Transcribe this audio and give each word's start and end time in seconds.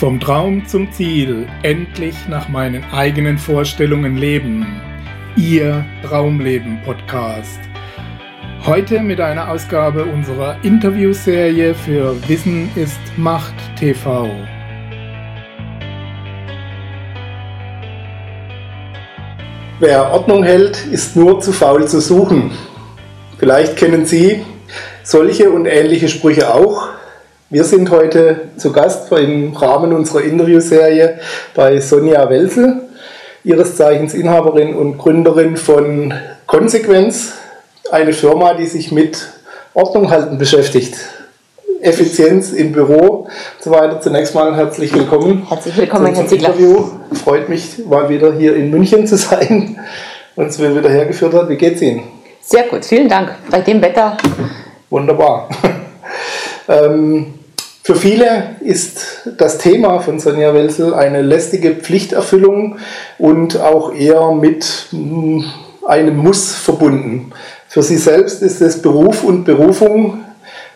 Vom 0.00 0.18
Traum 0.18 0.66
zum 0.66 0.90
Ziel, 0.92 1.46
endlich 1.62 2.14
nach 2.26 2.48
meinen 2.48 2.82
eigenen 2.90 3.36
Vorstellungen 3.36 4.16
leben. 4.16 4.80
Ihr 5.36 5.84
Traumleben 6.02 6.80
Podcast. 6.86 7.60
Heute 8.64 9.00
mit 9.00 9.20
einer 9.20 9.50
Ausgabe 9.50 10.06
unserer 10.06 10.56
Interviewserie 10.62 11.74
für 11.74 12.16
Wissen 12.26 12.70
ist 12.76 12.98
Macht 13.18 13.52
TV. 13.78 14.30
Wer 19.80 20.10
Ordnung 20.12 20.42
hält, 20.44 20.86
ist 20.86 21.14
nur 21.14 21.40
zu 21.42 21.52
faul 21.52 21.86
zu 21.86 22.00
suchen. 22.00 22.52
Vielleicht 23.36 23.76
kennen 23.76 24.06
Sie 24.06 24.46
solche 25.02 25.50
und 25.50 25.66
ähnliche 25.66 26.08
Sprüche 26.08 26.54
auch. 26.54 26.88
Wir 27.52 27.64
sind 27.64 27.90
heute 27.90 28.42
zu 28.58 28.70
Gast 28.70 29.10
im 29.10 29.56
Rahmen 29.56 29.92
unserer 29.92 30.22
Interviewserie 30.22 31.18
bei 31.52 31.80
Sonja 31.80 32.30
Welzel, 32.30 32.82
ihres 33.42 33.74
Zeichens 33.74 34.14
Inhaberin 34.14 34.76
und 34.76 34.98
Gründerin 34.98 35.56
von 35.56 36.14
Konsequenz, 36.46 37.32
eine 37.90 38.12
Firma, 38.12 38.54
die 38.54 38.66
sich 38.66 38.92
mit 38.92 39.26
Ordnung 39.74 40.12
halten 40.12 40.38
beschäftigt. 40.38 40.94
Effizienz 41.80 42.52
im 42.52 42.70
Büro 42.70 43.26
und 43.26 43.28
so 43.58 43.72
weiter. 43.72 44.00
Zunächst 44.00 44.32
mal 44.32 44.54
herzlich 44.54 44.94
willkommen. 44.94 45.48
Herzlich 45.48 45.76
willkommen, 45.76 46.14
Herr 46.14 46.28
Ziegler. 46.28 46.50
Interview. 46.50 46.84
Freut 47.14 47.48
mich, 47.48 47.84
mal 47.84 48.08
wieder 48.08 48.32
hier 48.32 48.54
in 48.54 48.70
München 48.70 49.08
zu 49.08 49.16
sein 49.16 49.76
und 50.36 50.46
es 50.46 50.60
wieder 50.60 50.88
hergeführt 50.88 51.34
hat. 51.34 51.48
Wie 51.48 51.56
geht's 51.56 51.82
Ihnen? 51.82 52.04
Sehr 52.42 52.68
gut, 52.68 52.84
vielen 52.84 53.08
Dank. 53.08 53.34
Bei 53.50 53.60
dem 53.60 53.82
Wetter. 53.82 54.16
Wunderbar. 54.88 55.48
ähm, 56.68 57.34
für 57.82 57.94
viele 57.94 58.56
ist 58.60 59.28
das 59.38 59.58
Thema 59.58 60.00
von 60.00 60.20
Sonja 60.20 60.52
Welzel 60.52 60.94
eine 60.94 61.22
lästige 61.22 61.72
Pflichterfüllung 61.72 62.76
und 63.18 63.58
auch 63.60 63.94
eher 63.94 64.32
mit 64.32 64.86
hm, 64.90 65.44
einem 65.86 66.16
Muss 66.16 66.54
verbunden. 66.54 67.32
Für 67.68 67.82
sie 67.82 67.96
selbst 67.96 68.42
ist 68.42 68.60
es 68.60 68.82
Beruf 68.82 69.24
und 69.24 69.44
Berufung 69.44 70.20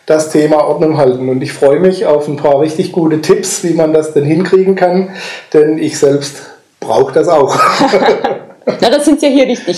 das 0.05 0.29
Thema 0.29 0.65
Ordnung 0.65 0.97
halten. 0.97 1.29
Und 1.29 1.41
ich 1.41 1.53
freue 1.53 1.79
mich 1.79 2.05
auf 2.05 2.27
ein 2.27 2.37
paar 2.37 2.59
richtig 2.59 2.91
gute 2.91 3.21
Tipps, 3.21 3.63
wie 3.63 3.73
man 3.73 3.93
das 3.93 4.13
denn 4.13 4.25
hinkriegen 4.25 4.75
kann, 4.75 5.09
denn 5.53 5.77
ich 5.77 5.99
selbst 5.99 6.37
brauche 6.79 7.13
das 7.13 7.27
auch. 7.27 7.57
Na, 8.65 8.89
das 8.89 9.05
sind 9.05 9.21
ja 9.21 9.29
hier 9.29 9.45
richtig. 9.45 9.77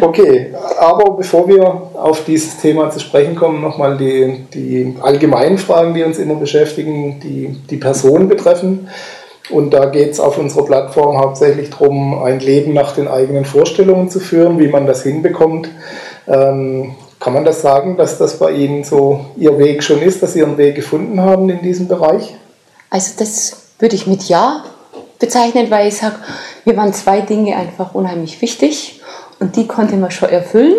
okay, 0.00 0.54
aber 0.78 1.10
bevor 1.12 1.46
wir 1.48 1.90
auf 1.94 2.24
dieses 2.24 2.56
Thema 2.58 2.90
zu 2.90 3.00
sprechen 3.00 3.34
kommen, 3.34 3.60
nochmal 3.60 3.96
die, 3.96 4.46
die 4.54 4.96
allgemeinen 5.02 5.58
Fragen, 5.58 5.94
die 5.94 6.02
uns 6.02 6.18
immer 6.18 6.36
beschäftigen, 6.36 7.20
die 7.20 7.60
die 7.68 7.76
Person 7.76 8.28
betreffen. 8.28 8.88
Und 9.50 9.72
da 9.72 9.86
geht 9.86 10.12
es 10.12 10.20
auf 10.20 10.38
unserer 10.38 10.64
Plattform 10.64 11.18
hauptsächlich 11.18 11.68
darum, 11.70 12.22
ein 12.22 12.40
Leben 12.40 12.72
nach 12.72 12.94
den 12.94 13.08
eigenen 13.08 13.44
Vorstellungen 13.44 14.08
zu 14.08 14.18
führen, 14.18 14.58
wie 14.58 14.68
man 14.68 14.86
das 14.86 15.02
hinbekommt. 15.02 15.68
Ähm, 16.26 16.94
kann 17.20 17.34
man 17.34 17.44
das 17.44 17.60
sagen, 17.60 17.98
dass 17.98 18.16
das 18.16 18.38
bei 18.38 18.52
Ihnen 18.52 18.84
so 18.84 19.26
Ihr 19.36 19.58
Weg 19.58 19.82
schon 19.82 20.00
ist, 20.00 20.22
dass 20.22 20.32
Sie 20.32 20.38
Ihren 20.38 20.56
Weg 20.56 20.74
gefunden 20.74 21.20
haben 21.20 21.50
in 21.50 21.60
diesem 21.60 21.88
Bereich? 21.88 22.34
Also 22.88 23.12
das 23.18 23.56
würde 23.78 23.94
ich 23.94 24.06
mit 24.06 24.24
Ja 24.24 24.64
bezeichnen, 25.18 25.70
weil 25.70 25.88
ich 25.88 25.96
sage, 25.96 26.16
mir 26.64 26.76
waren 26.76 26.92
zwei 26.92 27.20
Dinge 27.20 27.56
einfach 27.56 27.94
unheimlich 27.94 28.40
wichtig 28.40 29.00
und 29.40 29.56
die 29.56 29.66
konnte 29.66 29.96
man 29.96 30.10
schon 30.10 30.30
erfüllen. 30.30 30.74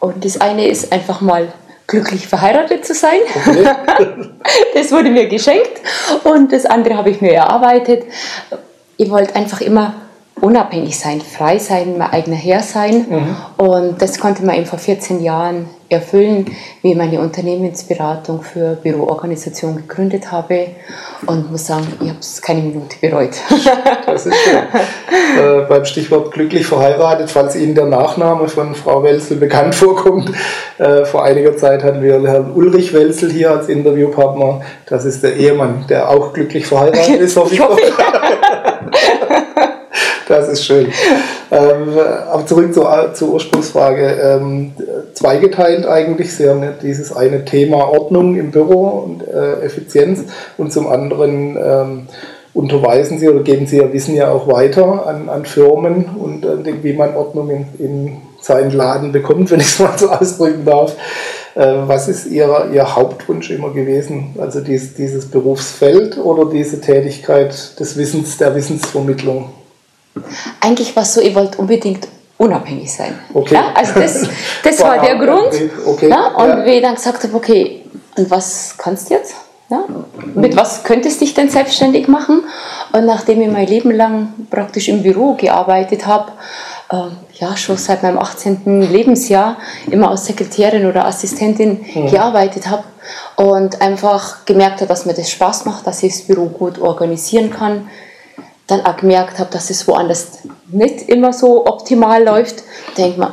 Und 0.00 0.24
das 0.24 0.40
eine 0.40 0.68
ist 0.68 0.92
einfach 0.92 1.20
mal 1.20 1.52
glücklich 1.86 2.26
verheiratet 2.26 2.84
zu 2.84 2.94
sein. 2.94 3.18
Okay. 3.46 4.30
das 4.74 4.92
wurde 4.92 5.10
mir 5.10 5.28
geschenkt 5.28 5.80
und 6.24 6.52
das 6.52 6.66
andere 6.66 6.96
habe 6.96 7.10
ich 7.10 7.20
mir 7.20 7.32
erarbeitet. 7.32 8.04
Ich 8.96 9.10
wollte 9.10 9.34
einfach 9.36 9.60
immer 9.60 9.94
unabhängig 10.40 10.98
sein, 10.98 11.20
frei 11.20 11.58
sein, 11.58 11.96
mein 11.98 12.10
eigener 12.10 12.36
Herr 12.36 12.60
sein. 12.60 13.06
Mhm. 13.08 13.36
Und 13.56 14.02
das 14.02 14.18
konnte 14.18 14.44
man 14.44 14.56
eben 14.56 14.66
vor 14.66 14.78
14 14.78 15.22
Jahren 15.22 15.68
erfüllen, 15.88 16.46
wie 16.82 16.90
ich 16.90 16.96
meine 16.96 17.20
Unternehmensberatung 17.20 18.42
für 18.42 18.74
Büroorganisation 18.74 19.76
gegründet 19.76 20.32
habe. 20.32 20.68
Und 21.26 21.50
muss 21.50 21.66
sagen, 21.66 21.86
ich 22.00 22.08
habe 22.08 22.18
es 22.20 22.42
keine 22.42 22.60
Minute 22.60 22.96
bereut. 23.00 23.30
das 24.06 24.26
ist 24.26 24.36
schön. 24.36 24.56
Äh, 24.56 25.62
beim 25.68 25.84
Stichwort 25.84 26.32
glücklich 26.32 26.66
verheiratet, 26.66 27.30
falls 27.30 27.56
Ihnen 27.56 27.74
der 27.74 27.86
Nachname 27.86 28.48
von 28.48 28.74
Frau 28.74 29.02
Welzel 29.02 29.36
bekannt 29.38 29.74
vorkommt. 29.76 30.30
Äh, 30.78 31.04
vor 31.04 31.24
einiger 31.24 31.56
Zeit 31.56 31.82
hatten 31.82 32.02
wir 32.02 32.20
Herrn 32.26 32.52
Ulrich 32.52 32.92
Welzel 32.92 33.30
hier 33.30 33.52
als 33.52 33.68
Interviewpartner. 33.68 34.60
Das 34.86 35.04
ist 35.04 35.22
der 35.22 35.36
Ehemann, 35.36 35.84
der 35.88 36.10
auch 36.10 36.32
glücklich 36.32 36.66
verheiratet 36.66 37.20
ist, 37.20 37.36
hoffe 37.36 37.54
ich. 37.54 37.60
Hoffe, 37.60 37.80
Das 40.36 40.48
ist 40.48 40.66
schön. 40.66 40.92
Ähm, 41.50 41.88
aber 42.30 42.44
zurück 42.44 42.74
zur, 42.74 43.14
zur 43.14 43.30
Ursprungsfrage. 43.30 44.18
Ähm, 44.22 44.72
zweigeteilt 45.14 45.86
eigentlich. 45.86 46.34
Sie 46.34 46.46
haben 46.46 46.62
dieses 46.82 47.16
eine 47.16 47.46
Thema 47.46 47.88
Ordnung 47.88 48.36
im 48.36 48.50
Büro 48.50 49.04
und 49.06 49.26
äh, 49.26 49.64
Effizienz 49.64 50.24
und 50.58 50.74
zum 50.74 50.88
anderen 50.88 51.56
ähm, 51.56 52.08
unterweisen 52.52 53.18
Sie 53.18 53.28
oder 53.30 53.42
geben 53.42 53.66
Sie 53.66 53.78
ja 53.78 53.90
Wissen 53.94 54.14
ja 54.14 54.30
auch 54.30 54.46
weiter 54.46 55.06
an, 55.06 55.30
an 55.30 55.46
Firmen 55.46 56.04
und 56.18 56.44
äh, 56.44 56.82
wie 56.82 56.92
man 56.92 57.16
Ordnung 57.16 57.48
in, 57.48 57.66
in 57.78 58.16
seinen 58.42 58.72
Laden 58.72 59.12
bekommt, 59.12 59.50
wenn 59.50 59.60
ich 59.60 59.68
es 59.68 59.78
mal 59.78 59.96
so 59.96 60.08
ausdrücken 60.10 60.66
darf. 60.66 60.96
Äh, 61.54 61.76
was 61.86 62.08
ist 62.08 62.26
Ihr, 62.26 62.68
Ihr 62.74 62.94
Hauptwunsch 62.94 63.50
immer 63.50 63.70
gewesen? 63.70 64.34
Also 64.38 64.60
dies, 64.60 64.92
dieses 64.94 65.30
Berufsfeld 65.30 66.18
oder 66.18 66.50
diese 66.50 66.82
Tätigkeit 66.82 67.80
des 67.80 67.96
Wissens, 67.96 68.36
der 68.36 68.54
Wissensvermittlung? 68.54 69.48
Eigentlich 70.60 70.94
war 70.96 71.02
es 71.02 71.14
so, 71.14 71.20
ich 71.20 71.34
wollte 71.34 71.58
unbedingt 71.58 72.08
unabhängig 72.38 72.92
sein. 72.92 73.18
Okay. 73.32 73.54
Ja, 73.54 73.72
also 73.74 74.00
das, 74.00 74.28
das 74.62 74.80
war 74.82 75.00
der 75.00 75.16
Grund. 75.24 75.52
Okay. 75.86 76.08
Ja, 76.08 76.28
und 76.34 76.48
ja. 76.48 76.64
wie 76.64 76.70
ich 76.70 76.82
dann 76.82 76.94
gesagt 76.94 77.22
habe, 77.22 77.34
okay, 77.34 77.82
und 78.16 78.30
was 78.30 78.74
kannst 78.76 79.10
du 79.10 79.14
jetzt? 79.14 79.34
Ja, 79.68 79.84
mit 80.34 80.56
was 80.56 80.84
könntest 80.84 81.20
du 81.20 81.24
dich 81.24 81.34
denn 81.34 81.50
selbstständig 81.50 82.06
machen? 82.06 82.44
Und 82.92 83.04
nachdem 83.04 83.40
ich 83.42 83.50
mein 83.50 83.66
Leben 83.66 83.90
lang 83.90 84.32
praktisch 84.48 84.88
im 84.88 85.02
Büro 85.02 85.34
gearbeitet 85.34 86.06
habe, 86.06 86.30
äh, 86.90 87.08
ja, 87.40 87.56
schon 87.56 87.76
seit 87.76 88.04
meinem 88.04 88.18
18. 88.18 88.82
Lebensjahr 88.82 89.56
immer 89.90 90.10
als 90.10 90.26
Sekretärin 90.26 90.86
oder 90.86 91.04
Assistentin 91.04 91.84
mhm. 91.94 92.10
gearbeitet 92.10 92.68
habe 92.68 92.84
und 93.34 93.82
einfach 93.82 94.44
gemerkt 94.44 94.76
habe, 94.76 94.88
dass 94.88 95.04
mir 95.04 95.14
das 95.14 95.30
Spaß 95.30 95.64
macht, 95.64 95.84
dass 95.86 96.02
ich 96.04 96.12
das 96.12 96.22
Büro 96.22 96.46
gut 96.46 96.78
organisieren 96.78 97.50
kann, 97.50 97.88
dann 98.66 98.84
auch 98.84 98.96
gemerkt 98.96 99.38
habe, 99.38 99.50
dass 99.50 99.70
es 99.70 99.86
woanders 99.86 100.38
nicht 100.68 101.08
immer 101.08 101.32
so 101.32 101.66
optimal 101.66 102.24
läuft, 102.24 102.64
denkt 102.96 103.18
man, 103.18 103.32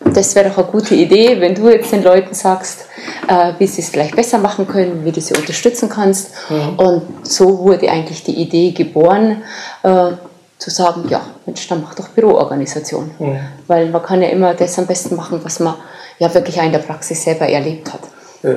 das 0.00 0.34
wäre 0.34 0.48
doch 0.50 0.58
eine 0.58 0.66
gute 0.66 0.94
Idee, 0.94 1.40
wenn 1.40 1.54
du 1.54 1.68
jetzt 1.68 1.92
den 1.92 2.02
Leuten 2.02 2.34
sagst, 2.34 2.86
äh, 3.28 3.52
wie 3.58 3.66
sie 3.66 3.82
es 3.82 3.90
vielleicht 3.90 4.16
besser 4.16 4.38
machen 4.38 4.66
können, 4.66 5.04
wie 5.04 5.12
du 5.12 5.20
sie 5.20 5.34
unterstützen 5.34 5.88
kannst. 5.88 6.32
Mhm. 6.50 6.74
Und 6.76 7.26
so 7.26 7.60
wurde 7.60 7.88
eigentlich 7.88 8.24
die 8.24 8.34
Idee 8.34 8.72
geboren, 8.72 9.42
äh, 9.82 10.10
zu 10.58 10.70
sagen, 10.70 11.04
ja, 11.08 11.20
Mensch, 11.46 11.66
dann 11.68 11.82
mach 11.82 11.94
doch 11.94 12.08
Büroorganisation. 12.08 13.10
Mhm. 13.18 13.38
Weil 13.66 13.90
man 13.90 14.02
kann 14.02 14.22
ja 14.22 14.28
immer 14.28 14.54
das 14.54 14.78
am 14.78 14.86
besten 14.86 15.16
machen, 15.16 15.40
was 15.42 15.60
man 15.60 15.74
ja 16.18 16.32
wirklich 16.32 16.60
auch 16.60 16.64
in 16.64 16.72
der 16.72 16.78
Praxis 16.78 17.22
selber 17.22 17.48
erlebt 17.48 17.92
hat. 17.92 18.00
Ja. 18.42 18.54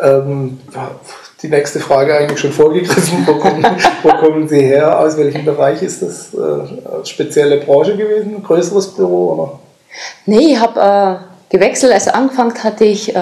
Ähm, 0.00 0.60
die 1.42 1.48
nächste 1.48 1.78
Frage 1.78 2.16
eigentlich 2.16 2.40
schon 2.40 2.52
vorgegriffen. 2.52 3.26
Wo 3.26 3.34
kommen, 3.34 3.64
wo 4.02 4.08
kommen 4.08 4.48
Sie 4.48 4.60
her? 4.60 4.98
Aus 4.98 5.16
welchem 5.16 5.44
Bereich 5.44 5.82
ist 5.82 6.02
das 6.02 6.34
äh, 6.34 6.38
eine 6.38 7.04
spezielle 7.04 7.58
Branche 7.58 7.96
gewesen? 7.96 8.36
Ein 8.36 8.42
größeres 8.42 8.94
Büro? 8.94 9.32
Oder? 9.32 9.58
Nee, 10.26 10.52
ich 10.52 10.60
habe 10.60 10.80
äh, 11.50 11.54
gewechselt. 11.56 11.92
Also 11.92 12.10
angefangen 12.10 12.54
hatte 12.62 12.84
ich 12.84 13.14
äh, 13.14 13.18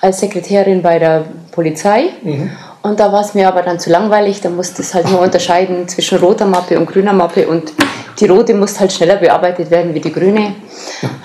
als 0.00 0.20
Sekretärin 0.20 0.82
bei 0.82 0.98
der 0.98 1.24
Polizei. 1.52 2.10
Mhm. 2.22 2.50
Und 2.82 3.00
da 3.00 3.12
war 3.12 3.22
es 3.22 3.34
mir 3.34 3.48
aber 3.48 3.62
dann 3.62 3.78
zu 3.78 3.90
langweilig. 3.90 4.40
Da 4.40 4.50
musste 4.50 4.82
es 4.82 4.94
halt 4.94 5.10
nur 5.10 5.20
unterscheiden 5.20 5.88
zwischen 5.88 6.18
roter 6.18 6.46
Mappe 6.46 6.78
und 6.78 6.86
grüner 6.86 7.12
Mappe. 7.12 7.46
Und 7.46 7.72
die 8.18 8.26
rote 8.26 8.54
muss 8.54 8.78
halt 8.78 8.92
schneller 8.92 9.16
bearbeitet 9.16 9.70
werden 9.70 9.94
wie 9.94 10.00
die 10.00 10.12
grüne. 10.12 10.54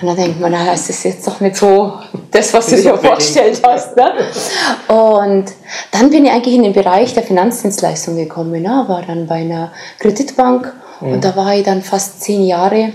Und 0.00 0.06
dann 0.06 0.16
denkt 0.16 0.40
man, 0.40 0.52
naja, 0.52 0.72
es 0.74 0.90
ist 0.90 1.04
jetzt 1.04 1.26
doch 1.26 1.40
nicht 1.40 1.56
so 1.56 1.94
das, 2.30 2.52
was 2.52 2.66
du 2.66 2.76
dir 2.76 2.96
vorgestellt 2.96 3.60
hast. 3.64 3.96
Ne? 3.96 4.12
Und 4.88 5.44
dann 5.92 6.10
bin 6.10 6.24
ich 6.24 6.32
eigentlich 6.32 6.54
in 6.54 6.62
den 6.62 6.72
Bereich 6.72 7.14
der 7.14 7.22
Finanzdienstleistung 7.22 8.16
gekommen. 8.16 8.62
Ne? 8.62 8.84
War 8.86 9.02
dann 9.06 9.26
bei 9.26 9.36
einer 9.36 9.72
Kreditbank 9.98 10.72
und 11.00 11.16
mhm. 11.16 11.20
da 11.20 11.36
war 11.36 11.54
ich 11.54 11.64
dann 11.64 11.82
fast 11.82 12.22
zehn 12.22 12.44
Jahre. 12.44 12.92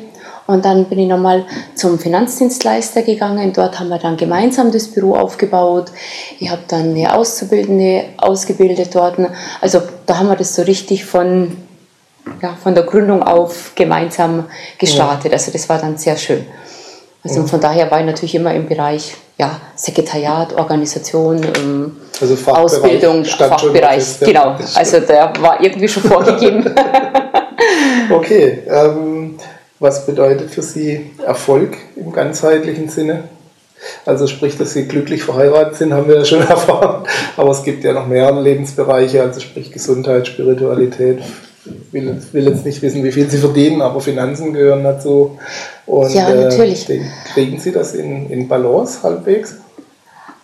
Und 0.48 0.64
dann 0.64 0.86
bin 0.86 1.00
ich 1.00 1.08
nochmal 1.08 1.44
zum 1.74 1.98
Finanzdienstleister 1.98 3.02
gegangen. 3.02 3.52
Dort 3.52 3.80
haben 3.80 3.90
wir 3.90 3.98
dann 3.98 4.16
gemeinsam 4.16 4.72
das 4.72 4.90
Büro 4.90 5.16
aufgebaut. 5.16 5.92
Ich 6.40 6.52
habe 6.52 6.62
dann 6.68 6.92
eine 6.92 7.16
Auszubildende 7.16 8.04
ausgebildet 8.18 8.94
dort. 8.94 9.16
Also 9.60 9.82
da 10.06 10.20
haben 10.20 10.28
wir 10.28 10.36
das 10.36 10.54
so 10.54 10.62
richtig 10.62 11.06
von 11.06 11.65
ja, 12.42 12.56
von 12.62 12.74
der 12.76 12.84
Gründung 12.84 13.24
auf 13.24 13.72
gemeinsam 13.76 14.46
gestartet. 14.78 15.34
Also 15.34 15.52
das 15.52 15.68
war 15.70 15.80
dann 15.80 15.98
sehr 15.98 16.18
schön. 16.18 16.46
Also 17.24 17.44
von 17.48 17.60
daher 17.60 17.90
war 17.90 18.00
ich 18.02 18.06
natürlich 18.06 18.36
immer 18.36 18.54
im 18.54 18.68
Bereich 18.68 19.16
ja, 19.38 19.60
Sekretariat, 19.76 20.54
Organisation, 20.54 21.42
ähm, 21.58 21.98
also 22.22 22.36
Fachbereich, 22.36 22.64
Ausbildung, 22.64 23.26
Fachbereich, 23.26 24.20
genau. 24.20 24.56
Also 24.76 25.00
der 25.00 25.34
war 25.40 25.62
irgendwie 25.62 25.88
schon 25.88 26.04
vorgegeben. 26.04 26.74
okay, 28.12 28.64
ähm, 28.70 29.38
was 29.80 30.06
bedeutet 30.06 30.52
für 30.52 30.62
Sie 30.62 31.12
Erfolg 31.26 31.78
im 31.96 32.12
ganzheitlichen 32.12 32.90
Sinne? 32.90 33.26
Also 34.06 34.26
sprich, 34.28 34.58
dass 34.58 34.74
Sie 34.74 34.88
glücklich 34.88 35.24
verheiratet 35.24 35.76
sind, 35.76 35.94
haben 35.94 36.08
wir 36.08 36.18
ja 36.18 36.26
schon 36.26 36.42
erfahren. 36.48 37.04
Aber 37.38 37.52
es 37.52 37.64
gibt 37.64 37.84
ja 37.84 37.94
noch 37.94 38.08
mehr 38.08 38.32
Lebensbereiche, 38.32 39.22
also 39.22 39.40
sprich 39.40 39.72
Gesundheit, 39.72 40.28
Spiritualität. 40.28 41.22
Ich 41.66 41.94
will, 41.94 42.22
will 42.32 42.48
jetzt 42.48 42.66
nicht 42.66 42.82
wissen, 42.82 43.04
wie 43.04 43.12
viel 43.12 43.30
Sie 43.30 43.38
verdienen, 43.38 43.82
aber 43.82 44.00
Finanzen 44.00 44.54
gehören 44.54 44.84
dazu. 44.84 45.38
Und, 45.86 46.14
ja, 46.14 46.34
natürlich. 46.34 46.90
Äh, 46.90 47.02
kriegen 47.34 47.60
Sie 47.60 47.72
das 47.72 47.94
in, 47.94 48.30
in 48.30 48.48
Balance 48.48 49.02
halbwegs? 49.02 49.56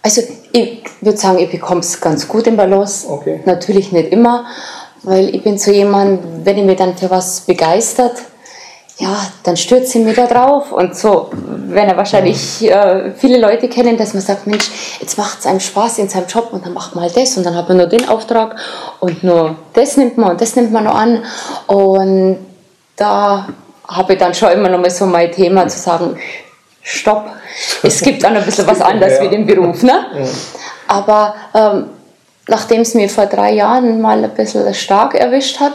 Also 0.02 0.22
ich 0.52 0.84
würde 1.02 1.18
sagen, 1.18 1.40
ich 1.40 1.52
bekomme 1.52 1.82
es 1.82 2.00
ganz 2.02 2.28
gut 2.28 2.48
in 2.48 2.58
Balance. 2.58 3.08
Okay. 3.08 3.42
Natürlich 3.46 3.92
nicht 3.92 4.12
immer, 4.12 4.46
weil 5.04 5.34
ich 5.36 5.44
bin 5.44 5.58
so 5.58 5.72
jemand, 5.72 6.22
wenn 6.44 6.58
ich 6.58 6.66
mich 6.66 6.78
dann 6.78 6.98
für 6.98 7.10
was 7.10 7.42
begeistert, 7.42 8.14
ja, 8.98 9.18
dann 9.44 9.58
stürzt 9.58 9.92
sie 9.92 10.00
mir 10.00 10.14
da 10.14 10.28
drauf 10.28 10.72
und 10.72 10.96
so, 10.96 11.30
wenn 11.32 11.88
er 11.88 11.98
wahrscheinlich 11.98 12.70
äh, 12.70 13.12
viele 13.18 13.40
Leute 13.40 13.68
kennen, 13.68 13.98
dass 13.98 14.14
man 14.14 14.22
sagt, 14.22 14.46
Mensch, 14.46 14.70
jetzt 15.00 15.18
macht 15.18 15.40
es 15.40 15.48
einem 15.48 15.60
Spaß 15.60 16.00
in 16.00 16.10
seinem 16.10 16.28
Job 16.28 16.50
und 16.52 16.66
dann 16.66 16.74
macht 16.74 16.94
man 16.94 17.04
halt 17.04 17.18
das 17.18 17.36
und 17.38 17.46
dann 17.46 17.56
hat 17.56 17.68
man 17.68 17.78
nur 17.78 17.88
den 17.88 18.08
Auftrag 18.08 18.56
und 19.00 19.24
nur 19.24 19.56
das 19.74 19.98
nimmt 19.98 20.18
man 20.18 20.32
und 20.32 20.42
das 20.42 20.56
nimmt 20.56 20.72
man 20.72 20.84
noch 20.84 20.96
an 20.96 21.24
und 21.68 22.46
da 22.96 23.48
habe 23.88 24.14
ich 24.14 24.20
dann 24.20 24.34
schon 24.34 24.52
immer 24.52 24.70
noch 24.70 24.80
mal 24.80 24.92
so 24.92 25.06
mein 25.06 25.32
Thema 25.32 25.68
zu 25.68 25.80
sagen, 25.80 26.18
stopp, 26.82 27.30
es 27.84 28.02
gibt 28.02 28.24
auch 28.26 28.30
noch 28.30 28.40
ein 28.40 28.46
bisschen 28.46 28.68
was 28.68 28.82
anderes 28.82 29.14
ja. 29.18 29.24
wie 29.24 29.30
den 29.30 29.46
Beruf. 29.46 29.84
Ne? 29.84 30.06
Ja. 30.14 30.26
Aber 30.88 31.36
ähm, 31.54 31.86
nachdem 32.48 32.82
es 32.82 32.94
mir 32.94 33.10
vor 33.10 33.26
drei 33.26 33.54
Jahren 33.54 34.02
mal 34.02 34.24
ein 34.24 34.32
bisschen 34.32 34.74
stark 34.74 35.16
erwischt 35.16 35.60
hat, 35.60 35.74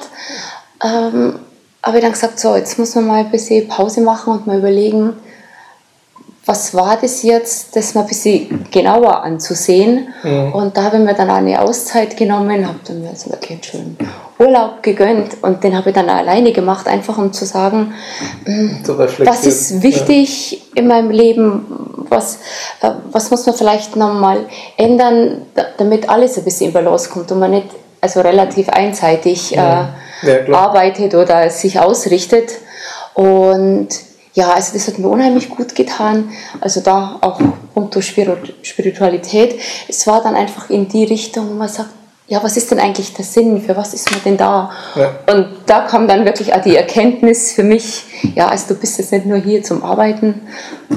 ähm, 0.85 1.41
habe 1.87 1.99
ich 1.99 2.03
dann 2.03 2.13
gesagt, 2.13 2.41
so, 2.41 2.57
jetzt 2.57 2.79
muss 2.79 2.97
man 2.97 3.07
mal 3.07 3.21
ein 3.21 3.31
bisschen 3.31 3.69
Pause 3.69 4.01
machen 4.01 4.33
und 4.33 4.47
mal 4.47 4.59
überlegen, 4.59 5.15
was 6.45 6.75
war 6.75 6.97
das 7.01 7.23
jetzt, 7.23 7.75
das 7.75 7.95
mal 7.95 8.03
ein 8.03 8.07
bisschen 8.09 8.67
genauer 8.71 9.23
anzusehen. 9.23 10.09
Mhm. 10.23 10.53
Und 10.53 10.77
da 10.77 10.85
habe 10.85 10.97
ich 10.97 11.03
mir 11.03 11.15
dann 11.15 11.31
auch 11.31 11.37
eine 11.37 11.61
Auszeit 11.61 12.17
genommen, 12.17 12.67
habe 12.67 12.79
dann 12.87 13.03
mir 13.03 13.11
also 13.11 13.31
wirklich 13.31 13.53
einen 13.53 13.63
schönen 13.63 13.99
Urlaub 14.39 14.83
gegönnt 14.83 15.43
und 15.43 15.63
den 15.63 15.77
habe 15.77 15.91
ich 15.91 15.95
dann 15.95 16.09
alleine 16.09 16.53
gemacht, 16.53 16.89
einfach 16.89 17.19
um 17.19 17.33
zu 17.33 17.45
sagen, 17.45 17.95
was 19.25 19.47
ist 19.47 19.83
wichtig 19.83 20.53
ja. 20.53 20.59
in 20.75 20.89
meinem 20.89 21.11
Leben, 21.11 21.67
was, 22.09 22.39
äh, 22.81 22.91
was 23.11 23.31
muss 23.31 23.47
man 23.47 23.55
vielleicht 23.55 23.97
nochmal 23.97 24.47
ändern, 24.77 25.43
damit 25.79 26.09
alles 26.09 26.37
ein 26.37 26.45
bisschen 26.45 26.69
in 26.69 26.73
Balance 26.73 27.11
kommt 27.11 27.31
und 27.33 27.39
man 27.39 27.53
nicht 27.53 27.69
also 28.01 28.21
relativ 28.21 28.69
einseitig 28.69 29.53
ja. 29.53 29.95
Ja, 30.23 30.55
arbeitet 30.55 31.15
oder 31.15 31.51
sich 31.51 31.79
ausrichtet. 31.79 32.53
Und 33.15 33.89
ja, 34.35 34.51
also 34.53 34.75
das 34.75 34.87
hat 34.87 34.99
mir 34.99 35.09
unheimlich 35.09 35.49
gut 35.49 35.75
getan. 35.75 36.31
Also 36.61 36.81
da 36.81 37.19
auch 37.21 37.41
unter 37.75 38.03
Spiritualität. 38.03 39.59
Es 39.89 40.07
war 40.07 40.23
dann 40.23 40.37
einfach 40.37 40.69
in 40.69 40.89
die 40.89 41.05
Richtung, 41.05 41.49
wo 41.51 41.55
man 41.55 41.69
sagt, 41.69 41.91
ja, 42.29 42.43
was 42.43 42.57
ist 42.57 42.71
denn 42.71 42.81
eigentlich 42.81 43.15
der 43.15 43.25
Sinn? 43.25 43.63
Für 43.63 43.77
was 43.77 43.95
ist 43.95 44.11
man 44.11 44.21
denn 44.25 44.37
da? 44.37 44.71
Ja. 44.97 45.13
Und 45.33 45.49
da 45.67 45.83
kam 45.83 46.09
dann 46.09 46.25
wirklich 46.25 46.53
auch 46.53 46.61
die 46.61 46.77
Erkenntnis 46.77 47.53
für 47.53 47.63
mich, 47.63 48.03
ja, 48.35 48.49
also 48.49 48.75
du 48.75 48.81
bist 48.81 48.99
jetzt 48.99 49.13
nicht 49.13 49.27
nur 49.27 49.39
hier 49.39 49.63
zum 49.63 49.85
Arbeiten, 49.85 50.43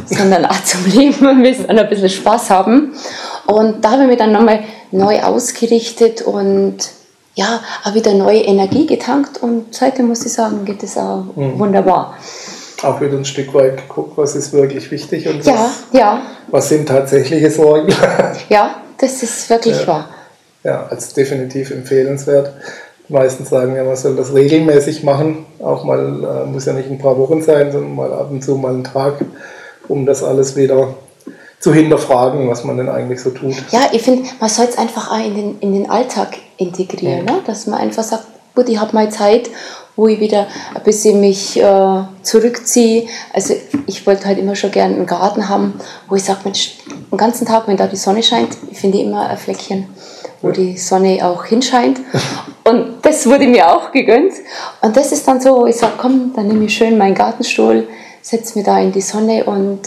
sondern 0.05 0.45
auch 0.45 0.63
zum 0.63 0.85
Leben 0.85 1.27
und 1.27 1.43
willst 1.43 1.69
ein 1.69 1.89
bisschen 1.89 2.09
Spaß 2.09 2.49
haben. 2.49 2.93
Und 3.45 3.85
da 3.85 3.91
habe 3.91 4.03
ich 4.03 4.07
mich 4.09 4.17
dann 4.17 4.31
nochmal 4.31 4.63
neu 4.91 5.21
ausgerichtet 5.21 6.23
und 6.23 6.77
ja, 7.39 7.61
auch 7.85 7.93
wieder 7.93 8.13
neue 8.13 8.41
Energie 8.41 8.85
getankt 8.85 9.41
und 9.41 9.73
seitdem 9.73 10.07
muss 10.07 10.25
ich 10.25 10.33
sagen, 10.33 10.65
geht 10.65 10.83
es 10.83 10.97
auch 10.97 11.23
mhm. 11.35 11.57
wunderbar 11.57 12.15
auch 12.83 13.01
wieder 13.01 13.17
ein 13.17 13.25
Stück 13.25 13.53
weit 13.53 13.75
geguckt, 13.75 14.17
was 14.17 14.35
ist 14.37 14.53
wirklich 14.53 14.89
wichtig 14.89 15.27
und 15.27 15.43
ja, 15.45 15.53
was, 15.53 15.83
ja. 15.91 16.21
was 16.47 16.69
sind 16.69 16.87
tatsächliche 16.87 17.51
Sorgen. 17.51 17.93
Ja, 18.49 18.75
das 18.97 19.21
ist 19.21 19.49
wirklich 19.49 19.81
ja. 19.81 19.87
wahr. 19.87 20.09
Ja, 20.63 20.87
als 20.87 21.13
definitiv 21.13 21.71
empfehlenswert. 21.71 22.53
Meistens 23.09 23.49
sagen 23.49 23.75
ja, 23.75 23.83
man 23.83 23.97
soll 23.97 24.15
das 24.15 24.33
regelmäßig 24.33 25.03
machen. 25.03 25.45
Auch 25.59 25.83
mal, 25.83 25.99
äh, 25.99 26.45
muss 26.49 26.65
ja 26.65 26.73
nicht 26.73 26.89
ein 26.89 26.99
paar 26.99 27.17
Wochen 27.17 27.41
sein, 27.41 27.71
sondern 27.71 27.95
mal 27.95 28.13
ab 28.13 28.31
und 28.31 28.41
zu 28.41 28.55
mal 28.55 28.73
einen 28.73 28.85
Tag, 28.85 29.25
um 29.89 30.05
das 30.05 30.23
alles 30.23 30.55
wieder 30.55 30.95
zu 31.59 31.73
hinterfragen, 31.73 32.49
was 32.49 32.63
man 32.63 32.77
denn 32.77 32.89
eigentlich 32.89 33.21
so 33.21 33.31
tut. 33.31 33.55
Ja, 33.71 33.89
ich 33.91 34.01
finde, 34.01 34.29
man 34.39 34.49
soll 34.49 34.65
es 34.65 34.77
einfach 34.77 35.11
auch 35.11 35.25
in 35.25 35.35
den, 35.35 35.59
in 35.59 35.73
den 35.73 35.89
Alltag 35.89 36.37
integrieren, 36.57 37.27
ja. 37.27 37.33
ne? 37.33 37.41
dass 37.45 37.67
man 37.67 37.79
einfach 37.79 38.03
sagt, 38.03 38.25
gut, 38.55 38.69
ich 38.69 38.79
habe 38.79 38.93
mal 38.93 39.09
Zeit 39.09 39.49
wo 39.99 40.07
ich 40.07 40.21
wieder 40.21 40.47
ein 40.73 40.83
bisschen 40.83 41.19
mich 41.19 41.59
äh, 41.59 42.03
zurückziehe. 42.21 43.07
Also 43.33 43.53
ich 43.85 44.07
wollte 44.07 44.27
halt 44.27 44.39
immer 44.39 44.55
schon 44.55 44.71
gerne 44.71 44.95
einen 44.95 45.05
Garten 45.05 45.49
haben, 45.49 45.73
wo 46.07 46.15
ich 46.15 46.23
sage, 46.23 46.39
Mensch, 46.45 46.77
den 47.11 47.17
ganzen 47.17 47.45
Tag, 47.45 47.67
wenn 47.67 47.75
da 47.75 47.85
die 47.85 47.97
Sonne 47.97 48.23
scheint, 48.23 48.55
ich 48.71 48.79
finde 48.79 48.99
immer 48.99 49.27
ein 49.27 49.37
Fleckchen, 49.37 49.89
wo 50.41 50.51
die 50.51 50.77
Sonne 50.77 51.19
auch 51.21 51.43
hinscheint. 51.43 51.99
Und 52.63 52.99
das 53.01 53.25
wurde 53.25 53.45
mir 53.47 53.69
auch 53.69 53.91
gegönnt. 53.91 54.31
Und 54.81 54.95
das 54.95 55.11
ist 55.11 55.27
dann 55.27 55.41
so, 55.41 55.57
wo 55.57 55.65
ich 55.65 55.75
sage, 55.75 55.93
komm, 55.97 56.31
dann 56.33 56.47
nehme 56.47 56.63
ich 56.63 56.77
schön 56.77 56.97
meinen 56.97 57.15
Gartenstuhl, 57.15 57.85
setze 58.21 58.57
mich 58.57 58.65
da 58.65 58.79
in 58.79 58.93
die 58.93 59.01
Sonne 59.01 59.43
und 59.43 59.81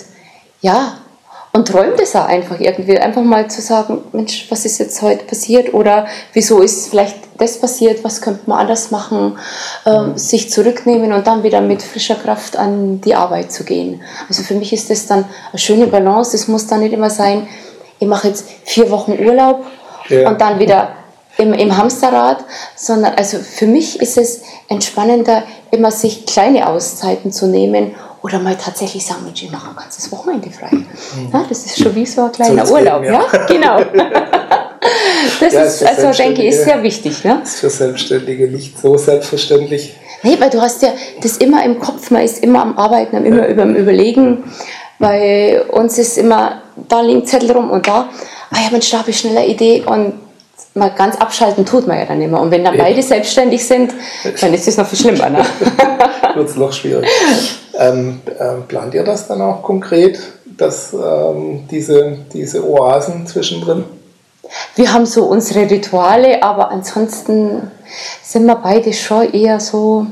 ja, 0.60 0.98
und 1.52 1.68
träumt 1.68 2.00
es 2.00 2.16
auch 2.16 2.26
einfach 2.26 2.58
irgendwie. 2.60 2.98
Einfach 2.98 3.22
mal 3.22 3.48
zu 3.50 3.60
sagen, 3.60 3.98
Mensch, 4.12 4.46
was 4.48 4.64
ist 4.64 4.78
jetzt 4.78 5.02
heute 5.02 5.24
passiert 5.24 5.74
oder 5.74 6.06
wieso 6.32 6.60
ist 6.60 6.88
vielleicht 6.88 7.16
das 7.38 7.58
passiert, 7.58 8.02
was 8.04 8.22
könnte 8.22 8.42
man 8.46 8.60
anders 8.60 8.90
machen, 8.90 9.38
ähm, 9.84 10.10
mhm. 10.10 10.18
sich 10.18 10.50
zurücknehmen 10.50 11.12
und 11.12 11.26
dann 11.26 11.42
wieder 11.42 11.60
mit 11.60 11.82
frischer 11.82 12.14
Kraft 12.14 12.56
an 12.56 13.00
die 13.02 13.14
Arbeit 13.14 13.52
zu 13.52 13.64
gehen. 13.64 14.00
Also 14.28 14.42
für 14.42 14.54
mich 14.54 14.72
ist 14.72 14.90
das 14.90 15.06
dann 15.06 15.24
eine 15.50 15.58
schöne 15.58 15.86
Balance. 15.88 16.36
Es 16.36 16.48
muss 16.48 16.66
dann 16.66 16.80
nicht 16.80 16.92
immer 16.92 17.10
sein, 17.10 17.46
ich 17.98 18.08
mache 18.08 18.28
jetzt 18.28 18.46
vier 18.64 18.90
Wochen 18.90 19.12
Urlaub 19.12 19.64
ja. 20.08 20.28
und 20.28 20.40
dann 20.40 20.58
wieder 20.58 20.92
im, 21.38 21.52
im 21.52 21.76
Hamsterrad, 21.76 22.44
sondern 22.76 23.14
also 23.14 23.38
für 23.38 23.66
mich 23.66 24.00
ist 24.00 24.16
es 24.16 24.42
entspannender, 24.68 25.42
immer 25.70 25.90
sich 25.90 26.26
kleine 26.26 26.68
Auszeiten 26.68 27.32
zu 27.32 27.46
nehmen 27.46 27.94
oder 28.22 28.38
mal 28.38 28.56
tatsächlich 28.56 29.04
sagen, 29.04 29.24
Mensch, 29.24 29.42
ich 29.42 29.50
mache 29.50 29.70
ein 29.70 29.76
ganzes 29.76 30.10
Wochenende 30.12 30.48
frei. 30.50 30.70
Mhm. 30.70 31.30
Ja, 31.32 31.44
das 31.48 31.66
ist 31.66 31.82
schon 31.82 31.94
wie 31.94 32.06
so 32.06 32.22
ein 32.22 32.32
kleiner 32.32 32.64
so 32.64 32.74
Urlaub. 32.74 33.02
Leben, 33.02 33.14
ja. 33.14 33.26
ja, 33.32 33.46
genau. 33.46 33.78
das 35.40 35.52
ja, 35.52 35.62
ist, 35.62 35.84
also 35.84 36.22
denke 36.22 36.42
ich, 36.42 36.50
ist 36.50 36.64
sehr 36.64 36.82
wichtig. 36.82 37.24
Ne? 37.24 37.40
ist 37.42 37.56
für 37.56 37.70
Selbstständige 37.70 38.48
nicht 38.48 38.78
so 38.78 38.96
selbstverständlich. 38.96 39.96
Nee, 40.22 40.36
weil 40.38 40.50
du 40.50 40.60
hast 40.60 40.82
ja 40.82 40.90
das 41.20 41.38
immer 41.38 41.64
im 41.64 41.80
Kopf, 41.80 42.12
man 42.12 42.22
ist 42.22 42.44
immer 42.44 42.62
am 42.62 42.78
Arbeiten, 42.78 43.24
immer 43.26 43.48
über 43.48 43.64
dem 43.64 43.74
Überlegen. 43.74 44.44
Bei 45.00 45.60
uns 45.64 45.98
ist 45.98 46.16
immer, 46.16 46.62
da 46.88 47.00
liegt 47.00 47.26
Zettel 47.26 47.50
rum 47.50 47.70
und 47.70 47.88
da, 47.88 48.08
ah 48.50 48.56
ja, 48.62 48.70
Mensch, 48.70 48.88
da 48.90 48.98
habe 48.98 49.10
ich 49.10 49.18
schnell 49.18 49.36
eine 49.36 49.48
Idee 49.48 49.82
und 49.84 50.14
mal 50.74 50.90
ganz 50.90 51.16
abschalten 51.16 51.66
tut 51.66 51.88
man 51.88 51.98
ja 51.98 52.06
dann 52.06 52.22
immer. 52.22 52.40
Und 52.40 52.52
wenn 52.52 52.62
dann 52.62 52.78
beide 52.78 53.02
selbstständig 53.02 53.66
sind, 53.66 53.92
dann 54.40 54.54
ist 54.54 54.68
es 54.68 54.76
noch 54.76 54.86
viel 54.86 54.98
schlimmer. 54.98 55.28
Ne? 55.28 55.44
Wird 56.34 56.48
es 56.48 56.54
noch 56.54 56.72
schwieriger. 56.72 57.08
Ähm, 57.82 58.20
äh, 58.38 58.60
plant 58.68 58.94
ihr 58.94 59.04
das 59.04 59.26
dann 59.28 59.40
auch 59.40 59.62
konkret, 59.62 60.20
dass 60.44 60.92
ähm, 60.92 61.66
diese, 61.70 62.18
diese 62.32 62.68
Oasen 62.68 63.26
zwischendrin? 63.26 63.84
Wir 64.76 64.92
haben 64.92 65.06
so 65.06 65.24
unsere 65.24 65.70
Rituale, 65.70 66.42
aber 66.42 66.70
ansonsten 66.70 67.70
sind 68.22 68.46
wir 68.46 68.56
beide 68.56 68.92
schon 68.92 69.32
eher 69.32 69.58
so, 69.60 70.06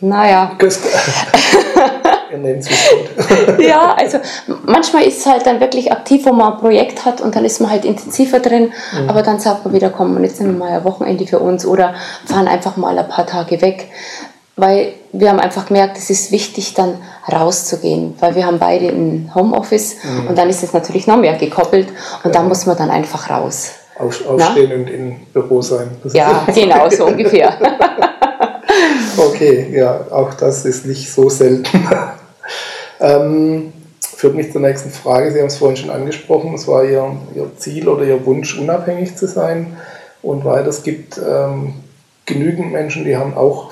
naja. 0.00 0.52
ja, 3.58 3.94
also 3.94 4.18
manchmal 4.64 5.04
ist 5.04 5.18
es 5.18 5.26
halt 5.26 5.46
dann 5.46 5.60
wirklich 5.60 5.92
aktiv, 5.92 6.24
wo 6.26 6.32
man 6.32 6.54
ein 6.54 6.58
Projekt 6.58 7.04
hat 7.04 7.20
und 7.20 7.34
dann 7.36 7.44
ist 7.44 7.60
man 7.60 7.70
halt 7.70 7.84
intensiver 7.84 8.40
drin, 8.40 8.72
mhm. 8.92 9.08
aber 9.08 9.22
dann 9.22 9.38
sagt 9.40 9.64
man 9.64 9.74
wieder, 9.74 9.90
komm, 9.90 10.22
jetzt 10.22 10.40
nehmen 10.40 10.58
wir 10.58 10.66
mal 10.66 10.78
ein 10.78 10.84
Wochenende 10.84 11.26
für 11.26 11.38
uns 11.38 11.64
oder 11.64 11.94
fahren 12.26 12.48
einfach 12.48 12.76
mal 12.76 12.98
ein 12.98 13.08
paar 13.08 13.26
Tage 13.26 13.60
weg 13.62 13.88
weil 14.56 14.94
wir 15.12 15.28
haben 15.28 15.38
einfach 15.38 15.66
gemerkt, 15.66 15.98
es 15.98 16.08
ist 16.08 16.32
wichtig, 16.32 16.74
dann 16.74 16.94
rauszugehen, 17.30 18.14
weil 18.20 18.34
wir 18.34 18.46
haben 18.46 18.58
beide 18.58 18.88
ein 18.88 19.30
Homeoffice 19.34 19.96
mhm. 20.02 20.28
und 20.28 20.38
dann 20.38 20.48
ist 20.48 20.62
es 20.62 20.72
natürlich 20.72 21.06
noch 21.06 21.18
mehr 21.18 21.36
gekoppelt 21.36 21.88
und 22.24 22.34
ja. 22.34 22.40
da 22.40 22.42
muss 22.42 22.64
man 22.64 22.76
dann 22.76 22.90
einfach 22.90 23.30
raus. 23.30 23.72
Auf, 23.98 24.26
aufstehen 24.26 24.70
Na? 24.70 24.74
und 24.76 24.88
im 24.88 25.16
Büro 25.32 25.62
sein. 25.62 25.90
ja, 26.12 26.46
genau, 26.54 26.88
so 26.90 27.06
ungefähr. 27.06 27.54
okay, 29.16 29.68
ja, 29.72 30.00
auch 30.10 30.34
das 30.34 30.64
ist 30.64 30.86
nicht 30.86 31.10
so 31.10 31.28
selten. 31.28 31.88
ähm, 33.00 33.72
führt 34.00 34.34
mich 34.34 34.52
zur 34.52 34.60
nächsten 34.62 34.90
Frage. 34.90 35.32
Sie 35.32 35.38
haben 35.38 35.46
es 35.46 35.56
vorhin 35.56 35.76
schon 35.76 35.90
angesprochen, 35.90 36.54
es 36.54 36.66
war 36.66 36.84
Ihr, 36.84 37.16
Ihr 37.34 37.50
Ziel 37.56 37.88
oder 37.88 38.04
Ihr 38.04 38.24
Wunsch, 38.26 38.58
unabhängig 38.58 39.16
zu 39.16 39.26
sein. 39.26 39.76
Und 40.22 40.44
weil 40.44 40.66
es 40.66 40.82
gibt 40.82 41.18
ähm, 41.18 41.74
genügend 42.24 42.72
Menschen, 42.72 43.04
die 43.04 43.16
haben 43.16 43.34
auch 43.34 43.70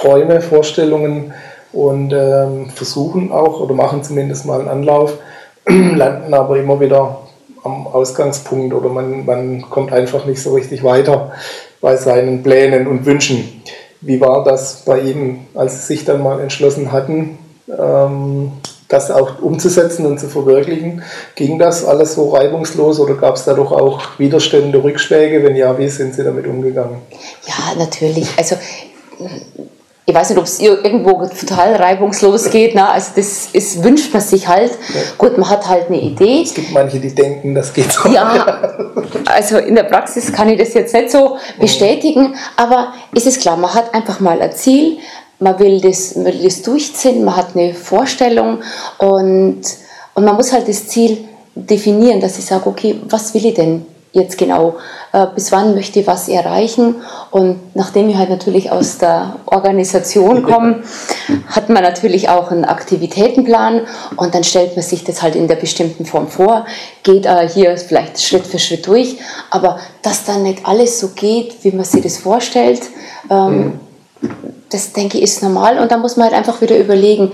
Träume, 0.00 0.40
Vorstellungen 0.40 1.34
und 1.72 2.12
ähm, 2.12 2.70
versuchen 2.70 3.32
auch 3.32 3.60
oder 3.60 3.74
machen 3.74 4.02
zumindest 4.02 4.46
mal 4.46 4.60
einen 4.60 4.68
Anlauf, 4.68 5.18
landen 5.66 6.34
aber 6.34 6.58
immer 6.58 6.80
wieder 6.80 7.18
am 7.62 7.86
Ausgangspunkt 7.86 8.74
oder 8.74 8.88
man, 8.88 9.26
man 9.26 9.62
kommt 9.68 9.92
einfach 9.92 10.24
nicht 10.24 10.42
so 10.42 10.54
richtig 10.54 10.82
weiter 10.82 11.32
bei 11.80 11.96
seinen 11.96 12.42
Plänen 12.42 12.86
und 12.86 13.04
Wünschen. 13.06 13.62
Wie 14.00 14.20
war 14.20 14.44
das 14.44 14.82
bei 14.86 15.00
Ihnen, 15.00 15.46
als 15.54 15.86
Sie 15.86 15.94
sich 15.94 16.04
dann 16.06 16.22
mal 16.22 16.40
entschlossen 16.40 16.90
hatten, 16.90 17.38
ähm, 17.68 18.52
das 18.88 19.10
auch 19.10 19.42
umzusetzen 19.42 20.06
und 20.06 20.18
zu 20.18 20.28
verwirklichen? 20.28 21.02
Ging 21.34 21.58
das 21.58 21.84
alles 21.84 22.14
so 22.14 22.30
reibungslos 22.30 22.98
oder 22.98 23.14
gab 23.14 23.36
es 23.36 23.44
da 23.44 23.52
doch 23.52 23.72
auch 23.72 24.18
Widerstände, 24.18 24.82
Rückschläge? 24.82 25.42
Wenn 25.42 25.54
ja, 25.54 25.78
wie 25.78 25.88
sind 25.88 26.14
Sie 26.14 26.24
damit 26.24 26.46
umgegangen? 26.46 26.96
Ja, 27.46 27.78
natürlich. 27.78 28.30
Also 28.38 28.56
ich 30.10 30.16
weiß 30.16 30.30
nicht, 30.30 30.38
ob 30.38 30.44
es 30.44 30.58
irgendwo 30.58 31.24
total 31.26 31.76
reibungslos 31.76 32.50
geht. 32.50 32.74
Ne? 32.74 32.88
Also 32.88 33.12
das 33.14 33.48
ist, 33.52 33.82
wünscht 33.82 34.12
man 34.12 34.20
sich 34.20 34.48
halt. 34.48 34.72
Ja. 34.72 35.00
Gut, 35.16 35.38
man 35.38 35.48
hat 35.48 35.68
halt 35.68 35.86
eine 35.86 36.00
Idee. 36.00 36.42
Es 36.42 36.52
gibt 36.52 36.72
manche, 36.72 36.98
die 36.98 37.14
denken, 37.14 37.54
das 37.54 37.72
geht 37.72 37.92
so. 37.92 38.08
Ja, 38.08 38.60
also 39.26 39.58
in 39.58 39.76
der 39.76 39.84
Praxis 39.84 40.32
kann 40.32 40.48
ich 40.48 40.58
das 40.58 40.74
jetzt 40.74 40.92
nicht 40.94 41.10
so 41.10 41.36
bestätigen, 41.60 42.34
aber 42.56 42.92
es 43.14 43.26
ist 43.26 43.40
klar, 43.40 43.56
man 43.56 43.72
hat 43.72 43.94
einfach 43.94 44.18
mal 44.20 44.40
ein 44.42 44.52
Ziel, 44.52 44.98
man 45.38 45.58
will 45.58 45.80
das, 45.80 46.16
man 46.16 46.26
will 46.26 46.42
das 46.42 46.62
durchziehen, 46.62 47.24
man 47.24 47.36
hat 47.36 47.54
eine 47.54 47.72
Vorstellung 47.72 48.58
und, 48.98 49.62
und 50.14 50.24
man 50.24 50.34
muss 50.34 50.52
halt 50.52 50.68
das 50.68 50.88
Ziel 50.88 51.18
definieren, 51.54 52.20
dass 52.20 52.38
ich 52.38 52.46
sage, 52.46 52.66
okay, 52.66 53.00
was 53.08 53.32
will 53.34 53.46
ich 53.46 53.54
denn 53.54 53.86
jetzt 54.12 54.38
genau, 54.38 54.76
äh, 55.12 55.26
bis 55.34 55.52
wann 55.52 55.74
möchte 55.74 56.00
ich 56.00 56.06
was 56.06 56.28
erreichen. 56.28 56.96
Und 57.30 57.76
nachdem 57.76 58.08
ich 58.08 58.16
halt 58.16 58.30
natürlich 58.30 58.70
aus 58.70 58.98
der 58.98 59.36
Organisation 59.46 60.42
komme, 60.42 60.82
hat 61.48 61.68
man 61.68 61.82
natürlich 61.82 62.28
auch 62.28 62.50
einen 62.50 62.64
Aktivitätenplan 62.64 63.82
und 64.16 64.34
dann 64.34 64.44
stellt 64.44 64.76
man 64.76 64.84
sich 64.84 65.04
das 65.04 65.22
halt 65.22 65.36
in 65.36 65.48
der 65.48 65.56
bestimmten 65.56 66.04
Form 66.04 66.28
vor, 66.28 66.66
geht 67.02 67.26
äh, 67.26 67.48
hier 67.48 67.76
vielleicht 67.76 68.20
Schritt 68.20 68.46
für 68.46 68.58
Schritt 68.58 68.86
durch, 68.86 69.16
aber 69.50 69.78
dass 70.02 70.24
dann 70.24 70.42
nicht 70.42 70.66
alles 70.66 70.98
so 70.98 71.08
geht, 71.08 71.62
wie 71.64 71.72
man 71.72 71.84
sich 71.84 72.02
das 72.02 72.18
vorstellt, 72.18 72.82
ähm, 73.30 73.78
mhm. 74.20 74.30
das 74.70 74.92
denke 74.92 75.18
ich 75.18 75.24
ist 75.24 75.42
normal 75.42 75.78
und 75.78 75.92
da 75.92 75.98
muss 75.98 76.16
man 76.16 76.26
halt 76.26 76.36
einfach 76.36 76.60
wieder 76.60 76.76
überlegen, 76.76 77.32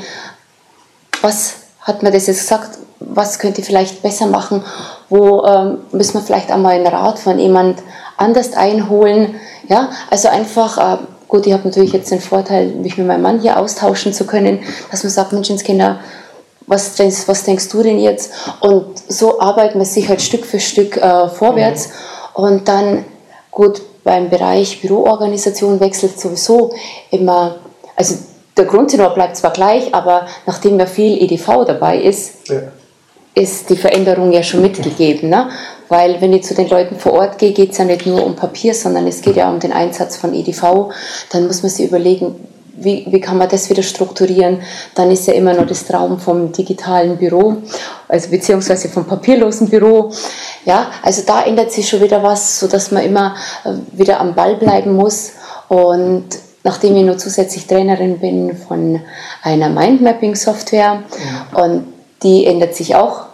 was 1.23 1.54
hat 1.80 2.02
man 2.02 2.12
das 2.12 2.26
jetzt 2.26 2.40
gesagt, 2.40 2.78
was 3.00 3.38
könnte 3.38 3.60
ich 3.60 3.66
vielleicht 3.66 4.02
besser 4.02 4.26
machen, 4.26 4.62
wo 5.08 5.44
ähm, 5.44 5.78
müssen 5.92 6.14
wir 6.14 6.22
vielleicht 6.22 6.50
einmal 6.50 6.74
einen 6.74 6.86
Rat 6.86 7.18
von 7.18 7.38
jemand 7.38 7.82
anders 8.16 8.54
einholen. 8.54 9.34
Ja, 9.68 9.90
also 10.10 10.28
einfach, 10.28 10.78
äh, 10.78 10.98
gut, 11.28 11.46
ich 11.46 11.52
habe 11.52 11.64
natürlich 11.64 11.92
jetzt 11.92 12.10
den 12.10 12.20
Vorteil, 12.20 12.68
mich 12.68 12.96
mit 12.96 13.06
meinem 13.06 13.22
Mann 13.22 13.40
hier 13.40 13.58
austauschen 13.58 14.12
zu 14.12 14.26
können, 14.26 14.60
dass 14.90 15.02
man 15.02 15.12
sagt, 15.12 15.32
Menschenskinder, 15.32 16.00
was, 16.66 16.98
was 16.98 17.44
denkst 17.44 17.68
du 17.68 17.82
denn 17.82 17.98
jetzt? 17.98 18.32
Und 18.60 18.86
so 19.08 19.40
arbeiten 19.40 19.78
wir 19.78 19.86
sich 19.86 20.08
halt 20.08 20.22
Stück 20.22 20.44
für 20.44 20.58
Stück 20.58 20.96
äh, 20.96 21.28
vorwärts. 21.28 21.88
Mhm. 21.88 22.44
Und 22.44 22.68
dann, 22.68 23.04
gut, 23.50 23.82
beim 24.04 24.30
Bereich 24.30 24.80
Büroorganisation 24.80 25.80
wechselt 25.80 26.18
sowieso 26.18 26.72
immer, 27.10 27.56
also 27.94 28.16
der 28.56 28.64
Grundtenor 28.64 29.10
bleibt 29.14 29.36
zwar 29.36 29.52
gleich, 29.52 29.94
aber 29.94 30.26
nachdem 30.46 30.78
ja 30.78 30.86
viel 30.86 31.22
EDV 31.22 31.64
dabei 31.66 31.98
ist, 31.98 32.48
ja 32.48 32.62
ist 33.37 33.69
die 33.69 33.76
Veränderung 33.76 34.33
ja 34.33 34.43
schon 34.43 34.62
mitgegeben. 34.62 35.28
Ne? 35.28 35.50
Weil 35.88 36.21
wenn 36.21 36.33
ich 36.33 36.45
zu 36.45 36.55
den 36.55 36.69
Leuten 36.69 36.97
vor 36.97 37.12
Ort 37.12 37.38
gehe, 37.38 37.52
geht 37.52 37.73
es 37.73 37.78
ja 37.78 37.85
nicht 37.85 38.07
nur 38.07 38.25
um 38.25 38.35
Papier, 38.35 38.75
sondern 38.75 39.07
es 39.07 39.21
geht 39.21 39.37
ja 39.37 39.50
um 39.50 39.61
den 39.61 39.73
Einsatz 39.73 40.16
von 40.16 40.35
EDV. 40.35 40.90
Dann 41.31 41.47
muss 41.47 41.62
man 41.62 41.71
sich 41.71 41.87
überlegen, 41.87 42.35
wie, 42.78 43.07
wie 43.11 43.21
kann 43.21 43.38
man 43.38 43.49
das 43.49 43.69
wieder 43.71 43.83
strukturieren? 43.83 44.62
Dann 44.95 45.11
ist 45.11 45.26
ja 45.26 45.35
immer 45.35 45.52
noch 45.52 45.66
das 45.66 45.87
Traum 45.87 46.19
vom 46.19 46.52
digitalen 46.52 47.16
Büro, 47.16 47.57
also 48.09 48.31
beziehungsweise 48.31 48.88
vom 48.88 49.07
papierlosen 49.07 49.69
Büro. 49.69 50.12
Ja, 50.64 50.90
also 51.02 51.23
da 51.26 51.45
ändert 51.45 51.73
sich 51.73 51.88
schon 51.88 52.02
wieder 52.02 52.23
was, 52.23 52.59
sodass 52.59 52.90
man 52.90 53.05
immer 53.05 53.35
äh, 53.64 53.73
wieder 53.93 54.21
am 54.21 54.35
Ball 54.35 54.57
bleiben 54.57 54.93
muss. 54.93 55.33
Und 55.69 56.26
nachdem 56.64 56.97
ich 56.97 57.05
nur 57.05 57.19
zusätzlich 57.19 57.66
Trainerin 57.66 58.19
bin 58.19 58.57
von 58.57 59.00
einer 59.43 59.69
Mindmapping-Software 59.69 61.02
ja. 61.55 61.62
und 61.62 61.95
die 62.23 62.46
ändert 62.46 62.75
sich 62.75 62.94
auch 62.94 63.26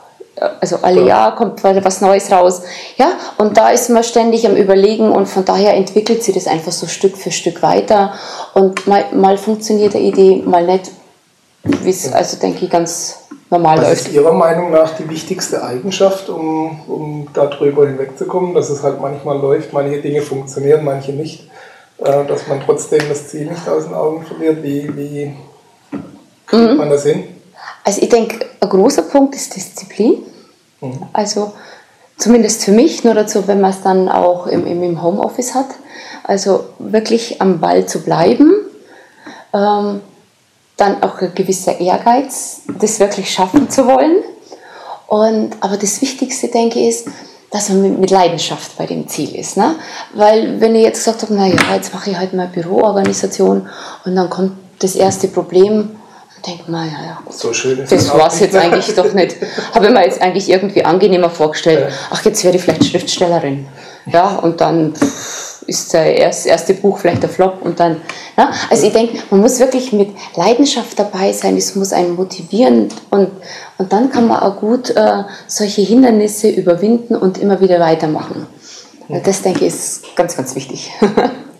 also 0.60 0.78
alle 0.82 1.02
ja. 1.02 1.06
Jahr 1.06 1.36
kommt 1.36 1.62
was 1.62 2.00
Neues 2.00 2.30
raus. 2.32 2.62
Ja, 2.96 3.12
und 3.38 3.56
da 3.56 3.70
ist 3.70 3.90
man 3.90 4.02
ständig 4.02 4.46
am 4.46 4.56
Überlegen 4.56 5.10
und 5.10 5.26
von 5.26 5.44
daher 5.44 5.74
entwickelt 5.74 6.22
sich 6.22 6.34
das 6.34 6.46
einfach 6.46 6.72
so 6.72 6.86
Stück 6.86 7.16
für 7.16 7.30
Stück 7.30 7.62
weiter. 7.62 8.14
Und 8.54 8.86
mal, 8.86 9.04
mal 9.12 9.36
funktioniert 9.38 9.94
eine 9.94 10.04
Idee, 10.04 10.42
mal 10.44 10.66
nicht, 10.66 10.90
wie 11.64 11.90
es 11.90 12.12
also 12.12 12.38
denke 12.38 12.64
ich 12.64 12.70
ganz 12.70 13.20
normal 13.50 13.78
was 13.78 13.84
läuft. 13.84 14.00
Was 14.00 14.08
ist 14.08 14.14
Ihrer 14.14 14.32
Meinung 14.32 14.70
nach 14.72 14.96
die 14.96 15.08
wichtigste 15.08 15.62
Eigenschaft, 15.62 16.28
um, 16.28 16.80
um 16.88 17.28
darüber 17.32 17.86
hinwegzukommen, 17.86 18.54
dass 18.54 18.70
es 18.70 18.82
halt 18.82 19.00
manchmal 19.00 19.38
läuft, 19.38 19.72
manche 19.72 20.00
Dinge 20.00 20.22
funktionieren, 20.22 20.84
manche 20.84 21.12
nicht, 21.12 21.48
äh, 21.98 22.24
dass 22.24 22.48
man 22.48 22.60
trotzdem 22.64 23.02
das 23.08 23.28
Ziel 23.28 23.46
nicht 23.46 23.68
aus 23.68 23.84
den 23.84 23.94
Augen 23.94 24.24
verliert? 24.24 24.62
Wie, 24.62 24.96
wie 24.96 25.36
kriegt 26.46 26.72
mhm. 26.72 26.76
man 26.78 26.90
das 26.90 27.04
hin? 27.04 27.24
Also 27.84 28.00
ich 28.00 28.08
denke, 28.08 28.46
ein 28.60 28.68
großer 28.68 29.02
Punkt 29.02 29.34
ist 29.34 29.56
Disziplin. 29.56 30.22
Mhm. 30.80 31.02
Also 31.12 31.52
zumindest 32.16 32.64
für 32.64 32.72
mich, 32.72 33.04
nur 33.04 33.14
dazu, 33.14 33.46
wenn 33.48 33.60
man 33.60 33.70
es 33.70 33.82
dann 33.82 34.08
auch 34.08 34.46
im, 34.46 34.66
im 34.66 35.02
Homeoffice 35.02 35.54
hat. 35.54 35.68
Also 36.24 36.64
wirklich 36.78 37.40
am 37.40 37.60
Ball 37.60 37.86
zu 37.86 38.00
bleiben. 38.00 38.52
Ähm, 39.52 40.00
dann 40.76 41.02
auch 41.02 41.20
ein 41.20 41.34
gewisser 41.34 41.78
Ehrgeiz, 41.80 42.62
das 42.78 42.98
wirklich 42.98 43.32
schaffen 43.32 43.70
zu 43.70 43.86
wollen. 43.86 44.22
Und, 45.06 45.56
aber 45.60 45.76
das 45.76 46.00
Wichtigste, 46.00 46.48
denke 46.48 46.78
ich, 46.78 46.88
ist, 46.88 47.08
dass 47.50 47.68
man 47.68 48.00
mit, 48.00 48.10
Leidenschaft 48.10 48.78
bei 48.78 48.86
dem 48.86 49.06
Ziel 49.08 49.34
ist. 49.36 49.58
Ne? 49.58 49.76
Weil 50.14 50.60
wenn 50.60 50.74
ich 50.74 50.84
jetzt 50.84 51.04
gesagt 51.04 51.22
habe, 51.22 51.34
naja, 51.34 51.58
jetzt 51.74 51.92
mache 51.92 52.10
ich 52.10 52.16
halt 52.16 52.32
mal 52.32 52.48
Büroorganisation 52.48 53.68
und 54.04 54.16
dann 54.16 54.30
kommt 54.30 54.52
das 54.78 54.94
erste 54.96 55.28
Problem, 55.28 55.96
denke 56.46 56.70
mal, 56.70 56.86
ja, 56.86 57.04
ja. 57.04 57.18
So 57.30 57.52
schön 57.52 57.78
ist 57.78 57.92
das 57.92 58.12
war 58.12 58.28
es 58.28 58.40
jetzt 58.40 58.56
eigentlich 58.56 58.94
doch 58.94 59.12
nicht. 59.12 59.36
Habe 59.74 59.86
ich 59.86 59.92
mir 59.92 60.04
jetzt 60.04 60.20
eigentlich 60.20 60.48
irgendwie 60.48 60.84
angenehmer 60.84 61.30
vorgestellt. 61.30 61.86
Ja. 61.88 61.96
Ach, 62.10 62.24
jetzt 62.24 62.44
werde 62.44 62.56
ich 62.56 62.64
vielleicht 62.64 62.84
Schriftstellerin. 62.84 63.66
Ja, 64.06 64.36
und 64.36 64.60
dann 64.60 64.94
ist 65.66 65.94
das 65.94 66.46
erste 66.46 66.74
Buch 66.74 66.98
vielleicht 66.98 67.22
der 67.22 67.30
Flop 67.30 67.62
und 67.62 67.78
dann. 67.78 68.00
Ja, 68.36 68.50
also 68.70 68.86
ich 68.86 68.92
denke, 68.92 69.18
man 69.30 69.40
muss 69.40 69.60
wirklich 69.60 69.92
mit 69.92 70.10
Leidenschaft 70.34 70.98
dabei 70.98 71.32
sein, 71.32 71.56
es 71.56 71.74
muss 71.76 71.92
einen 71.92 72.16
motivieren 72.16 72.88
und, 73.10 73.30
und 73.78 73.92
dann 73.92 74.10
kann 74.10 74.26
man 74.26 74.40
auch 74.40 74.56
gut 74.56 74.90
äh, 74.90 75.24
solche 75.46 75.82
Hindernisse 75.82 76.48
überwinden 76.48 77.14
und 77.14 77.38
immer 77.38 77.60
wieder 77.60 77.78
weitermachen. 77.78 78.46
Das 79.24 79.42
denke 79.42 79.66
ich 79.66 79.74
ist 79.74 80.16
ganz, 80.16 80.36
ganz 80.36 80.54
wichtig. 80.54 80.90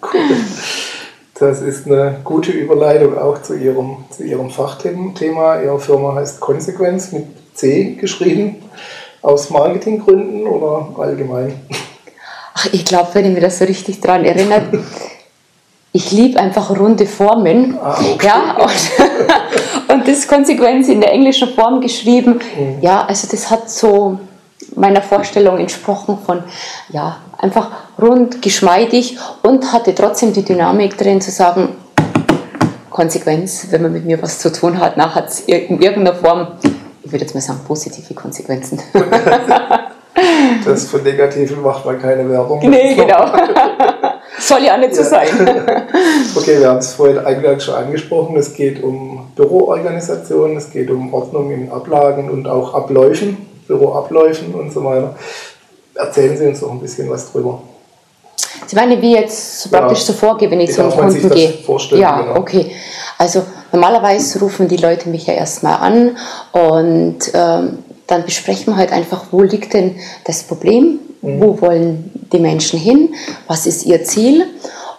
Cool. 0.03 0.21
Das 1.43 1.61
ist 1.61 1.89
eine 1.89 2.21
gute 2.23 2.53
Überleitung 2.53 3.19
auch 3.19 3.43
zu 3.43 3.55
Ihrem, 3.55 4.05
zu 4.11 4.23
Ihrem 4.23 4.49
Fachthema. 4.49 5.61
Ihre 5.61 5.81
Firma 5.81 6.15
heißt 6.15 6.39
Konsequenz 6.39 7.11
mit 7.11 7.25
C 7.53 7.97
geschrieben. 8.01 8.63
Aus 9.23 9.51
Marketinggründen 9.51 10.47
oder 10.47 10.95
allgemein? 10.97 11.61
Ach, 12.55 12.69
ich 12.71 12.85
glaube, 12.85 13.09
wenn 13.15 13.25
ich 13.25 13.35
mir 13.35 13.41
das 13.41 13.59
so 13.59 13.65
richtig 13.65 14.01
daran 14.01 14.25
erinnert, 14.25 14.67
ich 15.91 16.13
liebe 16.13 16.39
einfach 16.39 16.71
runde 16.79 17.07
Formen. 17.07 17.77
Ah, 17.83 17.99
okay. 17.99 18.25
ja, 18.25 18.57
und, 18.61 19.93
und, 19.93 20.07
das 20.07 20.29
Konsequenz 20.29 20.87
in 20.87 21.01
der 21.01 21.11
englischen 21.11 21.49
Form 21.49 21.81
geschrieben. 21.81 22.35
Mhm. 22.35 22.77
Ja, 22.83 23.05
also 23.05 23.27
das 23.29 23.51
hat 23.51 23.69
so 23.69 24.21
meiner 24.77 25.03
Vorstellung 25.03 25.59
entsprochen 25.59 26.19
von, 26.25 26.43
ja, 26.91 27.19
einfach 27.39 27.71
rund, 28.01 28.43
geschmeidig 28.43 29.19
und 29.43 29.73
hatte 29.73 29.95
trotzdem 29.95 30.33
die 30.33 30.45
Dynamik 30.45 30.97
drin 30.97 31.21
zu 31.21 31.31
sagen, 31.31 31.77
Konsequenz, 32.91 33.69
wenn 33.71 33.83
man 33.83 33.93
mit 33.93 34.05
mir 34.05 34.23
was 34.23 34.39
zu 34.39 34.53
tun 34.53 34.79
hat, 34.79 34.97
nachher 34.97 35.15
hat 35.17 35.29
es 35.29 35.41
in 35.41 35.81
irgendeiner 35.81 36.15
Form, 36.15 36.49
ich 37.03 37.11
würde 37.11 37.25
jetzt 37.25 37.35
mal 37.35 37.41
sagen, 37.41 37.61
positive 37.67 38.15
Konsequenzen. 38.15 38.81
das 40.65 40.89
von 40.89 41.03
Negativen 41.03 41.63
macht 41.63 41.85
man 41.85 42.01
keine 42.01 42.29
Werbung. 42.29 42.61
Nee, 42.69 42.95
genau. 42.95 43.27
Soll 44.39 44.65
ja 44.65 44.77
nicht 44.77 44.95
so 44.95 45.03
sein. 45.03 45.29
okay, 46.37 46.59
wir 46.59 46.69
haben 46.69 46.79
es 46.79 46.95
vorhin 46.95 47.19
eingangs 47.19 47.65
schon 47.65 47.75
angesprochen. 47.75 48.37
Es 48.37 48.55
geht 48.55 48.83
um 48.83 49.31
Büroorganisation, 49.37 50.57
es 50.57 50.71
geht 50.71 50.91
um 50.91 51.13
Ordnung 51.15 51.51
in 51.51 51.71
Ablagen 51.71 52.31
und 52.31 52.49
auch 52.49 52.75
Abläufen, 52.75 53.37
Büroabläufen 53.73 54.55
und 54.55 54.73
so 54.73 54.85
weiter. 54.85 55.15
Erzählen 55.95 56.37
Sie 56.37 56.47
uns 56.47 56.61
doch 56.61 56.71
ein 56.71 56.81
bisschen 56.81 57.09
was 57.11 57.31
drüber. 57.31 57.63
Sie 58.67 58.77
meinen, 58.77 59.01
wie 59.03 59.15
jetzt 59.15 59.71
praktisch 59.71 60.01
ja, 60.01 60.05
so 60.07 60.13
vorgehe, 60.13 60.51
wenn 60.51 60.61
ich 60.61 60.73
zum 60.73 60.91
Kunden 60.91 61.29
gehe? 61.31 61.55
Ja, 61.93 62.21
genau. 62.21 62.37
okay. 62.37 62.73
Also 63.19 63.43
normalerweise 63.73 64.41
rufen 64.41 64.69
die 64.69 64.77
Leute 64.77 65.09
mich 65.09 65.27
ja 65.27 65.35
erstmal 65.35 65.79
an 65.79 66.17
und 66.53 67.19
ähm, 67.35 67.79
dann 68.07 68.25
besprechen 68.25 68.73
wir 68.73 68.77
halt 68.77 68.93
einfach, 68.93 69.27
wo 69.31 69.43
liegt 69.43 69.75
denn 69.75 69.97
das 70.25 70.43
Problem, 70.43 71.01
mhm. 71.21 71.41
wo 71.41 71.61
wollen 71.61 72.11
die 72.33 72.39
Menschen 72.39 72.79
hin, 72.79 73.15
was 73.47 73.67
ist 73.67 73.85
ihr 73.87 74.05
Ziel 74.05 74.47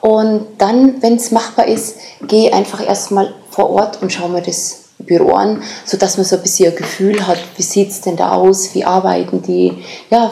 und 0.02 0.46
dann, 0.58 1.02
wenn 1.02 1.16
es 1.16 1.32
machbar 1.32 1.68
ist, 1.68 1.98
gehe 2.28 2.54
einfach 2.54 2.86
erstmal 2.86 3.34
vor 3.50 3.70
Ort 3.70 4.02
und 4.02 4.12
schaue 4.12 4.30
mir 4.30 4.42
das 4.42 4.83
Büro 5.06 5.34
an, 5.34 5.62
sodass 5.86 6.18
man 6.18 6.26
so 6.26 6.36
ein 6.36 6.42
bisschen 6.42 6.72
ein 6.72 6.78
Gefühl 6.78 7.26
hat, 7.28 7.40
wie 7.58 7.64
sieht 7.64 7.90
es 7.90 8.02
denn 8.02 8.16
da 8.16 8.34
aus, 8.34 8.74
wie 8.74 8.86
arbeiten 8.86 9.42
die, 9.42 9.84
ja, 10.10 10.32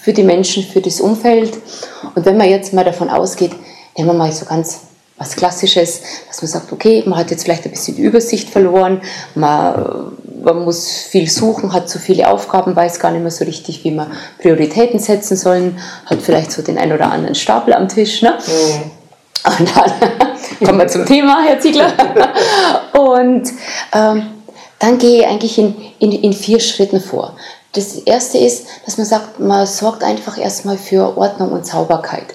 für 0.00 0.12
die 0.12 0.22
Menschen, 0.22 0.62
für 0.62 0.80
das 0.80 1.00
Umfeld. 1.00 1.58
Und 2.14 2.24
wenn 2.24 2.36
man 2.36 2.48
jetzt 2.48 2.72
mal 2.72 2.84
davon 2.84 3.10
ausgeht, 3.10 3.52
nehmen 3.96 4.10
wir 4.10 4.14
mal 4.14 4.32
so 4.32 4.46
ganz 4.46 4.80
was 5.18 5.34
Klassisches, 5.34 6.02
dass 6.28 6.42
man 6.42 6.50
sagt, 6.50 6.72
okay, 6.72 7.02
man 7.06 7.18
hat 7.18 7.30
jetzt 7.30 7.44
vielleicht 7.44 7.64
ein 7.64 7.70
bisschen 7.70 7.96
die 7.96 8.02
Übersicht 8.02 8.50
verloren, 8.50 9.00
man, 9.34 10.12
man 10.42 10.64
muss 10.64 10.88
viel 10.90 11.28
suchen, 11.28 11.72
hat 11.72 11.88
zu 11.88 11.98
viele 11.98 12.28
Aufgaben, 12.28 12.76
weiß 12.76 13.00
gar 13.00 13.10
nicht 13.12 13.22
mehr 13.22 13.30
so 13.30 13.44
richtig, 13.44 13.82
wie 13.84 13.92
man 13.92 14.12
Prioritäten 14.38 15.00
setzen 15.00 15.36
sollen, 15.36 15.78
hat 16.04 16.20
vielleicht 16.20 16.52
so 16.52 16.60
den 16.60 16.76
ein 16.76 16.92
oder 16.92 17.10
anderen 17.10 17.34
Stapel 17.34 17.72
am 17.72 17.88
Tisch. 17.88 18.20
Ne? 18.20 18.36
Mhm. 18.46 18.90
Und 19.58 19.76
dann 19.76 19.92
kommen 20.64 20.78
wir 20.78 20.88
zum 20.88 21.04
Thema, 21.06 21.42
Herr 21.44 21.60
Ziegler. 21.60 21.92
Und 22.92 23.50
ähm, 23.92 24.26
dann 24.78 24.98
gehe 24.98 25.20
ich 25.20 25.26
eigentlich 25.26 25.58
in, 25.58 25.74
in, 25.98 26.12
in 26.12 26.32
vier 26.32 26.60
Schritten 26.60 27.00
vor. 27.00 27.36
Das 27.72 27.94
erste 27.94 28.38
ist, 28.38 28.66
dass 28.84 28.96
man 28.96 29.06
sagt, 29.06 29.40
man 29.40 29.66
sorgt 29.66 30.02
einfach 30.02 30.38
erstmal 30.38 30.78
für 30.78 31.16
Ordnung 31.16 31.50
und 31.50 31.66
Sauberkeit. 31.66 32.34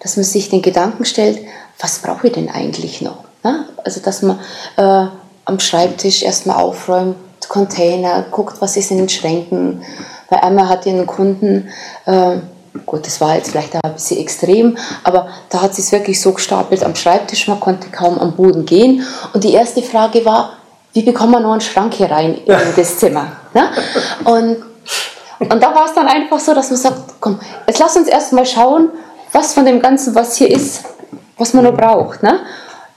Dass 0.00 0.16
man 0.16 0.24
sich 0.24 0.48
den 0.48 0.62
Gedanken 0.62 1.04
stellt, 1.04 1.38
was 1.78 1.98
brauche 1.98 2.28
ich 2.28 2.32
denn 2.32 2.50
eigentlich 2.50 3.02
noch? 3.02 3.24
Ne? 3.42 3.66
Also, 3.84 4.00
dass 4.00 4.22
man 4.22 4.38
äh, 4.76 5.06
am 5.44 5.60
Schreibtisch 5.60 6.22
erstmal 6.22 6.62
aufräumt, 6.62 7.16
Container, 7.48 8.24
guckt, 8.30 8.60
was 8.60 8.76
ist 8.76 8.90
in 8.90 8.98
den 8.98 9.08
Schränken. 9.08 9.82
Bei 10.28 10.42
einmal 10.42 10.68
hat 10.68 10.86
einen 10.86 11.06
Kunden, 11.06 11.68
äh, 12.06 12.36
gut, 12.86 13.06
das 13.06 13.20
war 13.20 13.36
jetzt 13.36 13.50
vielleicht 13.50 13.74
ein 13.74 13.94
bisschen 13.94 14.18
extrem, 14.18 14.76
aber 15.04 15.28
da 15.48 15.62
hat 15.62 15.76
es 15.78 15.92
wirklich 15.92 16.20
so 16.20 16.32
gestapelt 16.32 16.84
am 16.84 16.94
Schreibtisch, 16.94 17.48
man 17.48 17.60
konnte 17.60 17.88
kaum 17.90 18.18
am 18.18 18.32
Boden 18.32 18.64
gehen. 18.64 19.04
Und 19.32 19.44
die 19.44 19.52
erste 19.52 19.82
Frage 19.82 20.24
war, 20.24 20.54
wie 20.92 21.02
bekommt 21.02 21.32
man 21.32 21.42
noch 21.42 21.52
einen 21.52 21.60
Schrank 21.60 21.94
hier 21.94 22.10
rein 22.10 22.34
in 22.34 22.56
das 22.76 22.98
Zimmer? 22.98 23.32
Ne? 23.54 23.70
Und, 24.24 24.56
und 25.38 25.62
da 25.62 25.74
war 25.74 25.86
es 25.86 25.94
dann 25.94 26.08
einfach 26.08 26.38
so, 26.38 26.54
dass 26.54 26.70
man 26.70 26.78
sagt, 26.78 26.98
komm, 27.20 27.38
jetzt 27.66 27.78
lass 27.78 27.96
uns 27.96 28.08
erst 28.08 28.32
mal 28.32 28.46
schauen, 28.46 28.90
was 29.32 29.54
von 29.54 29.64
dem 29.64 29.80
Ganzen, 29.80 30.14
was 30.14 30.36
hier 30.36 30.50
ist, 30.50 30.84
was 31.38 31.54
man 31.54 31.64
noch 31.64 31.76
braucht. 31.76 32.22
Ne? 32.22 32.40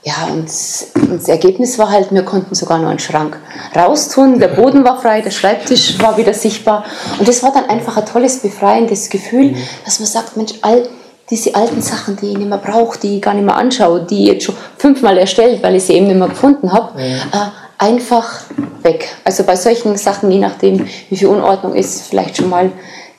Ja, 0.04 0.28
und, 0.30 0.50
und, 0.94 1.20
das 1.20 1.28
Ergebnis 1.28 1.78
war 1.78 1.90
halt, 1.90 2.12
wir 2.12 2.24
konnten 2.24 2.54
sogar 2.54 2.78
noch 2.78 2.90
einen 2.90 2.98
Schrank 2.98 3.38
raustun, 3.74 4.38
der 4.38 4.48
Boden 4.48 4.84
war 4.84 5.00
frei, 5.00 5.22
der 5.22 5.30
Schreibtisch 5.30 5.98
war 5.98 6.18
wieder 6.18 6.34
sichtbar. 6.34 6.84
Und 7.18 7.26
das 7.26 7.42
war 7.42 7.52
dann 7.52 7.70
einfach 7.70 7.96
ein 7.96 8.04
tolles, 8.04 8.40
befreiendes 8.40 9.08
Gefühl, 9.08 9.52
mhm. 9.52 9.56
dass 9.86 10.00
man 10.00 10.08
sagt, 10.08 10.36
Mensch, 10.36 10.52
all 10.60 10.86
diese 11.30 11.54
alten 11.54 11.80
Sachen, 11.80 12.16
die 12.16 12.32
ich 12.32 12.36
nicht 12.36 12.50
mehr 12.50 12.58
brauche, 12.58 12.98
die 12.98 13.16
ich 13.16 13.22
gar 13.22 13.32
nicht 13.32 13.46
mehr 13.46 13.56
anschaue, 13.56 14.04
die 14.04 14.24
ich 14.24 14.28
jetzt 14.28 14.44
schon 14.44 14.56
fünfmal 14.76 15.16
erstellt, 15.16 15.62
weil 15.62 15.74
ich 15.74 15.84
sie 15.84 15.94
eben 15.94 16.06
nicht 16.06 16.18
mehr 16.18 16.28
gefunden 16.28 16.70
habe, 16.70 16.98
mhm. 16.98 17.14
äh, 17.32 17.48
einfach 17.78 18.42
weg. 18.82 19.08
Also 19.24 19.44
bei 19.44 19.56
solchen 19.56 19.96
Sachen, 19.96 20.30
je 20.30 20.38
nachdem, 20.38 20.86
wie 21.08 21.16
viel 21.16 21.28
Unordnung 21.28 21.74
ist, 21.74 22.08
vielleicht 22.08 22.36
schon 22.36 22.50
mal 22.50 22.70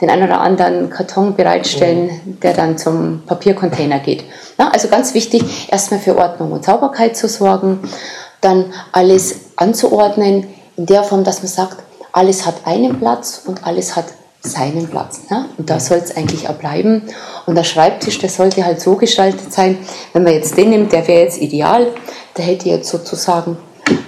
den 0.02 0.10
einen 0.10 0.24
oder 0.24 0.42
anderen 0.42 0.90
Karton 0.90 1.36
bereitstellen, 1.36 2.10
mhm. 2.26 2.40
der 2.42 2.54
dann 2.54 2.78
zum 2.78 3.24
Papiercontainer 3.26 4.00
geht. 4.00 4.24
Ja, 4.60 4.70
also 4.70 4.88
ganz 4.88 5.14
wichtig, 5.14 5.70
erstmal 5.72 6.00
für 6.00 6.18
Ordnung 6.18 6.52
und 6.52 6.66
Sauberkeit 6.66 7.16
zu 7.16 7.28
sorgen, 7.28 7.80
dann 8.42 8.74
alles 8.92 9.52
anzuordnen 9.56 10.48
in 10.78 10.86
der 10.86 11.04
Form, 11.04 11.24
dass 11.24 11.42
man 11.42 11.48
sagt, 11.48 11.78
alles 12.12 12.46
hat 12.46 12.56
einen 12.66 13.00
Platz 13.00 13.42
und 13.46 13.66
alles 13.66 13.96
hat 13.96 14.06
seinen 14.42 14.88
Platz. 14.88 15.22
Ne? 15.30 15.46
Und 15.58 15.70
da 15.70 15.80
soll 15.80 15.98
es 15.98 16.16
eigentlich 16.16 16.48
auch 16.48 16.56
bleiben. 16.56 17.04
Und 17.46 17.56
der 17.56 17.64
Schreibtisch, 17.64 18.20
der 18.20 18.30
sollte 18.30 18.66
halt 18.66 18.80
so 18.80 18.96
gestaltet 18.96 19.52
sein, 19.52 19.78
wenn 20.14 20.24
man 20.24 20.34
jetzt 20.34 20.58
den 20.58 20.70
nimmt, 20.70 20.92
der 20.92 21.08
wäre 21.08 21.24
jetzt 21.24 21.42
ideal, 21.42 21.88
der 22.38 22.46
hätte 22.46 22.70
jetzt 22.70 22.90
sozusagen 22.90 23.58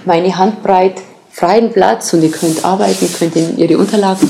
meine 0.04 0.36
Handbreit 0.36 0.94
freien 1.38 1.72
Platz 1.72 2.12
und 2.12 2.22
ihr 2.22 2.32
könnt 2.32 2.64
arbeiten, 2.64 3.04
ihr 3.04 3.16
könnt 3.16 3.58
ihre 3.58 3.78
Unterlagen 3.78 4.28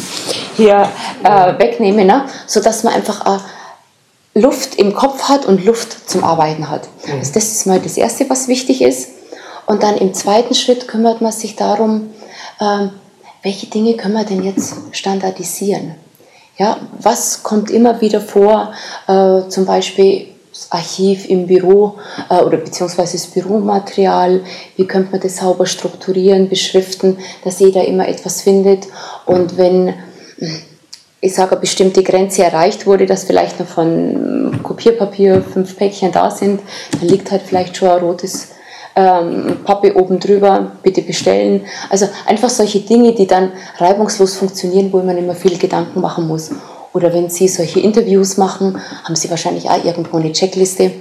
hier 0.56 0.90
äh, 1.24 1.58
wegnehmen, 1.58 2.06
ne? 2.06 2.26
sodass 2.46 2.84
man 2.84 2.92
einfach 2.92 3.24
äh, 4.34 4.40
Luft 4.40 4.74
im 4.74 4.92
Kopf 4.92 5.28
hat 5.28 5.46
und 5.46 5.64
Luft 5.64 6.10
zum 6.10 6.22
Arbeiten 6.22 6.68
hat. 6.68 6.86
Mhm. 7.06 7.20
Also 7.20 7.32
das 7.32 7.44
ist 7.44 7.66
mal 7.66 7.80
das 7.80 7.96
Erste, 7.96 8.28
was 8.28 8.46
wichtig 8.48 8.82
ist. 8.82 9.08
Und 9.64 9.82
dann 9.82 9.96
im 9.96 10.12
zweiten 10.12 10.54
Schritt 10.54 10.86
kümmert 10.86 11.22
man 11.22 11.32
sich 11.32 11.56
darum, 11.56 12.10
äh, 12.60 12.88
welche 13.42 13.66
Dinge 13.68 13.94
können 13.94 14.14
wir 14.14 14.24
denn 14.24 14.42
jetzt 14.42 14.74
standardisieren? 14.92 15.94
Ja, 16.58 16.76
was 17.00 17.42
kommt 17.42 17.70
immer 17.70 18.00
wieder 18.02 18.20
vor? 18.20 18.72
Äh, 19.06 19.48
zum 19.48 19.64
Beispiel 19.64 20.28
das 20.58 20.72
Archiv 20.72 21.28
im 21.28 21.46
Büro 21.46 21.94
äh, 22.28 22.42
oder 22.42 22.56
beziehungsweise 22.56 23.16
das 23.16 23.28
Büromaterial, 23.28 24.40
wie 24.76 24.86
könnte 24.86 25.12
man 25.12 25.20
das 25.20 25.36
sauber 25.36 25.66
strukturieren, 25.66 26.48
beschriften, 26.48 27.18
dass 27.44 27.60
jeder 27.60 27.86
immer 27.86 28.08
etwas 28.08 28.42
findet. 28.42 28.88
Und 29.24 29.56
wenn, 29.56 29.94
ich 31.20 31.34
sage, 31.34 31.52
eine 31.52 31.60
bestimmte 31.60 32.02
Grenze 32.02 32.42
erreicht 32.42 32.86
wurde, 32.86 33.06
dass 33.06 33.24
vielleicht 33.24 33.60
noch 33.60 33.68
von 33.68 34.60
Kopierpapier 34.64 35.42
fünf 35.42 35.76
Päckchen 35.76 36.10
da 36.10 36.30
sind, 36.30 36.60
dann 36.98 37.08
liegt 37.08 37.30
halt 37.30 37.42
vielleicht 37.42 37.76
schon 37.76 37.90
ein 37.90 38.00
rotes 38.00 38.48
ähm, 38.96 39.58
Pappe 39.64 39.94
oben 39.96 40.18
drüber, 40.18 40.72
bitte 40.82 41.02
bestellen. 41.02 41.66
Also 41.88 42.08
einfach 42.26 42.50
solche 42.50 42.80
Dinge, 42.80 43.14
die 43.14 43.28
dann 43.28 43.52
reibungslos 43.76 44.34
funktionieren, 44.36 44.92
wo 44.92 44.98
man 45.02 45.16
immer 45.16 45.36
viel 45.36 45.56
Gedanken 45.56 46.00
machen 46.00 46.26
muss. 46.26 46.50
Oder 46.92 47.12
wenn 47.12 47.30
Sie 47.30 47.48
solche 47.48 47.80
Interviews 47.80 48.36
machen, 48.36 48.80
haben 49.04 49.16
Sie 49.16 49.30
wahrscheinlich 49.30 49.68
auch 49.68 49.84
irgendwo 49.84 50.16
eine 50.16 50.32
Checkliste. 50.32 50.92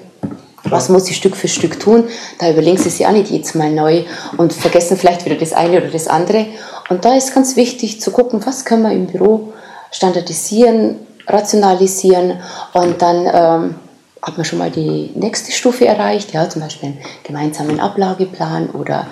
Was 0.63 0.89
muss 0.89 1.09
ich 1.09 1.15
Stück 1.15 1.35
für 1.35 1.47
Stück 1.47 1.79
tun? 1.79 2.05
Da 2.39 2.49
überlegen 2.49 2.77
Sie 2.77 2.89
sich 2.89 3.05
auch 3.05 3.11
nicht 3.11 3.31
jedes 3.31 3.55
Mal 3.55 3.71
neu 3.71 4.03
und 4.37 4.53
vergessen 4.53 4.97
vielleicht 4.97 5.25
wieder 5.25 5.35
das 5.35 5.53
eine 5.53 5.77
oder 5.77 5.87
das 5.87 6.07
andere. 6.07 6.47
Und 6.89 7.05
da 7.05 7.15
ist 7.15 7.33
ganz 7.33 7.55
wichtig 7.55 8.01
zu 8.01 8.11
gucken, 8.11 8.45
was 8.45 8.65
können 8.65 8.83
wir 8.83 8.91
im 8.91 9.07
Büro 9.07 9.53
standardisieren, 9.91 10.95
rationalisieren 11.27 12.39
und 12.73 13.01
dann 13.01 13.25
ähm, 13.25 13.75
hat 14.21 14.37
man 14.37 14.45
schon 14.45 14.59
mal 14.59 14.71
die 14.71 15.11
nächste 15.15 15.51
Stufe 15.51 15.85
erreicht, 15.85 16.33
ja, 16.33 16.49
zum 16.49 16.61
Beispiel 16.61 16.89
einen 16.89 16.99
gemeinsamen 17.23 17.79
Ablageplan 17.79 18.69
oder 18.71 19.07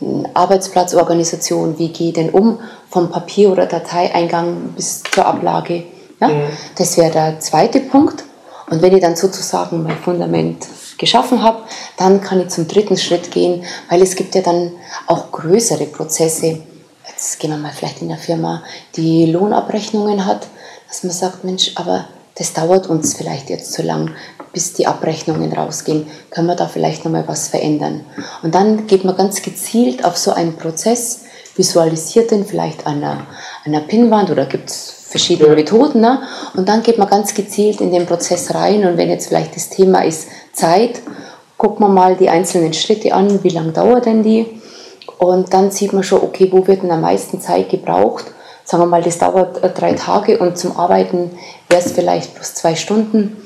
eine 0.00 0.28
Arbeitsplatzorganisation, 0.34 1.78
wie 1.78 1.88
geht 1.88 2.16
denn 2.16 2.30
um 2.30 2.58
vom 2.90 3.10
Papier- 3.10 3.50
oder 3.50 3.66
Dateieingang 3.66 4.74
bis 4.76 5.02
zur 5.02 5.26
Ablage. 5.26 5.84
Ja? 6.20 6.28
Mhm. 6.28 6.48
Das 6.76 6.96
wäre 6.96 7.10
der 7.10 7.40
zweite 7.40 7.80
Punkt. 7.80 8.24
Und 8.68 8.82
wenn 8.82 8.94
ich 8.94 9.00
dann 9.00 9.16
sozusagen 9.16 9.82
mein 9.82 9.96
Fundament 9.98 10.66
geschaffen 10.98 11.42
habe, 11.42 11.62
dann 11.96 12.20
kann 12.20 12.40
ich 12.40 12.48
zum 12.48 12.66
dritten 12.66 12.96
Schritt 12.96 13.30
gehen, 13.30 13.64
weil 13.88 14.02
es 14.02 14.16
gibt 14.16 14.34
ja 14.34 14.42
dann 14.42 14.72
auch 15.06 15.30
größere 15.30 15.86
Prozesse. 15.86 16.60
Jetzt 17.08 17.38
gehen 17.38 17.50
wir 17.50 17.58
mal 17.58 17.72
vielleicht 17.72 18.02
in 18.02 18.08
der 18.08 18.18
Firma, 18.18 18.62
die 18.96 19.26
Lohnabrechnungen 19.26 20.26
hat, 20.26 20.48
dass 20.88 21.04
man 21.04 21.12
sagt, 21.12 21.44
Mensch, 21.44 21.72
aber 21.76 22.06
das 22.36 22.52
dauert 22.52 22.88
uns 22.88 23.14
vielleicht 23.14 23.50
jetzt 23.50 23.72
zu 23.72 23.82
lang, 23.82 24.10
bis 24.52 24.72
die 24.74 24.86
Abrechnungen 24.86 25.52
rausgehen. 25.52 26.06
Können 26.30 26.48
wir 26.48 26.56
da 26.56 26.66
vielleicht 26.66 27.04
nochmal 27.04 27.26
was 27.26 27.48
verändern? 27.48 28.04
Und 28.42 28.54
dann 28.54 28.86
geht 28.86 29.04
man 29.04 29.16
ganz 29.16 29.42
gezielt 29.42 30.04
auf 30.04 30.16
so 30.16 30.32
einen 30.32 30.56
Prozess, 30.56 31.20
visualisiert 31.54 32.30
den 32.30 32.44
vielleicht 32.44 32.86
an 32.86 32.96
einer, 32.96 33.26
einer 33.64 33.80
Pinnwand 33.80 34.30
oder 34.30 34.44
gibt 34.44 34.70
es 34.70 34.95
verschiedene 35.08 35.54
Methoden. 35.54 36.00
Ne? 36.00 36.22
Und 36.54 36.68
dann 36.68 36.82
geht 36.82 36.98
man 36.98 37.08
ganz 37.08 37.34
gezielt 37.34 37.80
in 37.80 37.92
den 37.92 38.06
Prozess 38.06 38.54
rein. 38.54 38.84
Und 38.84 38.96
wenn 38.96 39.08
jetzt 39.08 39.28
vielleicht 39.28 39.54
das 39.54 39.68
Thema 39.68 40.04
ist 40.04 40.28
Zeit, 40.52 41.00
guckt 41.58 41.80
man 41.80 41.94
mal 41.94 42.16
die 42.16 42.28
einzelnen 42.28 42.72
Schritte 42.72 43.14
an, 43.14 43.42
wie 43.42 43.50
lange 43.50 43.72
dauert 43.72 44.06
denn 44.06 44.22
die? 44.22 44.60
Und 45.18 45.52
dann 45.54 45.70
sieht 45.70 45.92
man 45.92 46.02
schon, 46.02 46.22
okay, 46.22 46.48
wo 46.50 46.66
wird 46.66 46.82
denn 46.82 46.90
am 46.90 47.00
meisten 47.00 47.40
Zeit 47.40 47.70
gebraucht? 47.70 48.26
Sagen 48.64 48.82
wir 48.82 48.86
mal, 48.86 49.02
das 49.02 49.18
dauert 49.18 49.62
äh, 49.62 49.70
drei 49.70 49.92
Tage 49.92 50.38
und 50.38 50.58
zum 50.58 50.76
Arbeiten 50.76 51.30
wäre 51.68 51.80
es 51.80 51.92
vielleicht 51.92 52.34
plus 52.34 52.54
zwei 52.54 52.74
Stunden. 52.74 53.36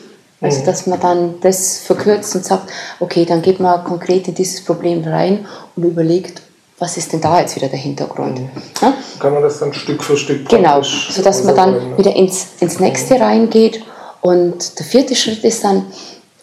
Also, 0.41 0.63
mhm. 0.63 0.65
dass 0.65 0.87
man 0.87 0.99
dann 0.99 1.35
das 1.43 1.81
verkürzt 1.81 2.35
und 2.35 2.45
sagt, 2.45 2.71
okay, 2.99 3.27
dann 3.27 3.43
geht 3.43 3.61
man 3.61 3.85
konkret 3.85 4.27
in 4.27 4.35
dieses 4.35 4.65
Problem 4.65 5.05
rein 5.05 5.47
und 5.77 5.85
überlegt, 5.85 6.41
was 6.81 6.97
ist 6.97 7.13
denn 7.13 7.21
da 7.21 7.41
jetzt 7.41 7.55
wieder 7.55 7.69
der 7.69 7.79
Hintergrund? 7.79 8.41
Mhm. 8.41 8.51
Ja? 8.81 8.95
Kann 9.21 9.35
man 9.35 9.43
das 9.43 9.61
dann 9.61 9.73
Stück 9.73 10.03
für 10.03 10.17
Stück 10.17 10.49
Genau, 10.49 10.83
sodass 10.83 11.45
man 11.45 11.55
dann 11.55 11.99
wieder 11.99 12.17
ins, 12.17 12.49
ins 12.59 12.81
nächste 12.81 13.15
mhm. 13.15 13.23
reingeht. 13.23 13.85
Und 14.23 14.79
der 14.79 14.87
vierte 14.87 15.15
Schritt 15.15 15.45
ist 15.45 15.63
dann, 15.63 15.87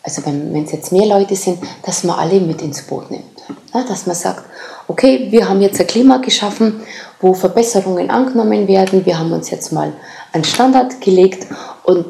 also 0.03 0.21
wenn 0.25 0.63
es 0.63 0.71
jetzt 0.71 0.91
mehr 0.91 1.07
Leute 1.07 1.35
sind, 1.35 1.59
dass 1.83 2.03
man 2.03 2.17
alle 2.17 2.39
mit 2.39 2.61
ins 2.61 2.83
Boot 2.83 3.11
nimmt. 3.11 3.25
Ja, 3.73 3.83
dass 3.83 4.05
man 4.05 4.15
sagt, 4.15 4.43
okay, 4.87 5.27
wir 5.29 5.49
haben 5.49 5.61
jetzt 5.61 5.79
ein 5.79 5.87
Klima 5.87 6.17
geschaffen, 6.17 6.81
wo 7.19 7.33
Verbesserungen 7.33 8.09
angenommen 8.09 8.67
werden. 8.67 9.05
Wir 9.05 9.17
haben 9.17 9.31
uns 9.31 9.49
jetzt 9.49 9.71
mal 9.71 9.91
einen 10.33 10.43
Standard 10.43 11.01
gelegt 11.01 11.47
und, 11.83 12.05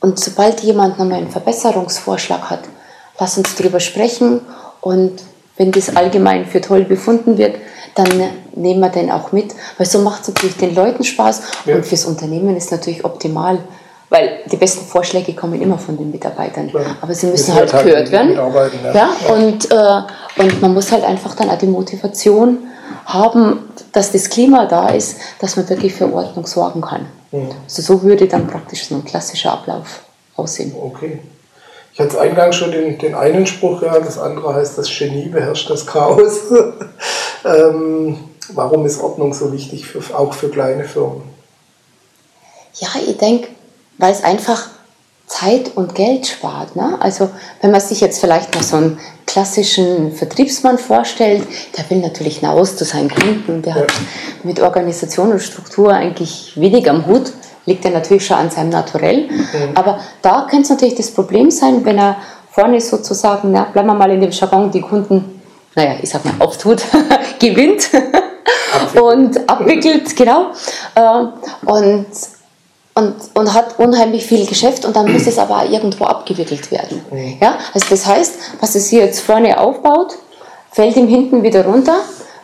und 0.00 0.20
sobald 0.20 0.60
jemand 0.60 0.98
nochmal 0.98 1.18
einen 1.18 1.30
Verbesserungsvorschlag 1.30 2.50
hat, 2.50 2.64
lass 3.18 3.38
uns 3.38 3.54
darüber 3.54 3.80
sprechen 3.80 4.40
und 4.80 5.22
wenn 5.56 5.72
das 5.72 5.94
allgemein 5.94 6.46
für 6.46 6.60
toll 6.60 6.84
befunden 6.84 7.38
wird, 7.38 7.56
dann 7.94 8.08
nehmen 8.54 8.80
wir 8.80 8.88
den 8.88 9.10
auch 9.10 9.32
mit, 9.32 9.54
weil 9.76 9.86
so 9.86 9.98
macht 10.00 10.22
es 10.22 10.28
natürlich 10.28 10.56
den 10.56 10.74
Leuten 10.74 11.04
Spaß 11.04 11.42
ja. 11.66 11.76
und 11.76 11.84
fürs 11.84 12.06
Unternehmen 12.06 12.56
ist 12.56 12.70
natürlich 12.70 13.04
optimal, 13.04 13.58
weil 14.08 14.40
die 14.50 14.56
besten 14.56 14.84
Vorschläge 14.84 15.34
kommen 15.34 15.60
immer 15.60 15.78
von 15.78 15.96
den 15.96 16.10
Mitarbeitern. 16.10 16.70
Ja. 16.72 16.80
Aber 17.00 17.14
sie 17.14 17.26
müssen 17.26 17.54
halt, 17.54 17.72
halt 17.72 17.86
gehört 17.86 18.10
werden. 18.10 18.34
Ja. 18.34 18.92
ja. 18.92 19.34
Und, 19.34 19.70
äh, 19.70 20.42
und 20.42 20.62
man 20.62 20.74
muss 20.74 20.92
halt 20.92 21.04
einfach 21.04 21.34
dann 21.34 21.50
auch 21.50 21.58
die 21.58 21.66
Motivation 21.66 22.58
haben, 23.04 23.60
dass 23.92 24.12
das 24.12 24.28
Klima 24.28 24.66
da 24.66 24.88
ist, 24.88 25.16
dass 25.40 25.56
man 25.56 25.68
wirklich 25.68 25.94
für 25.94 26.12
Ordnung 26.12 26.46
sorgen 26.46 26.80
kann. 26.80 27.06
Mhm. 27.30 27.50
Also 27.64 27.82
so 27.82 28.02
würde 28.02 28.26
dann 28.26 28.46
praktisch 28.46 28.86
so 28.86 28.96
ein 28.96 29.04
klassischer 29.04 29.52
Ablauf 29.52 30.02
aussehen. 30.36 30.74
Okay. 30.78 31.20
Ich 31.94 32.00
hatte 32.00 32.20
eingangs 32.20 32.56
schon 32.56 32.72
den, 32.72 32.98
den 32.98 33.14
einen 33.14 33.46
Spruch, 33.46 33.82
ja, 33.82 33.98
das 33.98 34.18
andere 34.18 34.54
heißt, 34.54 34.78
das 34.78 34.88
Genie 34.88 35.28
beherrscht 35.28 35.68
das 35.68 35.86
Chaos. 35.86 36.40
ähm, 37.44 38.18
warum 38.54 38.86
ist 38.86 39.00
Ordnung 39.00 39.34
so 39.34 39.52
wichtig, 39.52 39.86
für, 39.86 40.00
auch 40.16 40.32
für 40.32 40.48
kleine 40.48 40.84
Firmen? 40.84 41.22
Ja, 42.74 42.88
ich 43.06 43.18
denke, 43.18 43.48
weil 43.98 44.12
es 44.12 44.24
einfach 44.24 44.68
Zeit 45.26 45.72
und 45.76 45.94
Geld 45.94 46.26
spart. 46.26 46.76
Ne? 46.76 46.96
Also 47.00 47.30
wenn 47.60 47.70
man 47.70 47.80
sich 47.80 48.00
jetzt 48.00 48.20
vielleicht 48.20 48.54
noch 48.54 48.62
so 48.62 48.76
einen 48.76 48.98
klassischen 49.26 50.12
Vertriebsmann 50.12 50.78
vorstellt, 50.78 51.46
der 51.76 51.88
will 51.90 51.98
natürlich 51.98 52.38
hinaus 52.38 52.76
zu 52.76 52.84
seinen 52.84 53.10
Kunden, 53.10 53.62
der 53.62 53.74
ja. 53.74 53.82
hat 53.82 53.92
mit 54.42 54.60
Organisation 54.60 55.32
und 55.32 55.40
Struktur 55.40 55.92
eigentlich 55.92 56.52
wenig 56.56 56.88
am 56.88 57.06
Hut, 57.06 57.32
liegt 57.66 57.84
ja 57.84 57.90
natürlich 57.90 58.26
schon 58.26 58.36
an 58.36 58.50
seinem 58.50 58.70
Naturell. 58.70 59.28
Mhm. 59.28 59.74
Aber 59.74 60.00
da 60.20 60.46
könnte 60.48 60.64
es 60.64 60.70
natürlich 60.70 60.94
das 60.94 61.10
Problem 61.10 61.50
sein, 61.50 61.84
wenn 61.84 61.98
er 61.98 62.16
vorne 62.50 62.80
sozusagen, 62.80 63.52
na, 63.52 63.64
bleiben 63.64 63.88
wir 63.88 63.94
mal 63.94 64.10
in 64.10 64.20
dem 64.20 64.30
Jargon, 64.30 64.70
die 64.70 64.80
Kunden, 64.80 65.40
naja, 65.74 65.94
ich 66.02 66.10
sag 66.10 66.24
mal, 66.24 66.34
auftut, 66.38 66.82
gewinnt 67.38 67.88
und 69.00 69.48
abwickelt, 69.48 70.14
genau. 70.16 70.50
Äh, 70.94 71.24
und 71.66 72.06
und, 72.94 73.14
und 73.34 73.54
hat 73.54 73.78
unheimlich 73.78 74.26
viel 74.26 74.46
Geschäft 74.46 74.84
und 74.84 74.94
dann 74.94 75.10
muss 75.10 75.26
es 75.26 75.38
aber 75.38 75.64
irgendwo 75.64 76.04
abgewickelt 76.04 76.70
werden. 76.70 77.00
Ja? 77.40 77.58
Also 77.72 77.86
das 77.88 78.06
heißt, 78.06 78.34
was 78.60 78.74
es 78.74 78.88
hier 78.88 79.06
jetzt 79.06 79.20
vorne 79.20 79.58
aufbaut, 79.58 80.18
fällt 80.70 80.96
ihm 80.96 81.08
hinten 81.08 81.42
wieder 81.42 81.64
runter, 81.64 81.96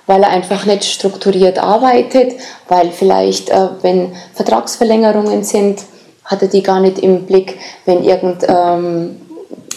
weil 0.09 0.23
er 0.23 0.31
einfach 0.31 0.66
nicht 0.66 0.85
strukturiert 0.85 1.59
arbeitet, 1.59 2.33
weil 2.66 2.90
vielleicht, 2.90 3.51
äh, 3.51 3.68
wenn 3.83 4.12
Vertragsverlängerungen 4.35 5.44
sind, 5.44 5.83
hat 6.25 6.42
er 6.42 6.49
die 6.49 6.62
gar 6.62 6.81
nicht 6.81 6.99
im 6.99 7.27
Blick, 7.27 7.59
wenn 7.85 8.03
irgend, 8.03 8.44
ähm, 8.49 9.21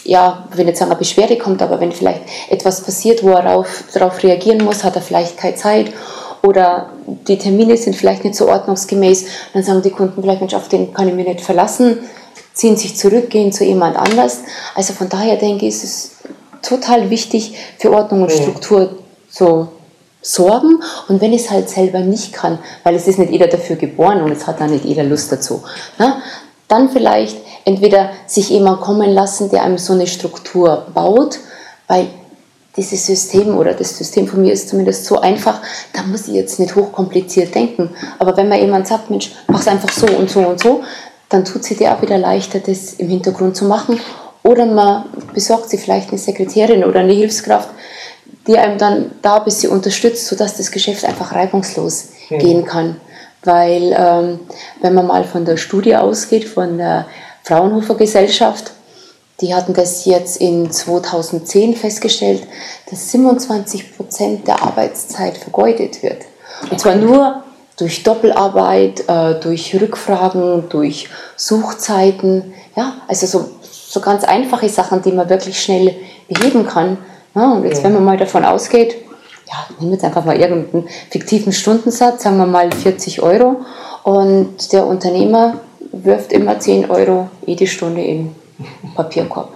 ja, 0.03 0.47
ich 0.49 0.57
will 0.57 0.65
nicht 0.65 0.77
sagen, 0.77 0.89
eine 0.89 0.97
Beschwerde 0.97 1.37
kommt, 1.37 1.61
aber 1.61 1.79
wenn 1.79 1.91
vielleicht 1.91 2.21
etwas 2.49 2.81
passiert, 2.81 3.23
wo 3.23 3.29
er 3.29 3.65
darauf 3.93 4.23
reagieren 4.23 4.63
muss, 4.63 4.83
hat 4.83 4.95
er 4.95 5.01
vielleicht 5.01 5.37
keine 5.37 5.55
Zeit 5.55 5.91
oder 6.43 6.89
die 7.27 7.37
Termine 7.37 7.77
sind 7.77 7.95
vielleicht 7.95 8.23
nicht 8.23 8.35
so 8.35 8.47
ordnungsgemäß, 8.47 9.25
dann 9.53 9.63
sagen 9.63 9.81
die 9.81 9.91
Kunden 9.91 10.21
vielleicht, 10.21 10.39
Mensch, 10.39 10.53
auf 10.53 10.69
den 10.69 10.93
kann 10.93 11.07
ich 11.07 11.13
mich 11.13 11.27
nicht 11.27 11.41
verlassen, 11.41 11.99
ziehen 12.53 12.77
sich 12.77 12.95
zurück, 12.95 13.29
gehen 13.29 13.51
zu 13.51 13.63
jemand 13.63 13.97
anders. 13.97 14.39
Also 14.75 14.93
von 14.93 15.09
daher 15.09 15.35
denke 15.35 15.67
ich, 15.67 15.75
ist 15.75 15.83
es 15.83 16.11
total 16.61 17.09
wichtig, 17.09 17.55
für 17.77 17.91
Ordnung 17.91 18.23
und 18.23 18.31
Struktur 18.31 18.97
zu 19.29 19.67
sorgen. 20.21 20.81
Und 21.07 21.21
wenn 21.21 21.33
ich 21.33 21.43
es 21.43 21.51
halt 21.51 21.69
selber 21.69 21.99
nicht 21.99 22.33
kann, 22.33 22.59
weil 22.83 22.95
es 22.95 23.07
ist 23.07 23.19
nicht 23.19 23.31
jeder 23.31 23.47
dafür 23.47 23.75
geboren 23.75 24.21
und 24.21 24.31
es 24.31 24.47
hat 24.47 24.59
dann 24.59 24.71
nicht 24.71 24.85
jeder 24.85 25.03
Lust 25.03 25.31
dazu, 25.31 25.63
ne, 25.97 26.15
dann 26.67 26.89
vielleicht 26.89 27.37
entweder 27.65 28.11
sich 28.27 28.49
jemand 28.49 28.81
kommen 28.81 29.11
lassen, 29.11 29.49
der 29.49 29.63
einem 29.63 29.77
so 29.77 29.93
eine 29.93 30.07
Struktur 30.07 30.87
baut, 30.93 31.39
weil 31.87 32.07
dieses 32.77 33.05
System 33.05 33.57
oder 33.57 33.73
das 33.73 33.97
System 33.97 34.27
von 34.27 34.41
mir 34.41 34.53
ist 34.53 34.69
zumindest 34.69 35.05
so 35.05 35.19
einfach, 35.19 35.59
da 35.93 36.03
muss 36.03 36.27
ich 36.27 36.35
jetzt 36.35 36.59
nicht 36.59 36.75
hochkompliziert 36.75 37.53
denken. 37.53 37.89
Aber 38.17 38.37
wenn 38.37 38.47
mir 38.47 38.61
jemand 38.61 38.87
sagt, 38.87 39.09
Mensch, 39.09 39.31
mach 39.47 39.59
es 39.59 39.67
einfach 39.67 39.91
so 39.91 40.07
und 40.07 40.29
so 40.29 40.39
und 40.39 40.59
so, 40.59 40.81
dann 41.27 41.43
tut 41.43 41.63
sie 41.63 41.75
dir 41.75 41.93
auch 41.93 42.01
wieder 42.01 42.17
leichter, 42.17 42.59
das 42.59 42.93
im 42.93 43.09
Hintergrund 43.09 43.55
zu 43.57 43.65
machen. 43.65 43.99
Oder 44.43 44.65
man 44.65 45.05
besorgt 45.33 45.69
sie 45.69 45.77
vielleicht 45.77 46.09
eine 46.09 46.17
Sekretärin 46.17 46.83
oder 46.83 47.01
eine 47.01 47.13
Hilfskraft, 47.13 47.69
die 48.47 48.57
einem 48.57 48.77
dann 48.77 49.11
da 49.21 49.37
ein 49.37 49.43
bisschen 49.43 49.71
unterstützt, 49.71 50.27
sodass 50.27 50.57
das 50.57 50.71
Geschäft 50.71 51.05
einfach 51.05 51.33
reibungslos 51.33 52.09
mhm. 52.29 52.39
gehen 52.39 52.65
kann. 52.65 52.95
Weil 53.43 53.95
ähm, 53.97 54.39
wenn 54.81 54.93
man 54.93 55.07
mal 55.07 55.23
von 55.23 55.45
der 55.45 55.57
Studie 55.57 55.95
ausgeht, 55.95 56.45
von 56.47 56.77
der 56.77 57.07
Fraunhofer 57.43 57.95
Gesellschaft, 57.95 58.71
die 59.41 59.55
hatten 59.55 59.73
das 59.73 60.05
jetzt 60.05 60.37
in 60.39 60.71
2010 60.71 61.75
festgestellt, 61.75 62.43
dass 62.89 63.11
27 63.11 63.97
Prozent 63.97 64.47
der 64.47 64.61
Arbeitszeit 64.61 65.37
vergeudet 65.37 66.03
wird. 66.03 66.23
Und 66.69 66.79
zwar 66.79 66.95
nur 66.95 67.43
durch 67.77 68.03
Doppelarbeit, 68.03 69.09
äh, 69.09 69.39
durch 69.39 69.73
Rückfragen, 69.73 70.69
durch 70.69 71.09
Suchzeiten. 71.35 72.53
Ja, 72.75 72.97
also 73.07 73.25
so, 73.25 73.49
so 73.63 73.99
ganz 73.99 74.23
einfache 74.23 74.69
Sachen, 74.69 75.01
die 75.01 75.11
man 75.11 75.29
wirklich 75.29 75.59
schnell 75.59 75.95
beheben 76.27 76.67
kann. 76.67 76.99
Ja, 77.35 77.53
und 77.53 77.63
jetzt, 77.63 77.83
wenn 77.83 77.93
man 77.93 78.03
mal 78.03 78.17
davon 78.17 78.43
ausgeht, 78.43 78.95
ja, 79.47 79.55
nehmen 79.79 79.93
jetzt 79.93 80.03
einfach 80.03 80.25
mal 80.25 80.39
irgendeinen 80.39 80.87
fiktiven 81.09 81.51
Stundensatz, 81.53 82.23
sagen 82.23 82.37
wir 82.37 82.45
mal 82.45 82.71
40 82.71 83.21
Euro, 83.21 83.57
und 84.03 84.71
der 84.71 84.85
Unternehmer 84.85 85.55
wirft 85.91 86.31
immer 86.31 86.59
10 86.59 86.89
Euro 86.89 87.29
jede 87.45 87.67
Stunde 87.67 88.01
in 88.01 88.35
Papierkorb. 88.95 89.49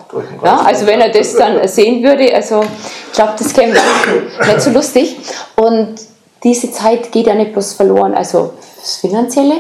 Ja, 0.44 0.62
also 0.62 0.86
wenn 0.86 1.02
er 1.02 1.10
das 1.10 1.36
dann 1.36 1.68
sehen 1.68 2.04
würde, 2.04 2.34
also 2.34 2.64
ich 3.08 3.14
glaube, 3.14 3.34
das 3.38 3.54
käme 3.54 3.74
nicht 3.74 4.62
so 4.62 4.72
lustig. 4.72 5.18
Und 5.56 5.96
diese 6.44 6.72
Zeit 6.72 7.12
geht 7.12 7.28
ja 7.28 7.34
nicht 7.34 7.54
bloß 7.54 7.74
verloren, 7.74 8.14
also 8.14 8.54
das 8.80 8.98
Finanzielle, 8.98 9.56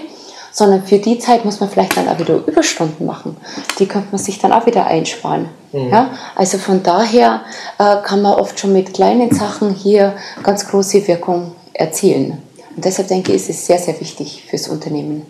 sondern 0.55 0.85
für 0.85 0.99
die 0.99 1.19
Zeit 1.19 1.43
muss 1.43 1.59
man 1.59 1.69
vielleicht 1.69 1.97
dann 1.97 2.07
auch 2.07 2.17
wieder 2.17 2.35
Überstunden 2.47 3.05
machen. 3.05 3.35
Die 3.77 3.87
könnte 3.87 4.07
man 4.11 4.19
sich 4.19 4.39
dann 4.39 4.53
auch 4.53 4.65
wieder 4.65 4.87
einsparen. 4.87 5.49
Mhm. 5.73 5.89
Ja, 5.89 6.11
also 6.33 6.57
von 6.57 6.81
daher 6.81 7.41
äh, 7.77 7.97
kann 8.05 8.21
man 8.21 8.39
oft 8.39 8.57
schon 8.57 8.71
mit 8.71 8.93
kleinen 8.93 9.35
Sachen 9.35 9.73
hier 9.73 10.13
ganz 10.43 10.65
große 10.65 11.05
Wirkung 11.09 11.51
erzielen. 11.73 12.41
Und 12.73 12.85
deshalb 12.85 13.09
denke 13.09 13.33
ich, 13.33 13.41
ist 13.41 13.49
es 13.49 13.65
sehr, 13.65 13.79
sehr 13.79 13.99
wichtig 13.99 14.45
fürs 14.49 14.69
Unternehmen, 14.69 15.25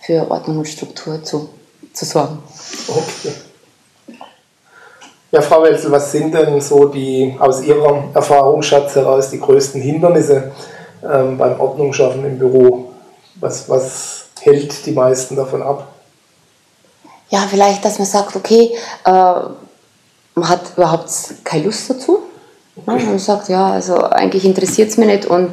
für 0.00 0.28
Ordnung 0.28 0.58
und 0.58 0.68
Struktur 0.68 1.22
zu, 1.22 1.50
zu 1.92 2.04
sorgen. 2.04 2.40
Okay. 2.88 3.32
Ja, 5.30 5.40
Frau 5.40 5.62
Welzel, 5.62 5.92
was 5.92 6.10
sind 6.10 6.34
denn 6.34 6.60
so 6.60 6.86
die 6.86 7.32
aus 7.38 7.62
Ihrer 7.62 8.08
Erfahrungsschatz 8.12 8.96
heraus 8.96 9.30
die 9.30 9.38
größten 9.38 9.80
Hindernisse 9.80 10.50
ähm, 11.08 11.38
beim 11.38 11.60
Ordnungsschaffen 11.60 12.24
im 12.24 12.40
Büro? 12.40 12.90
Was, 13.38 13.68
was 13.68 14.23
hält 14.44 14.86
die 14.86 14.92
meisten 14.92 15.36
davon 15.36 15.62
ab? 15.62 15.88
Ja, 17.30 17.46
vielleicht, 17.48 17.84
dass 17.84 17.98
man 17.98 18.06
sagt, 18.06 18.36
okay, 18.36 18.70
äh, 19.04 19.10
man 19.10 20.48
hat 20.48 20.60
überhaupt 20.76 21.10
keine 21.42 21.64
Lust 21.64 21.90
dazu. 21.90 22.20
Ja, 22.86 22.94
man 22.94 23.18
sagt, 23.18 23.48
ja, 23.48 23.70
also 23.70 24.02
eigentlich 24.02 24.44
interessiert 24.44 24.90
es 24.90 24.96
mich 24.96 25.06
nicht 25.06 25.26
und 25.26 25.50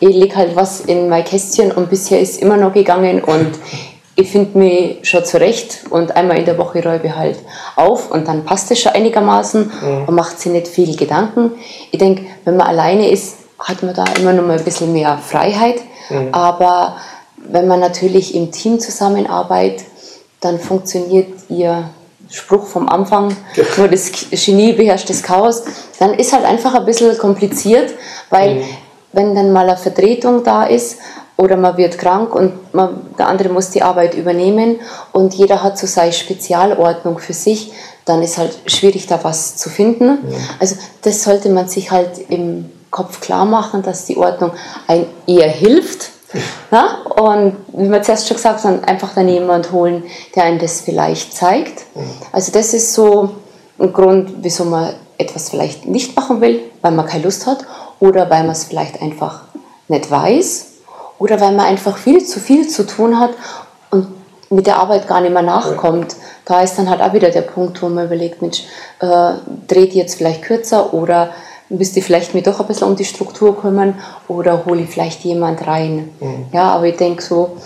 ich 0.00 0.14
lege 0.14 0.34
halt 0.36 0.56
was 0.56 0.80
in 0.80 1.08
mein 1.08 1.24
Kästchen 1.24 1.70
und 1.70 1.88
bisher 1.88 2.20
ist 2.20 2.42
immer 2.42 2.56
noch 2.56 2.72
gegangen 2.72 3.22
und 3.22 3.52
ich 4.16 4.30
finde 4.30 4.58
mich 4.58 5.08
schon 5.08 5.24
zurecht 5.24 5.84
und 5.90 6.16
einmal 6.16 6.38
in 6.38 6.44
der 6.44 6.58
Woche 6.58 6.82
räume 6.82 7.04
ich 7.04 7.14
halt 7.14 7.38
auf 7.76 8.10
und 8.10 8.26
dann 8.26 8.44
passt 8.44 8.70
es 8.70 8.80
schon 8.80 8.92
einigermaßen 8.92 9.70
mhm. 9.80 10.04
und 10.06 10.14
macht 10.14 10.40
sich 10.40 10.50
nicht 10.50 10.68
viel 10.68 10.96
Gedanken. 10.96 11.52
Ich 11.92 11.98
denke, 11.98 12.24
wenn 12.44 12.56
man 12.56 12.66
alleine 12.66 13.10
ist, 13.10 13.36
hat 13.58 13.82
man 13.82 13.94
da 13.94 14.04
immer 14.18 14.32
noch 14.32 14.44
mal 14.44 14.58
ein 14.58 14.64
bisschen 14.64 14.92
mehr 14.92 15.18
Freiheit. 15.18 15.80
Mhm. 16.08 16.28
Aber 16.32 16.96
wenn 17.50 17.66
man 17.66 17.80
natürlich 17.80 18.34
im 18.34 18.50
Team 18.50 18.80
zusammenarbeitet, 18.80 19.86
dann 20.40 20.58
funktioniert 20.58 21.28
ihr 21.48 21.90
Spruch 22.30 22.66
vom 22.66 22.88
Anfang, 22.88 23.36
nur 23.76 23.88
das 23.88 24.10
Genie 24.30 24.72
beherrscht 24.72 25.08
das 25.10 25.22
Chaos, 25.22 25.62
dann 25.98 26.14
ist 26.14 26.32
halt 26.32 26.44
einfach 26.44 26.74
ein 26.74 26.84
bisschen 26.84 27.16
kompliziert, 27.18 27.92
weil 28.30 28.56
mhm. 28.56 28.64
wenn 29.12 29.34
dann 29.34 29.52
mal 29.52 29.68
eine 29.68 29.76
Vertretung 29.76 30.42
da 30.42 30.64
ist 30.64 30.98
oder 31.36 31.56
man 31.56 31.76
wird 31.76 31.98
krank 31.98 32.34
und 32.34 32.74
man, 32.74 33.14
der 33.18 33.28
andere 33.28 33.48
muss 33.50 33.70
die 33.70 33.82
Arbeit 33.82 34.14
übernehmen 34.14 34.80
und 35.12 35.34
jeder 35.34 35.62
hat 35.62 35.78
so 35.78 35.86
seine 35.86 36.12
Spezialordnung 36.12 37.18
für 37.18 37.34
sich, 37.34 37.72
dann 38.04 38.22
ist 38.22 38.38
halt 38.38 38.56
schwierig, 38.66 39.06
da 39.06 39.22
was 39.22 39.56
zu 39.56 39.68
finden. 39.68 40.18
Ja. 40.30 40.38
Also 40.60 40.76
das 41.02 41.22
sollte 41.22 41.50
man 41.50 41.68
sich 41.68 41.90
halt 41.90 42.30
im 42.30 42.70
Kopf 42.90 43.20
klar 43.20 43.44
machen, 43.44 43.82
dass 43.82 44.06
die 44.06 44.16
Ordnung 44.16 44.52
ein 44.86 45.06
eher 45.26 45.48
hilft. 45.48 46.10
Ja? 46.70 46.98
Und 47.02 47.56
wie 47.72 47.90
wir 47.90 48.02
zuerst 48.02 48.28
schon 48.28 48.36
gesagt 48.36 48.64
haben, 48.64 48.84
einfach 48.84 49.14
dann 49.14 49.28
jemand 49.28 49.72
holen, 49.72 50.04
der 50.34 50.44
einem 50.44 50.58
das 50.58 50.80
vielleicht 50.80 51.34
zeigt. 51.34 51.84
Also 52.32 52.52
das 52.52 52.74
ist 52.74 52.94
so 52.94 53.30
ein 53.78 53.92
Grund, 53.92 54.32
wieso 54.42 54.64
man 54.64 54.94
etwas 55.18 55.50
vielleicht 55.50 55.86
nicht 55.86 56.16
machen 56.16 56.40
will, 56.40 56.60
weil 56.82 56.92
man 56.92 57.06
keine 57.06 57.24
Lust 57.24 57.46
hat 57.46 57.58
oder 58.00 58.28
weil 58.30 58.42
man 58.42 58.52
es 58.52 58.64
vielleicht 58.64 59.00
einfach 59.00 59.42
nicht 59.88 60.10
weiß 60.10 60.66
oder 61.18 61.40
weil 61.40 61.52
man 61.52 61.66
einfach 61.66 61.96
viel 61.96 62.24
zu 62.24 62.40
viel 62.40 62.68
zu 62.68 62.86
tun 62.86 63.18
hat 63.18 63.30
und 63.90 64.08
mit 64.50 64.66
der 64.66 64.78
Arbeit 64.78 65.08
gar 65.08 65.20
nicht 65.20 65.32
mehr 65.32 65.42
nachkommt. 65.42 66.16
Da 66.44 66.60
ist 66.62 66.78
dann 66.78 66.88
halt 66.88 67.00
auch 67.00 67.12
wieder 67.12 67.30
der 67.30 67.42
Punkt, 67.42 67.82
wo 67.82 67.88
man 67.88 68.06
überlegt, 68.06 68.42
Mensch, 68.42 68.64
äh, 69.00 69.32
dreht 69.66 69.94
jetzt 69.94 70.16
vielleicht 70.16 70.42
kürzer 70.42 70.94
oder 70.94 71.30
müsste 71.68 71.98
ich 71.98 72.04
vielleicht 72.04 72.34
mir 72.34 72.42
doch 72.42 72.60
ein 72.60 72.66
bisschen 72.66 72.88
um 72.88 72.96
die 72.96 73.04
Struktur 73.04 73.60
kümmern 73.60 73.94
oder 74.28 74.64
hole 74.66 74.82
ich 74.82 74.90
vielleicht 74.90 75.24
jemand 75.24 75.66
rein. 75.66 76.10
Mhm. 76.20 76.46
Ja, 76.52 76.70
aber 76.74 76.86
ich 76.86 76.96
denke 76.96 77.22
so, 77.22 77.56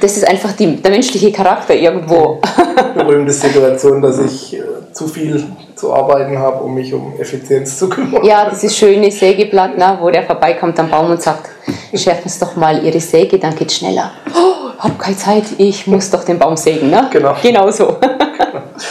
das 0.00 0.16
ist 0.16 0.26
einfach 0.26 0.52
die, 0.52 0.76
der 0.76 0.90
menschliche 0.90 1.32
Charakter 1.32 1.74
irgendwo. 1.74 2.40
Berühmte 2.94 3.32
Situation, 3.32 4.00
dass 4.00 4.18
ich 4.18 4.56
äh, 4.56 4.62
zu 4.92 5.06
viel 5.06 5.44
zu 5.74 5.92
arbeiten 5.92 6.38
habe, 6.38 6.62
um 6.64 6.74
mich 6.74 6.94
um 6.94 7.14
Effizienz 7.18 7.78
zu 7.78 7.88
kümmern. 7.88 8.24
Ja, 8.24 8.48
dieses 8.48 8.76
schöne 8.76 9.10
Sägeblatt, 9.10 9.76
ne, 9.76 9.98
wo 10.00 10.10
der 10.10 10.22
vorbeikommt 10.22 10.78
am 10.78 10.90
Baum 10.90 11.10
und 11.10 11.20
sagt, 11.20 11.50
schärfen 11.94 12.28
Sie 12.28 12.40
doch 12.40 12.56
mal 12.56 12.82
Ihre 12.84 13.00
Säge, 13.00 13.38
dann 13.38 13.54
geht 13.54 13.68
es 13.68 13.76
schneller. 13.76 14.12
Oh, 14.34 14.70
hab 14.78 14.98
keine 14.98 15.16
Zeit, 15.16 15.44
ich 15.58 15.86
muss 15.86 16.10
doch 16.10 16.24
den 16.24 16.38
Baum 16.38 16.56
sägen. 16.56 16.90
Ne? 16.90 17.08
Genau. 17.12 17.34
Genau 17.42 17.70
so. 17.70 17.96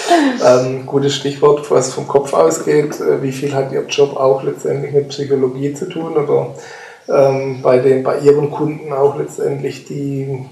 ähm, 0.46 0.86
gutes 0.86 1.15
Stichwort, 1.15 1.70
was 1.72 1.94
vom 1.94 2.08
Kopf 2.08 2.34
ausgeht. 2.34 3.00
Äh, 3.00 3.22
wie 3.22 3.32
viel 3.32 3.54
hat 3.54 3.72
Ihr 3.72 3.86
Job 3.88 4.17
auch 4.17 4.44
letztendlich 4.44 4.94
mit 4.94 5.10
Psychologie 5.10 5.74
zu 5.74 5.89
tun 5.89 6.13
oder 6.17 6.56
ähm, 7.10 7.62
bei, 7.62 7.80
den, 7.80 8.04
bei 8.04 8.20
Ihren 8.20 8.52
Kunden 8.52 8.94
auch 8.94 9.17
letztendlich 9.17 9.86
die, 9.86 10.46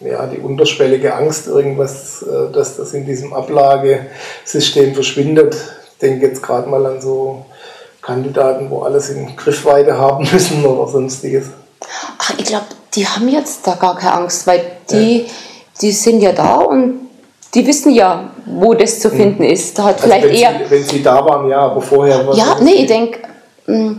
ja, 0.00 0.26
die 0.26 0.38
unterschwellige 0.38 1.14
Angst, 1.14 1.46
irgendwas, 1.46 2.22
äh, 2.22 2.52
dass 2.52 2.76
das 2.76 2.92
in 2.94 3.06
diesem 3.06 3.32
Ablagesystem 3.32 4.94
verschwindet? 4.94 5.54
Ich 5.92 5.98
denke 5.98 6.26
jetzt 6.26 6.42
gerade 6.42 6.68
mal 6.68 6.84
an 6.86 7.00
so 7.00 7.46
Kandidaten, 8.02 8.70
wo 8.70 8.82
alles 8.82 9.10
in 9.10 9.34
Griffweite 9.36 9.98
haben 9.98 10.28
müssen 10.32 10.64
oder 10.64 10.90
sonstiges. 10.90 11.46
Ach, 12.18 12.34
ich 12.38 12.44
glaube, 12.44 12.66
die 12.94 13.06
haben 13.06 13.28
jetzt 13.28 13.66
da 13.66 13.74
gar 13.74 13.96
keine 13.96 14.14
Angst, 14.14 14.46
weil 14.46 14.62
die, 14.90 15.22
ja. 15.22 15.24
die 15.80 15.92
sind 15.92 16.20
ja 16.20 16.32
da 16.32 16.56
und 16.56 17.05
die 17.54 17.66
wissen 17.66 17.92
ja, 17.92 18.30
wo 18.44 18.74
das 18.74 19.00
zu 19.00 19.10
finden 19.10 19.42
mhm. 19.42 19.50
ist. 19.50 19.78
Da 19.78 19.84
hat 19.84 19.96
also 19.96 20.08
vielleicht 20.08 20.28
wenn 20.28 20.34
eher. 20.34 20.60
Sie, 20.64 20.70
wenn 20.70 20.84
sie 20.84 21.02
da 21.02 21.24
waren, 21.24 21.48
ja, 21.48 21.58
aber 21.58 21.80
vorher. 21.80 22.24
Ja, 22.34 22.58
nee, 22.60 22.72
ich 22.72 22.86
denke, 22.86 23.20
mm, 23.66 23.92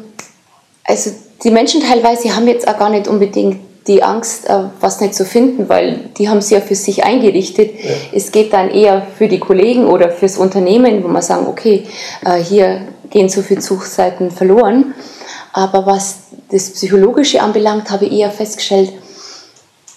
also 0.83 1.11
die 1.43 1.51
Menschen 1.51 1.81
teilweise 1.81 2.35
haben 2.35 2.47
jetzt 2.47 2.67
auch 2.67 2.77
gar 2.77 2.89
nicht 2.89 3.07
unbedingt 3.07 3.59
die 3.87 4.03
Angst, 4.03 4.49
äh, 4.49 4.63
was 4.81 4.99
nicht 4.99 5.15
zu 5.15 5.23
finden, 5.23 5.69
weil 5.69 6.09
die 6.17 6.29
haben 6.29 6.41
sie 6.41 6.55
ja 6.55 6.61
für 6.61 6.75
sich 6.75 7.03
eingerichtet. 7.03 7.71
Ja. 7.81 7.91
Es 8.11 8.31
geht 8.31 8.51
dann 8.53 8.69
eher 8.69 9.01
für 9.17 9.27
die 9.27 9.39
Kollegen 9.39 9.85
oder 9.85 10.09
fürs 10.09 10.37
Unternehmen, 10.37 11.03
wo 11.03 11.07
man 11.07 11.21
sagen, 11.21 11.47
okay, 11.47 11.85
äh, 12.25 12.35
hier 12.35 12.81
gehen 13.09 13.29
so 13.29 13.41
viele 13.41 13.61
Suchseiten 13.61 14.31
verloren. 14.31 14.93
Aber 15.53 15.85
was 15.85 16.17
das 16.51 16.71
Psychologische 16.71 17.41
anbelangt, 17.41 17.89
habe 17.89 18.05
ich 18.05 18.19
eher 18.19 18.31
festgestellt, 18.31 18.91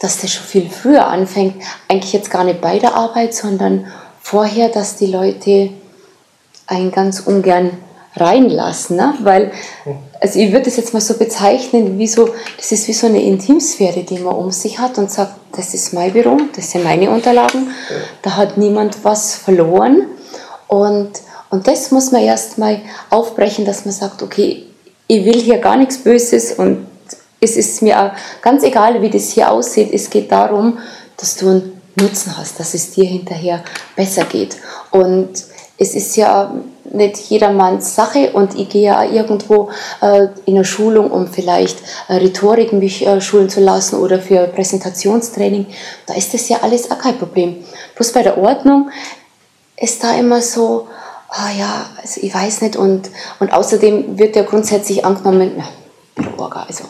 dass 0.00 0.20
das 0.20 0.32
schon 0.32 0.46
viel 0.46 0.68
früher 0.68 1.06
anfängt. 1.06 1.62
Eigentlich 1.88 2.12
jetzt 2.12 2.30
gar 2.30 2.44
nicht 2.44 2.60
bei 2.60 2.78
der 2.78 2.94
Arbeit, 2.94 3.34
sondern 3.34 3.86
vorher, 4.20 4.68
dass 4.68 4.96
die 4.96 5.06
Leute 5.06 5.70
einen 6.66 6.90
ganz 6.90 7.20
ungern 7.20 7.70
reinlassen. 8.16 8.96
Ne? 8.96 9.14
Weil, 9.20 9.52
also 10.20 10.38
ich 10.38 10.52
würde 10.52 10.68
es 10.68 10.76
jetzt 10.76 10.94
mal 10.94 11.00
so 11.00 11.14
bezeichnen, 11.14 11.98
wie 11.98 12.06
so, 12.06 12.30
das 12.56 12.72
ist 12.72 12.88
wie 12.88 12.92
so 12.92 13.06
eine 13.06 13.22
Intimsphäre, 13.22 14.02
die 14.02 14.18
man 14.18 14.34
um 14.34 14.50
sich 14.50 14.78
hat 14.78 14.98
und 14.98 15.10
sagt, 15.10 15.34
das 15.52 15.74
ist 15.74 15.92
mein 15.92 16.12
Büro, 16.12 16.38
das 16.56 16.70
sind 16.70 16.84
meine 16.84 17.10
Unterlagen, 17.10 17.68
da 18.22 18.36
hat 18.36 18.56
niemand 18.56 19.04
was 19.04 19.34
verloren. 19.34 20.06
Und, 20.66 21.10
und 21.50 21.66
das 21.66 21.90
muss 21.90 22.12
man 22.12 22.22
erst 22.22 22.58
mal 22.58 22.80
aufbrechen, 23.10 23.64
dass 23.64 23.84
man 23.84 23.92
sagt, 23.92 24.22
okay, 24.22 24.64
ich 25.06 25.24
will 25.24 25.40
hier 25.40 25.58
gar 25.58 25.76
nichts 25.76 25.98
Böses 25.98 26.52
und 26.52 26.86
es 27.40 27.56
ist 27.56 27.82
mir 27.82 28.00
auch 28.00 28.10
ganz 28.42 28.62
egal, 28.62 29.00
wie 29.02 29.10
das 29.10 29.30
hier 29.30 29.50
aussieht. 29.50 29.90
Es 29.92 30.10
geht 30.10 30.30
darum, 30.30 30.78
dass 31.16 31.36
du 31.36 31.48
einen 31.48 31.80
Nutzen 31.96 32.36
hast, 32.36 32.60
dass 32.60 32.74
es 32.74 32.92
dir 32.92 33.04
hinterher 33.04 33.64
besser 33.96 34.24
geht. 34.24 34.56
Und 34.90 35.30
es 35.78 35.94
ist 35.94 36.16
ja 36.16 36.54
nicht 36.92 37.16
jedermanns 37.30 37.94
Sache 37.94 38.32
und 38.32 38.54
ich 38.58 38.68
gehe 38.68 38.82
ja 38.82 39.04
irgendwo 39.04 39.70
äh, 40.02 40.26
in 40.44 40.56
eine 40.56 40.64
Schulung, 40.64 41.10
um 41.10 41.28
vielleicht 41.28 41.78
äh, 42.08 42.14
Rhetorik 42.14 42.72
mich 42.72 43.06
äh, 43.06 43.20
schulen 43.20 43.48
zu 43.48 43.60
lassen 43.60 43.96
oder 43.96 44.18
für 44.18 44.46
Präsentationstraining. 44.48 45.66
Da 46.06 46.14
ist 46.14 46.34
das 46.34 46.48
ja 46.48 46.58
alles 46.62 46.90
auch 46.90 46.98
kein 46.98 47.18
Problem. 47.18 47.64
Bloß 47.94 48.12
bei 48.12 48.22
der 48.22 48.38
Ordnung 48.38 48.90
ist 49.76 50.02
da 50.02 50.14
immer 50.18 50.42
so, 50.42 50.88
ah 51.30 51.50
ja, 51.56 51.86
also 52.02 52.20
ich 52.22 52.34
weiß 52.34 52.60
nicht 52.62 52.76
und, 52.76 53.08
und 53.38 53.52
außerdem 53.52 54.18
wird 54.18 54.36
ja 54.36 54.42
grundsätzlich 54.42 55.04
angenommen, 55.04 55.52
ja, 55.56 55.68
Büroorga, 56.14 56.64
also 56.68 56.84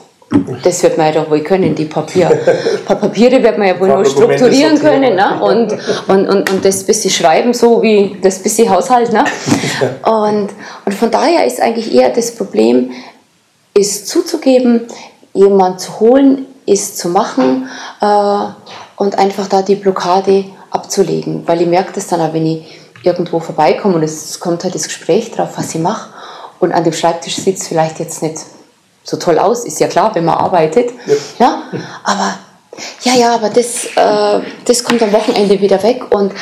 das 0.62 0.82
wird 0.84 0.96
man 0.96 1.12
ja 1.12 1.20
doch 1.20 1.30
wohl 1.30 1.40
können, 1.40 1.74
die 1.74 1.86
Papier. 1.86 2.28
Papiere 2.86 3.42
wird 3.42 3.58
man 3.58 3.66
ja 3.66 3.80
wohl 3.80 3.88
nur 3.88 4.04
strukturieren 4.04 4.78
können 4.78 5.16
ne? 5.16 5.40
und, 5.42 5.72
und, 6.06 6.28
und, 6.28 6.50
und 6.50 6.64
das 6.64 6.84
bisschen 6.84 7.10
schreiben, 7.10 7.52
so 7.52 7.82
wie 7.82 8.16
das 8.22 8.38
bisschen 8.38 8.70
Haushalt. 8.70 9.12
Ne? 9.12 9.24
Und, 10.04 10.50
und 10.84 10.94
von 10.94 11.10
daher 11.10 11.46
ist 11.46 11.60
eigentlich 11.60 11.94
eher 11.94 12.10
das 12.10 12.34
Problem, 12.34 12.90
ist 13.74 14.08
zuzugeben, 14.08 14.86
jemand 15.32 15.80
zu 15.80 16.00
holen, 16.00 16.46
ist 16.66 16.98
zu 16.98 17.08
machen 17.08 17.68
äh, 18.00 18.44
und 18.96 19.18
einfach 19.18 19.48
da 19.48 19.62
die 19.62 19.76
Blockade 19.76 20.44
abzulegen. 20.70 21.44
Weil 21.46 21.62
ich 21.62 21.68
merke 21.68 21.92
das 21.94 22.08
dann 22.08 22.20
auch, 22.20 22.34
wenn 22.34 22.44
ich 22.44 22.64
irgendwo 23.02 23.40
vorbeikomme 23.40 23.94
und 23.94 24.02
es 24.02 24.38
kommt 24.38 24.64
halt 24.64 24.74
das 24.74 24.84
Gespräch 24.84 25.30
drauf, 25.30 25.50
was 25.56 25.74
ich 25.74 25.80
mache 25.80 26.10
und 26.58 26.72
an 26.72 26.84
dem 26.84 26.92
Schreibtisch 26.92 27.36
sitzt 27.36 27.68
vielleicht 27.68 27.98
jetzt 28.00 28.22
nicht 28.22 28.36
so 29.10 29.16
toll 29.16 29.38
aus, 29.38 29.64
ist 29.64 29.80
ja 29.80 29.88
klar, 29.88 30.14
wenn 30.14 30.24
man 30.24 30.36
arbeitet. 30.36 30.90
Ja. 31.06 31.14
ja? 31.38 31.62
Aber 32.04 32.38
ja, 33.02 33.14
ja, 33.14 33.34
aber 33.34 33.50
das, 33.50 33.86
äh, 33.96 34.40
das 34.64 34.84
kommt 34.84 35.02
am 35.02 35.12
Wochenende 35.12 35.60
wieder 35.60 35.82
weg 35.82 36.02
und 36.14 36.32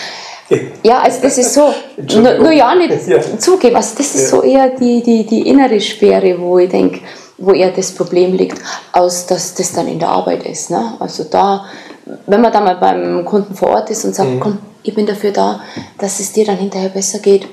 ja, 0.82 1.00
also 1.00 1.20
das 1.22 1.36
ist 1.36 1.52
so, 1.52 1.74
nur, 1.96 2.34
nur 2.38 2.52
ja 2.52 2.74
nicht 2.74 3.06
ja. 3.06 3.20
zugeben, 3.38 3.76
also 3.76 3.94
das 3.96 4.14
ist 4.14 4.22
ja. 4.22 4.28
so 4.28 4.42
eher 4.42 4.70
die, 4.70 5.02
die, 5.02 5.26
die 5.26 5.48
innere 5.48 5.80
Sperre, 5.80 6.38
wo 6.38 6.58
ich 6.58 6.70
denke, 6.70 7.00
wo 7.38 7.52
eher 7.52 7.70
das 7.70 7.92
Problem 7.92 8.34
liegt, 8.34 8.58
aus 8.92 9.26
dass 9.26 9.54
das 9.54 9.72
dann 9.72 9.88
in 9.88 9.98
der 9.98 10.08
Arbeit 10.08 10.44
ist. 10.44 10.70
Ne? 10.70 10.94
Also 11.00 11.24
da, 11.24 11.66
wenn 12.26 12.40
man 12.40 12.52
da 12.52 12.60
mal 12.60 12.76
beim 12.76 13.24
Kunden 13.24 13.54
vor 13.54 13.70
Ort 13.70 13.90
ist 13.90 14.04
und 14.04 14.14
sagt, 14.14 14.30
mhm. 14.30 14.40
komm, 14.40 14.58
ich 14.82 14.94
bin 14.94 15.06
dafür 15.06 15.32
da, 15.32 15.60
dass 15.98 16.20
es 16.20 16.32
dir 16.32 16.46
dann 16.46 16.56
hinterher 16.56 16.88
besser 16.90 17.18
geht, 17.18 17.46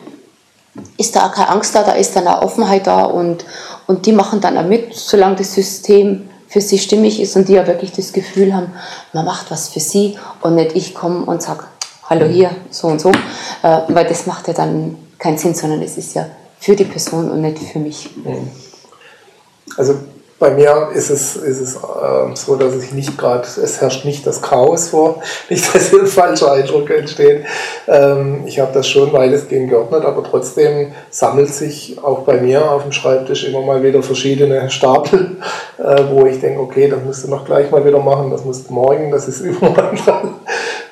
ist 0.97 1.15
da 1.15 1.27
auch 1.27 1.31
keine 1.33 1.49
Angst 1.49 1.75
da, 1.75 1.83
da 1.83 1.93
ist 1.93 2.15
dann 2.15 2.27
auch 2.27 2.41
Offenheit 2.43 2.87
da 2.87 3.03
und, 3.03 3.45
und 3.87 4.05
die 4.05 4.11
machen 4.11 4.41
dann 4.41 4.57
auch 4.57 4.65
mit, 4.65 4.95
solange 4.95 5.37
das 5.37 5.53
System 5.53 6.29
für 6.47 6.61
sie 6.61 6.77
stimmig 6.77 7.19
ist 7.19 7.35
und 7.35 7.47
die 7.47 7.53
ja 7.53 7.67
wirklich 7.67 7.91
das 7.91 8.13
Gefühl 8.13 8.53
haben, 8.53 8.71
man 9.13 9.25
macht 9.25 9.51
was 9.51 9.69
für 9.69 9.79
sie 9.79 10.17
und 10.41 10.55
nicht 10.55 10.75
ich 10.75 10.93
komme 10.93 11.25
und 11.25 11.41
sage, 11.41 11.65
hallo 12.03 12.25
hier, 12.25 12.51
so 12.69 12.87
und 12.87 13.01
so, 13.01 13.11
äh, 13.11 13.81
weil 13.87 14.05
das 14.05 14.25
macht 14.25 14.47
ja 14.47 14.53
dann 14.53 14.97
keinen 15.17 15.37
Sinn, 15.37 15.55
sondern 15.55 15.81
es 15.81 15.97
ist 15.97 16.13
ja 16.13 16.27
für 16.59 16.75
die 16.75 16.85
Person 16.85 17.29
und 17.29 17.41
nicht 17.41 17.59
für 17.59 17.79
mich. 17.79 18.09
Also 19.77 19.95
bei 20.37 20.51
mir 20.51 20.89
ist 20.93 21.09
es, 21.09 21.37
ist 21.37 21.61
es 21.61 21.75
äh, 21.75 22.35
so, 22.35 22.55
dass 22.57 22.75
ich 22.75 22.91
nicht 22.91 23.17
gerade, 23.17 23.47
es 23.47 23.79
herrscht 23.79 24.03
nicht 24.03 24.27
das 24.27 24.41
Chaos 24.41 24.89
vor, 24.89 25.21
nicht, 25.49 25.73
dass 25.73 25.89
hier 25.89 26.01
ein 26.01 26.07
falscher 26.07 26.51
Eindruck 26.51 26.89
entsteht. 26.89 27.45
Ähm, 27.87 28.43
ich 28.45 28.59
habe 28.59 28.73
das 28.73 28.87
schon 28.87 29.13
weitestgehend 29.13 29.69
geordnet, 29.69 30.03
aber 30.03 30.23
trotzdem 30.23 30.91
sammelt 31.09 31.53
sich 31.53 31.97
auch 32.03 32.19
bei 32.19 32.41
mir 32.41 32.69
auf 32.69 32.83
dem 32.83 32.91
Schreibtisch 32.91 33.45
immer 33.45 33.61
mal 33.61 33.81
wieder 33.81 34.03
verschiedene 34.03 34.69
Stapel, 34.69 35.37
äh, 35.77 36.03
wo 36.09 36.25
ich 36.25 36.41
denke, 36.41 36.59
okay, 36.59 36.89
das 36.89 36.99
musst 37.03 37.23
du 37.23 37.29
noch 37.29 37.45
gleich 37.45 37.71
mal 37.71 37.85
wieder 37.85 37.99
machen, 37.99 38.29
das 38.29 38.43
musst 38.43 38.69
du 38.69 38.73
morgen, 38.73 39.11
das 39.11 39.29
ist 39.29 39.39
übermorgen 39.41 39.97
dran. 39.97 40.33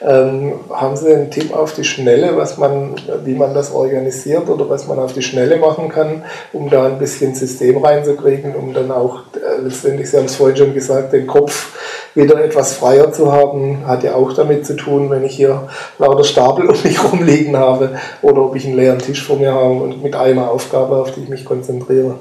Ähm, 0.06 0.60
haben 0.70 0.98
Sie 0.98 1.14
einen 1.14 1.32
Tipp 1.32 1.54
auf 1.54 1.74
die 1.74 1.86
Schnelle, 1.86 2.36
was 2.36 2.58
man, 2.58 2.96
wie 3.24 3.36
man 3.36 3.54
das 3.54 3.74
organisiert 3.74 4.50
oder 4.50 4.70
was 4.70 4.86
man 4.86 5.00
auf 5.00 5.14
die 5.14 5.22
Schnelle 5.22 5.56
machen 5.56 5.88
kann, 5.88 6.24
um 6.52 6.70
da 6.70 6.88
ein 6.88 7.00
bisschen 7.00 7.34
System 7.36 7.78
reinzukriegen, 7.78 8.54
um 8.54 8.74
dann 8.74 8.92
auch 8.92 9.20
äh, 9.36 9.62
letztendlich, 9.62 10.10
Sie 10.10 10.18
haben 10.18 10.26
es 10.26 10.36
vorhin 10.36 10.58
schon 10.58 10.74
gesagt, 10.74 11.14
den 11.14 11.26
Kopf 11.26 11.72
wieder 12.16 12.44
etwas 12.44 12.74
freier 12.74 13.14
zu 13.14 13.32
haben, 13.32 13.88
hat 13.88 14.04
ja 14.04 14.16
auch 14.16 14.34
damit 14.34 14.66
zu 14.66 14.76
tun, 14.76 15.10
wenn 15.10 15.24
ich 15.24 15.36
hier 15.38 15.70
lauter 15.98 16.26
Stapel 16.26 16.68
um 16.70 16.76
mich 16.84 17.02
rumliegen 17.02 17.56
habe 17.56 17.92
oder 18.22 18.42
ob 18.42 18.56
ich 18.58 18.66
einen 18.66 18.76
leeren 18.76 19.00
Tisch 19.00 19.26
vor 19.26 19.38
mir 19.38 19.54
habe 19.54 19.76
und 19.76 20.04
mit 20.04 20.16
einer 20.16 20.52
Aufgabe, 20.52 20.98
auf 20.98 21.12
die 21.12 21.22
ich 21.22 21.30
mich 21.30 21.46
konzentriere. 21.46 22.16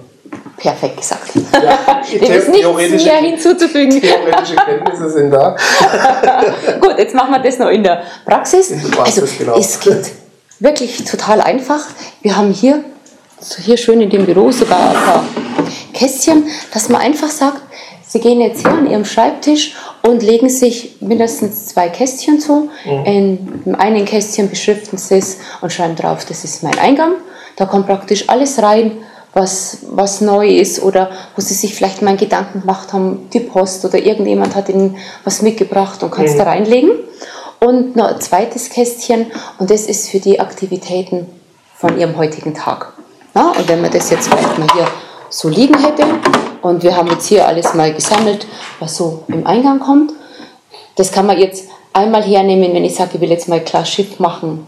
Perfekt 0.56 0.96
gesagt. 0.98 1.32
Ja, 1.34 2.02
Dem 2.10 2.22
ist 2.32 2.48
nichts 2.48 3.04
mehr 3.04 3.16
hinzuzufügen. 3.16 4.00
Theoretische 4.00 4.54
Kenntnisse 4.56 5.10
sind 5.10 5.30
da. 5.30 5.56
Gut, 6.80 6.98
jetzt 6.98 7.14
machen 7.14 7.32
wir 7.32 7.40
das 7.40 7.58
noch 7.58 7.68
in 7.68 7.82
der 7.82 8.02
Praxis. 8.24 8.70
In 8.70 8.80
der 8.80 8.88
Praxis 8.88 9.22
also, 9.22 9.34
genau. 9.38 9.58
Es 9.58 9.80
geht 9.80 10.12
wirklich 10.60 11.04
total 11.04 11.40
einfach. 11.40 11.80
Wir 12.20 12.36
haben 12.36 12.52
hier, 12.52 12.84
so 13.40 13.60
hier 13.60 13.76
schön 13.76 14.00
in 14.00 14.10
dem 14.10 14.24
Büro 14.24 14.52
sogar 14.52 14.90
ein 14.90 14.94
paar 14.94 15.24
Kästchen, 15.92 16.46
dass 16.72 16.88
man 16.88 17.00
einfach 17.00 17.30
sagt, 17.30 17.60
Sie 18.06 18.20
gehen 18.20 18.42
jetzt 18.42 18.60
hier 18.60 18.70
an 18.70 18.90
Ihrem 18.90 19.06
Schreibtisch 19.06 19.74
und 20.02 20.22
legen 20.22 20.50
sich 20.50 20.96
mindestens 21.00 21.68
zwei 21.68 21.88
Kästchen 21.88 22.40
zu. 22.40 22.68
Mhm. 22.84 23.04
In 23.06 23.62
dem 23.64 23.74
einen 23.74 24.04
Kästchen 24.04 24.50
beschriften 24.50 24.98
Sie 24.98 25.16
es 25.16 25.38
und 25.62 25.72
schreiben 25.72 25.96
drauf, 25.96 26.26
das 26.26 26.44
ist 26.44 26.62
mein 26.62 26.78
Eingang. 26.78 27.14
Da 27.56 27.64
kommt 27.64 27.86
praktisch 27.86 28.28
alles 28.28 28.62
rein, 28.62 28.98
was, 29.34 29.78
was 29.90 30.20
neu 30.20 30.48
ist 30.48 30.82
oder 30.82 31.10
wo 31.34 31.40
sie 31.40 31.54
sich 31.54 31.74
vielleicht 31.74 32.02
mal 32.02 32.10
einen 32.10 32.18
Gedanken 32.18 32.60
gemacht 32.60 32.92
haben, 32.92 33.28
die 33.32 33.40
Post 33.40 33.84
oder 33.84 33.98
irgendjemand 33.98 34.54
hat 34.54 34.68
ihnen 34.68 34.96
was 35.24 35.42
mitgebracht 35.42 36.02
und 36.02 36.10
kann 36.10 36.26
es 36.26 36.34
mhm. 36.34 36.38
da 36.38 36.44
reinlegen. 36.44 36.90
Und 37.60 37.96
noch 37.96 38.08
ein 38.08 38.20
zweites 38.20 38.70
Kästchen 38.70 39.26
und 39.58 39.70
das 39.70 39.82
ist 39.82 40.10
für 40.10 40.18
die 40.18 40.40
Aktivitäten 40.40 41.26
von 41.76 41.98
ihrem 41.98 42.16
heutigen 42.16 42.54
Tag. 42.54 42.92
Ja, 43.34 43.52
und 43.56 43.68
wenn 43.68 43.80
man 43.80 43.90
das 43.90 44.10
jetzt 44.10 44.28
vielleicht 44.28 44.58
mal 44.58 44.68
hier 44.74 44.86
so 45.30 45.48
liegen 45.48 45.78
hätte 45.78 46.04
und 46.60 46.82
wir 46.82 46.96
haben 46.96 47.08
jetzt 47.08 47.26
hier 47.28 47.46
alles 47.46 47.72
mal 47.74 47.94
gesammelt, 47.94 48.46
was 48.80 48.96
so 48.96 49.22
im 49.28 49.46
Eingang 49.46 49.80
kommt, 49.80 50.12
das 50.96 51.12
kann 51.12 51.26
man 51.26 51.38
jetzt 51.38 51.68
einmal 51.92 52.22
hernehmen, 52.22 52.74
wenn 52.74 52.84
ich 52.84 52.96
sage, 52.96 53.12
ich 53.14 53.20
will 53.20 53.30
jetzt 53.30 53.48
mal 53.48 53.60
klar 53.60 53.84
Schiff 53.84 54.18
machen 54.18 54.66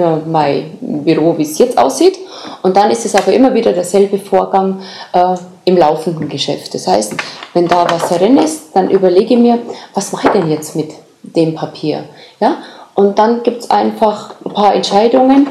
für 0.00 0.22
mein 0.26 0.78
Büro, 0.80 1.36
wie 1.36 1.42
es 1.42 1.58
jetzt 1.58 1.76
aussieht. 1.76 2.18
Und 2.62 2.74
dann 2.74 2.90
ist 2.90 3.04
es 3.04 3.14
aber 3.14 3.34
immer 3.34 3.52
wieder 3.52 3.72
derselbe 3.72 4.18
Vorgang 4.18 4.80
äh, 5.12 5.34
im 5.66 5.76
laufenden 5.76 6.26
Geschäft. 6.30 6.72
Das 6.72 6.86
heißt, 6.86 7.14
wenn 7.52 7.68
da 7.68 7.86
was 7.90 8.08
drin 8.08 8.38
ist, 8.38 8.74
dann 8.74 8.90
überlege 8.90 9.34
ich 9.34 9.40
mir, 9.40 9.58
was 9.92 10.12
mache 10.12 10.28
ich 10.28 10.32
denn 10.32 10.50
jetzt 10.50 10.74
mit 10.74 10.92
dem 11.22 11.54
Papier? 11.54 12.04
Ja? 12.40 12.56
Und 12.94 13.18
dann 13.18 13.42
gibt 13.42 13.64
es 13.64 13.70
einfach 13.70 14.34
ein 14.42 14.54
paar 14.54 14.74
Entscheidungen. 14.74 15.48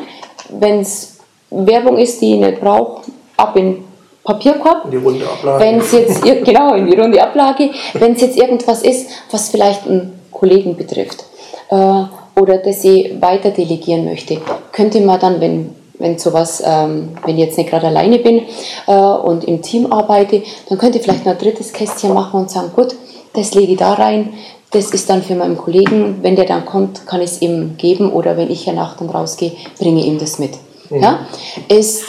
Wenn 0.49 0.79
es 0.79 1.19
Werbung 1.51 1.97
ist, 1.99 2.19
die 2.21 2.33
ich 2.33 2.39
nicht 2.39 2.59
brauche, 2.59 3.03
ab 3.38 3.55
in 3.55 3.83
Papierkorb. 4.23 4.85
In 4.85 4.91
die 4.91 4.97
runde 4.97 5.25
Ablage. 5.29 5.63
Wenn 5.63 5.77
es 5.77 5.91
jetzt, 5.91 6.23
genau, 6.43 6.73
in 6.73 6.89
die 6.89 6.99
runde 6.99 7.21
Ablage. 7.21 7.69
Wenn 7.93 8.13
es 8.13 8.21
jetzt 8.21 8.38
irgendwas 8.38 8.81
ist, 8.81 9.12
was 9.29 9.49
vielleicht 9.49 9.85
einen 9.85 10.19
Kollegen 10.31 10.75
betrifft 10.75 11.25
äh, 11.69 12.03
oder 12.39 12.58
das 12.58 12.84
ich 12.84 13.21
weiter 13.21 13.52
delegieren 13.52 14.06
möchte, 14.06 14.39
könnte 14.71 15.02
man 15.02 15.19
dann, 15.19 15.41
wenn 15.41 15.75
wenn 15.99 16.17
sowas, 16.17 16.63
ähm, 16.65 17.10
wenn 17.25 17.38
ich 17.38 17.45
jetzt 17.45 17.58
nicht 17.58 17.69
gerade 17.69 17.88
alleine 17.88 18.19
bin 18.19 18.43
äh, 18.88 18.93
und 18.93 19.43
im 19.43 19.62
Team 19.62 19.91
arbeite, 19.91 20.41
dann 20.69 20.78
könnte 20.78 20.97
ich 20.97 21.04
vielleicht 21.04 21.25
noch 21.25 21.34
ein 21.34 21.38
drittes 21.38 21.73
Kästchen 21.73 22.13
machen 22.13 22.39
und 22.39 22.49
sagen, 22.49 22.71
gut, 22.73 22.95
das 23.34 23.54
lege 23.54 23.73
ich 23.73 23.78
da 23.78 23.93
rein, 23.93 24.34
das 24.71 24.91
ist 24.91 25.10
dann 25.10 25.21
für 25.21 25.36
meinen 25.36 25.58
Kollegen, 25.58 26.19
wenn 26.21 26.36
der 26.36 26.45
dann 26.45 26.65
kommt, 26.65 27.06
kann 27.06 27.21
ich 27.21 27.32
es 27.32 27.41
ihm 27.41 27.75
geben 27.78 28.12
oder 28.12 28.38
wenn 28.38 28.49
ich 28.49 28.65
ja 28.65 28.73
nach 28.73 28.95
dann 28.95 29.10
rausgehe, 29.10 29.52
bringe 29.78 29.99
ich 29.99 30.08
ihm 30.08 30.19
das 30.19 30.39
mit. 30.39 30.52
Mhm. 30.89 31.02
Ja? 31.02 31.19
Ist 31.67 32.06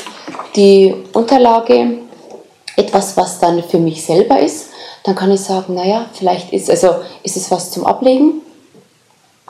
die 0.57 0.95
Unterlage 1.12 1.99
etwas, 2.77 3.16
was 3.16 3.38
dann 3.40 3.62
für 3.62 3.79
mich 3.79 4.05
selber 4.05 4.38
ist, 4.38 4.69
dann 5.05 5.14
kann 5.14 5.33
ich 5.33 5.40
sagen, 5.40 5.75
naja, 5.75 6.07
vielleicht 6.12 6.53
ist, 6.53 6.71
also 6.71 6.88
ist 7.23 7.37
es 7.37 7.51
was 7.51 7.71
zum 7.71 7.87
Ablegen, 7.87 8.43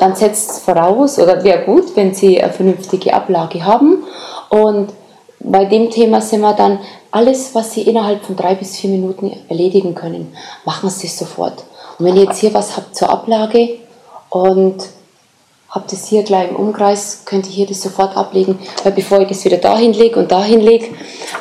dann 0.00 0.16
setzt 0.16 0.50
es 0.50 0.58
voraus 0.60 1.18
oder 1.18 1.44
wäre 1.44 1.64
gut, 1.64 1.94
wenn 1.94 2.14
Sie 2.14 2.42
eine 2.42 2.52
vernünftige 2.52 3.12
Ablage 3.12 3.64
haben. 3.64 4.04
Und 4.48 4.92
bei 5.40 5.66
dem 5.66 5.90
Thema 5.90 6.20
sind 6.20 6.40
wir 6.40 6.54
dann, 6.54 6.80
alles, 7.10 7.54
was 7.54 7.72
Sie 7.72 7.82
innerhalb 7.82 8.24
von 8.24 8.36
drei 8.36 8.54
bis 8.54 8.78
vier 8.78 8.90
Minuten 8.90 9.32
erledigen 9.48 9.94
können, 9.94 10.34
machen 10.64 10.88
Sie 10.90 11.06
sofort. 11.06 11.64
Und 11.98 12.06
wenn 12.06 12.16
ihr 12.16 12.24
jetzt 12.24 12.38
hier 12.38 12.54
was 12.54 12.76
habt 12.76 12.96
zur 12.96 13.10
Ablage 13.10 13.78
und 14.30 14.76
habt 15.68 15.92
es 15.92 16.06
hier 16.06 16.22
gleich 16.22 16.48
im 16.50 16.56
Umkreis, 16.56 17.22
könnt 17.26 17.46
ihr 17.46 17.52
hier 17.52 17.66
das 17.66 17.82
sofort 17.82 18.16
ablegen, 18.16 18.58
weil 18.82 18.92
bevor 18.92 19.20
ich 19.20 19.28
das 19.28 19.44
wieder 19.44 19.58
dahin 19.58 19.92
lege 19.92 20.18
und 20.18 20.32
dahin 20.32 20.60
lege, 20.60 20.86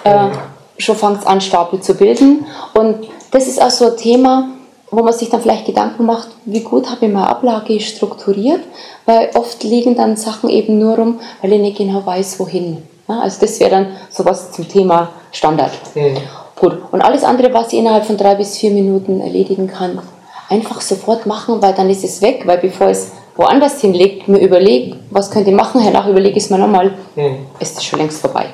äh, 0.03 0.29
schon 0.77 0.95
fängt 0.95 1.19
es 1.19 1.25
an, 1.25 1.39
Stapel 1.39 1.79
zu 1.79 1.93
bilden. 1.95 2.45
Und 2.73 3.07
das 3.31 3.47
ist 3.47 3.61
auch 3.61 3.71
so 3.71 3.91
ein 3.91 3.97
Thema, 3.97 4.49
wo 4.91 5.04
man 5.04 5.13
sich 5.13 5.30
dann 5.30 5.41
vielleicht 5.41 5.65
Gedanken 5.65 6.06
macht, 6.06 6.30
wie 6.45 6.62
gut 6.62 6.89
habe 6.89 7.06
ich 7.06 7.12
meine 7.12 7.28
Ablage 7.28 7.80
strukturiert, 7.80 8.62
weil 9.06 9.30
oft 9.36 9.63
liegen 9.63 9.95
dann 9.95 10.17
Sachen 10.17 10.49
eben 10.49 10.80
nur 10.80 10.95
rum, 10.97 11.19
weil 11.41 11.54
ich 11.54 11.62
nicht 11.62 11.78
genau 11.78 12.06
weiß, 12.06 12.39
wohin. 12.39 12.84
Ja, 13.08 13.19
also 13.21 13.41
das 13.41 13.60
wäre 13.60 13.71
dann 13.71 13.88
sowas 14.10 14.52
zum 14.52 14.67
Thema 14.67 15.10
Standard. 15.32 15.71
Mhm. 15.95 16.17
Gut. 16.56 16.78
Und 16.91 17.02
alles 17.02 17.23
andere, 17.23 17.54
was 17.54 17.71
ich 17.71 17.80
innerhalb 17.80 18.06
von 18.06 18.17
drei 18.17 18.36
bis 18.36 18.58
vier 18.58 18.71
Minuten 18.71 19.21
erledigen 19.21 19.67
kann, 19.67 20.02
einfach 20.49 20.82
sofort 20.82 21.25
machen, 21.25 21.62
weil 21.62 21.73
dann 21.73 21.89
ist 21.89 22.04
es 22.04 22.21
weg, 22.21 22.43
weil 22.45 22.58
bevor 22.58 22.88
es 22.88 23.12
woanders 23.36 23.80
hinlegt, 23.80 24.28
mir 24.28 24.39
überlege, 24.39 24.97
was 25.10 25.32
könnt 25.32 25.47
ihr 25.47 25.56
machen, 25.56 25.82
danach 25.84 26.08
überlege 26.08 26.38
ich 26.38 26.43
es 26.43 26.49
mir 26.49 26.58
nochmal, 26.58 26.91
mhm. 27.15 27.45
ist 27.60 27.78
es 27.78 27.84
schon 27.84 27.99
längst 27.99 28.19
vorbei. 28.19 28.47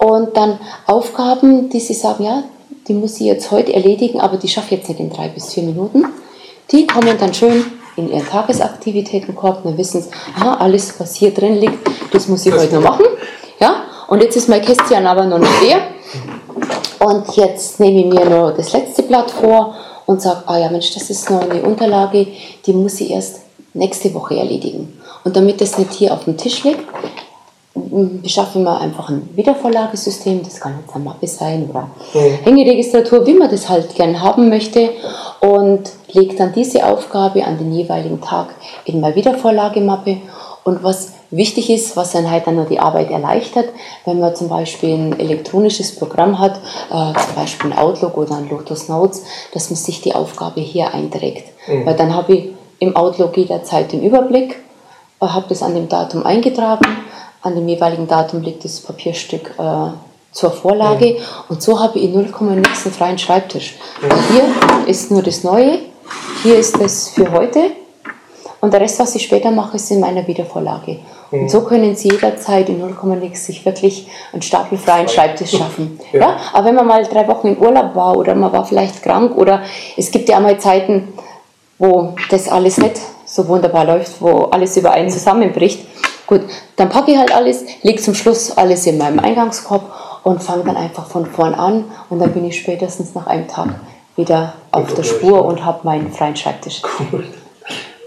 Und 0.00 0.34
dann 0.34 0.58
Aufgaben, 0.86 1.68
die 1.68 1.78
sie 1.78 1.92
sagen, 1.92 2.24
ja, 2.24 2.42
die 2.90 2.94
muss 2.94 3.14
sie 3.14 3.28
jetzt 3.28 3.52
heute 3.52 3.72
erledigen, 3.72 4.20
aber 4.20 4.36
die 4.36 4.48
schaffe 4.48 4.74
ich 4.74 4.80
jetzt 4.80 4.88
nicht 4.88 4.98
in 4.98 5.10
drei 5.10 5.28
bis 5.28 5.54
vier 5.54 5.62
Minuten. 5.62 6.06
Die 6.72 6.88
kommen 6.88 7.16
dann 7.16 7.32
schön 7.32 7.64
in 7.94 8.10
ihren 8.10 8.26
Tagesaktivitätenkorb, 8.26 9.62
dann 9.62 9.78
wissen 9.78 10.02
sie, 10.02 10.10
aha, 10.34 10.56
alles, 10.56 10.98
was 10.98 11.14
hier 11.14 11.32
drin 11.32 11.60
liegt, 11.60 11.78
das 12.10 12.26
muss 12.26 12.44
ich 12.44 12.52
das 12.52 12.64
heute 12.64 12.74
noch 12.74 12.90
machen. 12.90 13.04
Ja? 13.60 13.84
Und 14.08 14.24
jetzt 14.24 14.36
ist 14.36 14.48
mein 14.48 14.60
Kästchen 14.60 15.06
aber 15.06 15.24
noch 15.24 15.38
nicht 15.38 15.62
leer. 15.62 15.82
Und 16.98 17.36
jetzt 17.36 17.78
nehme 17.78 18.00
ich 18.00 18.06
mir 18.06 18.28
noch 18.28 18.56
das 18.56 18.72
letzte 18.72 19.04
Blatt 19.04 19.30
vor 19.30 19.76
und 20.06 20.20
sage, 20.20 20.42
ah 20.46 20.58
ja 20.58 20.68
Mensch, 20.68 20.92
das 20.92 21.10
ist 21.10 21.30
noch 21.30 21.48
eine 21.48 21.62
Unterlage, 21.62 22.26
die 22.66 22.72
muss 22.72 23.00
ich 23.00 23.12
erst 23.12 23.42
nächste 23.72 24.12
Woche 24.14 24.36
erledigen. 24.36 25.00
Und 25.22 25.36
damit 25.36 25.60
das 25.60 25.78
nicht 25.78 25.92
hier 25.92 26.12
auf 26.12 26.24
dem 26.24 26.36
Tisch 26.36 26.64
liegt, 26.64 26.82
beschaffen 28.22 28.64
wir 28.64 28.80
einfach 28.80 29.08
ein 29.08 29.28
Wiedervorlagesystem, 29.34 30.42
das 30.42 30.60
kann 30.60 30.78
jetzt 30.80 30.94
eine 30.94 31.04
Mappe 31.04 31.26
sein 31.26 31.68
oder 31.68 31.88
mhm. 32.14 32.44
Hängeregistratur, 32.44 33.26
wie 33.26 33.34
man 33.34 33.50
das 33.50 33.68
halt 33.68 33.94
gern 33.94 34.20
haben 34.20 34.48
möchte 34.48 34.90
und 35.40 35.90
legt 36.12 36.38
dann 36.40 36.52
diese 36.52 36.86
Aufgabe 36.86 37.44
an 37.44 37.58
den 37.58 37.72
jeweiligen 37.72 38.20
Tag 38.20 38.48
in 38.84 39.00
meine 39.00 39.16
Wiedervorlagemappe 39.16 40.18
und 40.64 40.82
was 40.82 41.14
wichtig 41.30 41.70
ist, 41.70 41.96
was 41.96 42.12
dann 42.12 42.30
halt 42.30 42.46
dann 42.46 42.56
noch 42.56 42.68
die 42.68 42.80
Arbeit 42.80 43.10
erleichtert, 43.10 43.70
wenn 44.04 44.18
man 44.18 44.34
zum 44.34 44.48
Beispiel 44.48 44.94
ein 44.94 45.18
elektronisches 45.18 45.96
Programm 45.96 46.38
hat, 46.38 46.56
äh, 46.90 47.18
zum 47.18 47.34
Beispiel 47.34 47.72
ein 47.72 47.78
Outlook 47.78 48.16
oder 48.16 48.36
ein 48.36 48.48
Lotus 48.48 48.88
Notes, 48.88 49.24
dass 49.52 49.70
man 49.70 49.76
sich 49.76 50.00
die 50.00 50.14
Aufgabe 50.14 50.60
hier 50.60 50.92
einträgt. 50.92 51.48
Mhm. 51.68 51.86
Weil 51.86 51.96
dann 51.96 52.14
habe 52.14 52.34
ich 52.34 52.48
im 52.78 52.96
Outlook 52.96 53.36
jederzeit 53.36 53.92
den 53.92 54.02
Überblick, 54.02 54.56
habe 55.20 55.46
das 55.48 55.62
an 55.62 55.74
dem 55.74 55.88
Datum 55.88 56.24
eingetragen, 56.24 56.86
an 57.42 57.54
dem 57.54 57.68
jeweiligen 57.68 58.06
Datum 58.06 58.42
liegt 58.42 58.64
das 58.64 58.80
Papierstück 58.80 59.54
äh, 59.58 59.90
zur 60.32 60.50
Vorlage 60.50 61.14
mhm. 61.14 61.16
und 61.48 61.62
so 61.62 61.80
habe 61.80 61.98
ich 61.98 62.10
0,9 62.10 62.48
einen 62.48 62.64
freien 62.64 63.18
Schreibtisch. 63.18 63.76
Mhm. 64.00 64.34
Hier 64.34 64.86
ist 64.86 65.10
nur 65.10 65.22
das 65.22 65.42
Neue, 65.44 65.78
hier 66.42 66.58
ist 66.58 66.80
das 66.80 67.08
für 67.08 67.30
heute 67.32 67.70
und 68.60 68.72
der 68.72 68.80
Rest, 68.80 69.00
was 69.00 69.14
ich 69.14 69.22
später 69.22 69.50
mache, 69.50 69.76
ist 69.76 69.90
in 69.90 70.00
meiner 70.00 70.26
Wiedervorlage. 70.26 70.98
Und 71.30 71.50
so 71.50 71.62
können 71.62 71.94
Sie 71.94 72.08
jederzeit 72.08 72.68
in 72.68 72.82
0,6 72.82 73.36
sich 73.36 73.64
wirklich 73.64 74.08
einen 74.32 74.42
stapelfreien 74.42 75.08
Schreibtisch 75.08 75.52
schaffen. 75.52 75.98
Ja. 76.12 76.20
ja. 76.20 76.36
Aber 76.52 76.66
wenn 76.66 76.74
man 76.74 76.86
mal 76.86 77.04
drei 77.04 77.26
Wochen 77.28 77.48
im 77.48 77.58
Urlaub 77.58 77.94
war 77.94 78.16
oder 78.16 78.34
man 78.34 78.52
war 78.52 78.64
vielleicht 78.64 79.02
krank 79.02 79.36
oder 79.36 79.62
es 79.96 80.10
gibt 80.10 80.28
ja 80.28 80.38
auch 80.38 80.42
mal 80.42 80.58
Zeiten, 80.58 81.12
wo 81.78 82.14
das 82.30 82.48
alles 82.48 82.78
nicht 82.78 83.00
so 83.24 83.46
wunderbar 83.46 83.84
läuft, 83.84 84.20
wo 84.20 84.48
alles 84.50 84.76
über 84.76 84.90
einen 84.90 85.08
zusammenbricht. 85.08 85.86
Gut, 86.30 86.42
dann 86.76 86.88
packe 86.88 87.10
ich 87.10 87.18
halt 87.18 87.34
alles, 87.34 87.64
lege 87.82 88.00
zum 88.00 88.14
Schluss 88.14 88.56
alles 88.56 88.86
in 88.86 88.98
meinem 88.98 89.18
Eingangskorb 89.18 90.20
und 90.22 90.40
fange 90.40 90.62
dann 90.62 90.76
einfach 90.76 91.06
von 91.08 91.26
vorn 91.26 91.54
an 91.54 91.86
und 92.08 92.20
dann 92.20 92.30
bin 92.30 92.44
ich 92.44 92.56
spätestens 92.56 93.16
nach 93.16 93.26
einem 93.26 93.48
Tag 93.48 93.70
wieder 94.14 94.54
auf 94.70 94.94
der 94.94 95.02
Spur 95.02 95.44
und 95.44 95.64
habe 95.64 95.80
meinen 95.82 96.12
freien 96.12 96.36
Schreibtisch. 96.36 96.82
Cool. 96.84 97.24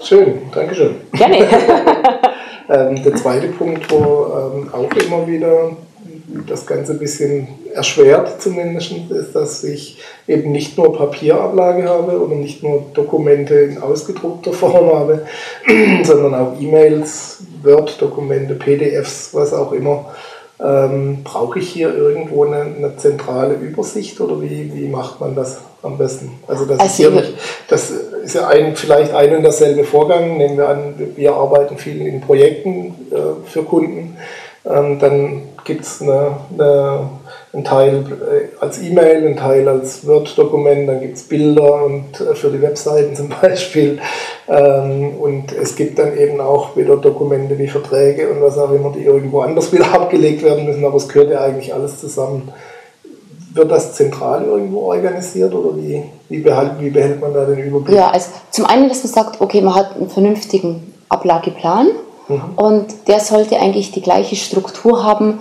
Schön, 0.02 0.44
Dankeschön. 0.56 1.02
Gerne. 1.12 1.36
ähm, 2.70 3.04
der 3.04 3.14
zweite 3.16 3.48
Punkt, 3.50 3.92
wo 3.92 4.54
ähm, 4.56 4.70
auch 4.72 4.94
immer 5.04 5.28
wieder 5.28 5.72
das 6.48 6.66
Ganze 6.66 6.94
ein 6.94 7.00
bisschen 7.00 7.50
erschwert 7.74 8.42
zumindest, 8.42 8.94
ist, 9.10 9.36
dass 9.36 9.64
ich 9.64 10.00
eben 10.28 10.52
nicht 10.52 10.78
nur 10.78 10.96
Papierablage 10.96 11.88
habe 11.88 12.22
oder 12.22 12.36
nicht 12.36 12.64
nur 12.64 12.86
Dokumente 12.94 13.56
in 13.56 13.82
ausgedruckter 13.82 14.54
Form 14.54 14.94
habe, 14.94 15.26
sondern 16.04 16.36
auch 16.36 16.60
E-Mails, 16.60 17.40
Word-Dokumente, 17.64 18.56
PDFs, 18.56 19.34
was 19.34 19.54
auch 19.54 19.72
immer. 19.72 20.06
Ähm, 20.64 21.24
brauche 21.24 21.60
ich 21.60 21.70
hier 21.70 21.94
irgendwo 21.94 22.46
eine, 22.46 22.62
eine, 22.62 22.96
zentrale 22.96 23.56
Übersicht 23.56 24.22
oder 24.22 24.40
wie, 24.42 24.72
wie 24.74 24.88
macht 24.88 25.20
man 25.20 25.36
das 25.36 25.60
am 25.82 25.98
besten? 25.98 26.40
Also 26.48 26.66
das, 26.66 26.80
also 26.80 27.10
ist, 27.10 27.16
nicht, 27.16 27.34
das 27.68 27.90
ist 27.90 28.36
ja 28.36 28.48
ein, 28.48 28.76
vielleicht 28.76 29.14
ein 29.14 29.36
und 29.36 29.44
derselbe 29.44 29.84
Vorgang. 29.84 30.38
Nehmen 30.38 30.58
wir 30.58 30.70
an, 30.70 30.94
wir 31.16 31.34
arbeiten 31.34 31.78
viel 31.78 32.06
in 32.06 32.22
Projekten 32.22 32.96
äh, 33.12 33.50
für 33.50 33.64
Kunden. 33.64 34.16
Ähm, 34.66 35.00
dann 35.00 35.42
gibt 35.66 35.84
es 35.84 36.02
eine, 36.02 36.38
eine, 36.58 37.10
einen 37.54 37.64
Teil 37.64 38.06
äh, 38.10 38.62
als 38.64 38.82
E-Mail, 38.82 39.26
einen 39.26 39.38
Teil 39.38 39.68
als 39.68 40.06
Word-Dokument, 40.08 40.90
dann 40.90 41.00
gibt 41.02 41.18
es 41.18 41.24
Bilder 41.24 41.86
und 41.86 42.20
äh, 42.20 42.34
für 42.34 42.50
die 42.50 42.62
Webseiten 42.62 43.16
zum 43.16 43.30
Beispiel. 43.30 44.00
Ähm, 44.48 45.16
und 45.20 45.52
es 45.52 45.76
gibt 45.76 46.00
dann 46.00 46.18
eben 46.18 46.42
auch 46.42 46.76
wieder 46.76 46.98
Dokumente 46.98 47.58
wie 47.58 47.68
Verträge 47.68 48.30
und 48.30 48.42
was 48.42 48.58
auch 48.58 48.72
immer, 48.72 48.92
die 48.92 49.04
irgendwo 49.04 49.42
anders 49.42 49.72
wieder 49.72 49.94
abgelegt 49.94 50.44
werden 50.44 50.66
müssen, 50.66 50.84
aber 50.84 50.98
es 50.98 51.08
gehört 51.08 51.32
ja 51.32 51.42
eigentlich 51.42 51.74
alles 51.74 52.00
zusammen. 52.00 52.52
Wird 53.54 53.70
das 53.70 53.94
zentral 53.94 54.46
irgendwo 54.46 54.88
organisiert 54.88 55.54
oder 55.54 55.78
wie, 55.78 56.04
wie, 56.30 56.40
behält, 56.40 56.72
wie 56.80 56.90
behält 56.90 57.22
man 57.22 57.36
da 57.36 57.46
den 57.46 57.60
Überblick? 57.60 57.96
Ja, 57.96 58.10
also 58.10 58.30
zum 58.50 58.66
einen, 58.66 58.90
dass 58.90 59.04
man 59.04 59.14
sagt, 59.14 59.42
okay, 59.42 59.62
man 59.62 59.76
hat 59.76 59.96
einen 59.96 60.10
vernünftigen 60.10 60.92
Ablageplan 61.08 61.90
Mhm. 62.28 62.42
Und 62.56 63.08
der 63.08 63.20
sollte 63.20 63.60
eigentlich 63.60 63.92
die 63.92 64.02
gleiche 64.02 64.36
Struktur 64.36 65.04
haben, 65.04 65.40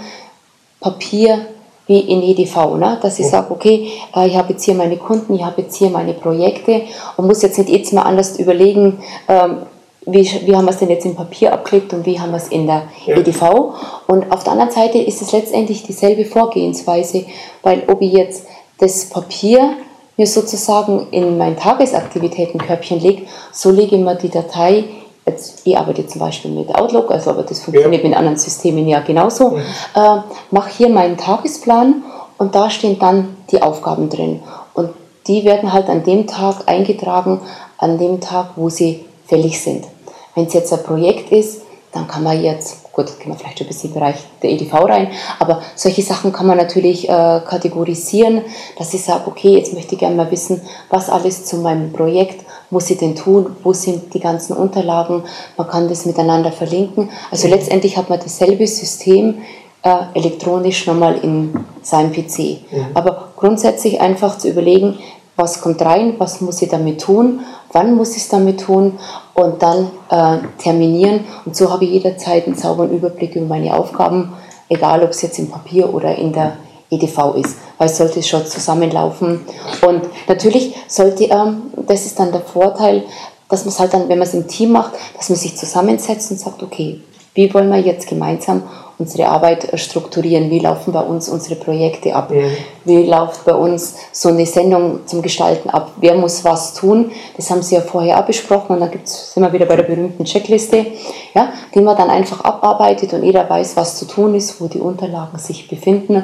Papier 0.80 1.46
wie 1.92 2.00
in 2.00 2.22
EDV, 2.22 2.76
ne? 2.78 2.98
dass 3.02 3.18
ich 3.18 3.26
mhm. 3.26 3.30
sage, 3.30 3.50
okay, 3.50 3.92
äh, 4.16 4.26
ich 4.26 4.36
habe 4.36 4.54
jetzt 4.54 4.64
hier 4.64 4.74
meine 4.74 4.96
Kunden, 4.96 5.34
ich 5.34 5.44
habe 5.44 5.60
jetzt 5.60 5.76
hier 5.76 5.90
meine 5.90 6.14
Projekte 6.14 6.82
und 7.16 7.26
muss 7.26 7.42
jetzt 7.42 7.58
nicht 7.58 7.68
jetzt 7.68 7.92
mal 7.92 8.02
anders 8.02 8.38
überlegen, 8.38 8.98
ähm, 9.28 9.58
wie, 10.06 10.24
wie 10.46 10.56
haben 10.56 10.64
wir 10.64 10.70
es 10.70 10.78
denn 10.78 10.90
jetzt 10.90 11.04
im 11.04 11.14
Papier 11.14 11.52
abgelegt 11.52 11.92
und 11.92 12.06
wie 12.06 12.18
haben 12.18 12.30
wir 12.30 12.38
es 12.38 12.48
in 12.48 12.66
der 12.66 12.84
ja. 13.06 13.16
EDV. 13.16 13.74
Und 14.08 14.32
auf 14.32 14.42
der 14.42 14.54
anderen 14.54 14.72
Seite 14.72 14.98
ist 14.98 15.22
es 15.22 15.32
letztendlich 15.32 15.82
dieselbe 15.84 16.24
Vorgehensweise, 16.24 17.26
weil 17.62 17.84
ob 17.86 18.00
ich 18.00 18.12
jetzt 18.12 18.46
das 18.78 19.04
Papier 19.10 19.76
mir 20.16 20.26
sozusagen 20.26 21.06
in 21.10 21.38
mein 21.38 21.56
Tagesaktivitätenkörbchen 21.56 23.00
lege, 23.00 23.22
so 23.52 23.70
lege 23.70 23.96
ich 23.96 24.02
mir 24.02 24.16
die 24.16 24.28
Datei, 24.28 24.84
jetzt, 25.26 25.62
ich 25.64 25.76
arbeite 25.76 26.06
zum 26.06 26.20
Beispiel 26.20 26.50
mit 26.50 26.74
Outlook, 26.74 27.10
also 27.10 27.30
aber 27.30 27.42
das 27.42 27.60
funktioniert 27.60 28.02
ja. 28.02 28.08
mit 28.08 28.16
anderen 28.16 28.36
Systemen 28.36 28.86
ja 28.88 29.00
genauso, 29.00 29.50
mhm. 29.50 29.62
äh, 29.94 30.18
mache 30.50 30.70
hier 30.70 30.88
meinen 30.88 31.16
Tagesplan 31.16 32.02
und 32.38 32.54
da 32.54 32.70
stehen 32.70 32.98
dann 32.98 33.36
die 33.50 33.62
Aufgaben 33.62 34.08
drin. 34.08 34.42
Und 34.74 34.90
die 35.26 35.44
werden 35.44 35.72
halt 35.72 35.88
an 35.88 36.02
dem 36.02 36.26
Tag 36.26 36.62
eingetragen, 36.66 37.40
an 37.78 37.98
dem 37.98 38.20
Tag, 38.20 38.50
wo 38.56 38.68
sie 38.68 39.04
fällig 39.26 39.60
sind. 39.60 39.86
Wenn 40.34 40.46
es 40.46 40.54
jetzt 40.54 40.72
ein 40.72 40.82
Projekt 40.82 41.30
ist, 41.30 41.62
dann 41.92 42.08
kann 42.08 42.22
man 42.22 42.42
jetzt, 42.42 42.81
gut, 42.92 43.18
gehen 43.18 43.32
wir 43.32 43.36
vielleicht 43.36 43.58
schon 43.58 43.66
ein 43.66 43.68
bisschen 43.68 43.90
im 43.90 43.94
Bereich 43.94 44.16
der 44.42 44.50
EDV 44.50 44.74
rein, 44.74 45.08
aber 45.38 45.62
solche 45.74 46.02
Sachen 46.02 46.32
kann 46.32 46.46
man 46.46 46.58
natürlich 46.58 47.08
äh, 47.08 47.40
kategorisieren, 47.46 48.42
dass 48.78 48.92
ich 48.94 49.02
sage, 49.02 49.24
okay, 49.26 49.56
jetzt 49.56 49.72
möchte 49.72 49.94
ich 49.94 50.00
gerne 50.00 50.14
mal 50.14 50.30
wissen, 50.30 50.60
was 50.90 51.08
alles 51.08 51.44
zu 51.44 51.56
meinem 51.56 51.92
Projekt 51.92 52.44
muss 52.70 52.90
ich 52.90 52.98
denn 52.98 53.14
tun, 53.14 53.54
wo 53.62 53.72
sind 53.72 54.14
die 54.14 54.20
ganzen 54.20 54.56
Unterlagen, 54.56 55.24
man 55.56 55.68
kann 55.68 55.88
das 55.88 56.06
miteinander 56.06 56.50
verlinken. 56.52 57.10
Also 57.30 57.46
letztendlich 57.48 57.98
hat 57.98 58.08
man 58.08 58.18
dasselbe 58.18 58.66
System 58.66 59.42
äh, 59.82 59.96
elektronisch 60.14 60.86
nochmal 60.86 61.18
in 61.18 61.52
seinem 61.82 62.12
PC. 62.12 62.38
Mhm. 62.38 62.86
Aber 62.94 63.32
grundsätzlich 63.36 64.00
einfach 64.00 64.38
zu 64.38 64.48
überlegen, 64.48 64.98
was 65.36 65.60
kommt 65.60 65.80
rein, 65.82 66.14
was 66.18 66.40
muss 66.40 66.60
ich 66.62 66.68
damit 66.68 67.00
tun, 67.00 67.40
wann 67.72 67.94
muss 67.94 68.16
ich 68.16 68.22
es 68.22 68.28
damit 68.28 68.60
tun 68.60 68.98
und 69.34 69.62
dann 69.62 69.90
äh, 70.10 70.38
terminieren. 70.58 71.24
Und 71.44 71.56
so 71.56 71.70
habe 71.70 71.84
ich 71.84 71.92
jederzeit 71.92 72.46
einen 72.46 72.56
sauberen 72.56 72.92
Überblick 72.92 73.34
über 73.34 73.46
meine 73.46 73.74
Aufgaben, 73.74 74.32
egal 74.68 75.02
ob 75.02 75.10
es 75.10 75.22
jetzt 75.22 75.38
im 75.38 75.50
Papier 75.50 75.92
oder 75.92 76.14
in 76.14 76.32
der 76.32 76.56
EDV 76.90 77.34
ist, 77.36 77.56
weil 77.78 77.88
es 77.88 77.96
sollte 77.96 78.22
schon 78.22 78.46
zusammenlaufen. 78.46 79.40
Und 79.86 80.02
natürlich 80.28 80.74
sollte, 80.86 81.24
ähm, 81.24 81.62
das 81.86 82.04
ist 82.04 82.18
dann 82.18 82.32
der 82.32 82.42
Vorteil, 82.42 83.04
dass 83.48 83.64
man 83.64 83.72
es 83.72 83.78
halt 83.80 83.94
dann, 83.94 84.08
wenn 84.08 84.18
man 84.18 84.28
es 84.28 84.34
im 84.34 84.46
Team 84.46 84.72
macht, 84.72 84.92
dass 85.16 85.28
man 85.30 85.38
sich 85.38 85.56
zusammensetzt 85.56 86.30
und 86.30 86.38
sagt, 86.38 86.62
okay, 86.62 87.00
wie 87.34 87.52
wollen 87.52 87.70
wir 87.70 87.78
jetzt 87.78 88.06
gemeinsam 88.06 88.62
unsere 89.02 89.28
Arbeit 89.28 89.68
strukturieren, 89.80 90.48
wie 90.50 90.60
laufen 90.60 90.92
bei 90.92 91.00
uns 91.00 91.28
unsere 91.28 91.56
Projekte 91.56 92.14
ab, 92.14 92.30
mhm. 92.30 92.56
wie 92.84 93.04
läuft 93.04 93.44
bei 93.44 93.54
uns 93.54 93.96
so 94.12 94.28
eine 94.28 94.46
Sendung 94.46 95.00
zum 95.06 95.22
Gestalten 95.22 95.70
ab, 95.70 95.90
wer 95.96 96.14
muss 96.14 96.44
was 96.44 96.74
tun, 96.74 97.10
das 97.36 97.50
haben 97.50 97.62
Sie 97.62 97.74
ja 97.74 97.80
vorher 97.80 98.20
auch 98.20 98.24
besprochen 98.24 98.74
und 98.74 98.80
dann 98.80 98.92
gibt's, 98.92 99.34
sind 99.34 99.42
wir 99.42 99.52
wieder 99.52 99.66
bei 99.66 99.76
der 99.76 99.82
berühmten 99.82 100.24
Checkliste, 100.24 100.86
ja, 101.34 101.52
die 101.74 101.80
man 101.80 101.96
dann 101.96 102.10
einfach 102.10 102.44
abarbeitet 102.44 103.12
und 103.12 103.24
jeder 103.24 103.48
weiß, 103.50 103.76
was 103.76 103.98
zu 103.98 104.06
tun 104.06 104.36
ist, 104.36 104.60
wo 104.60 104.68
die 104.68 104.80
Unterlagen 104.80 105.38
sich 105.38 105.68
befinden 105.68 106.22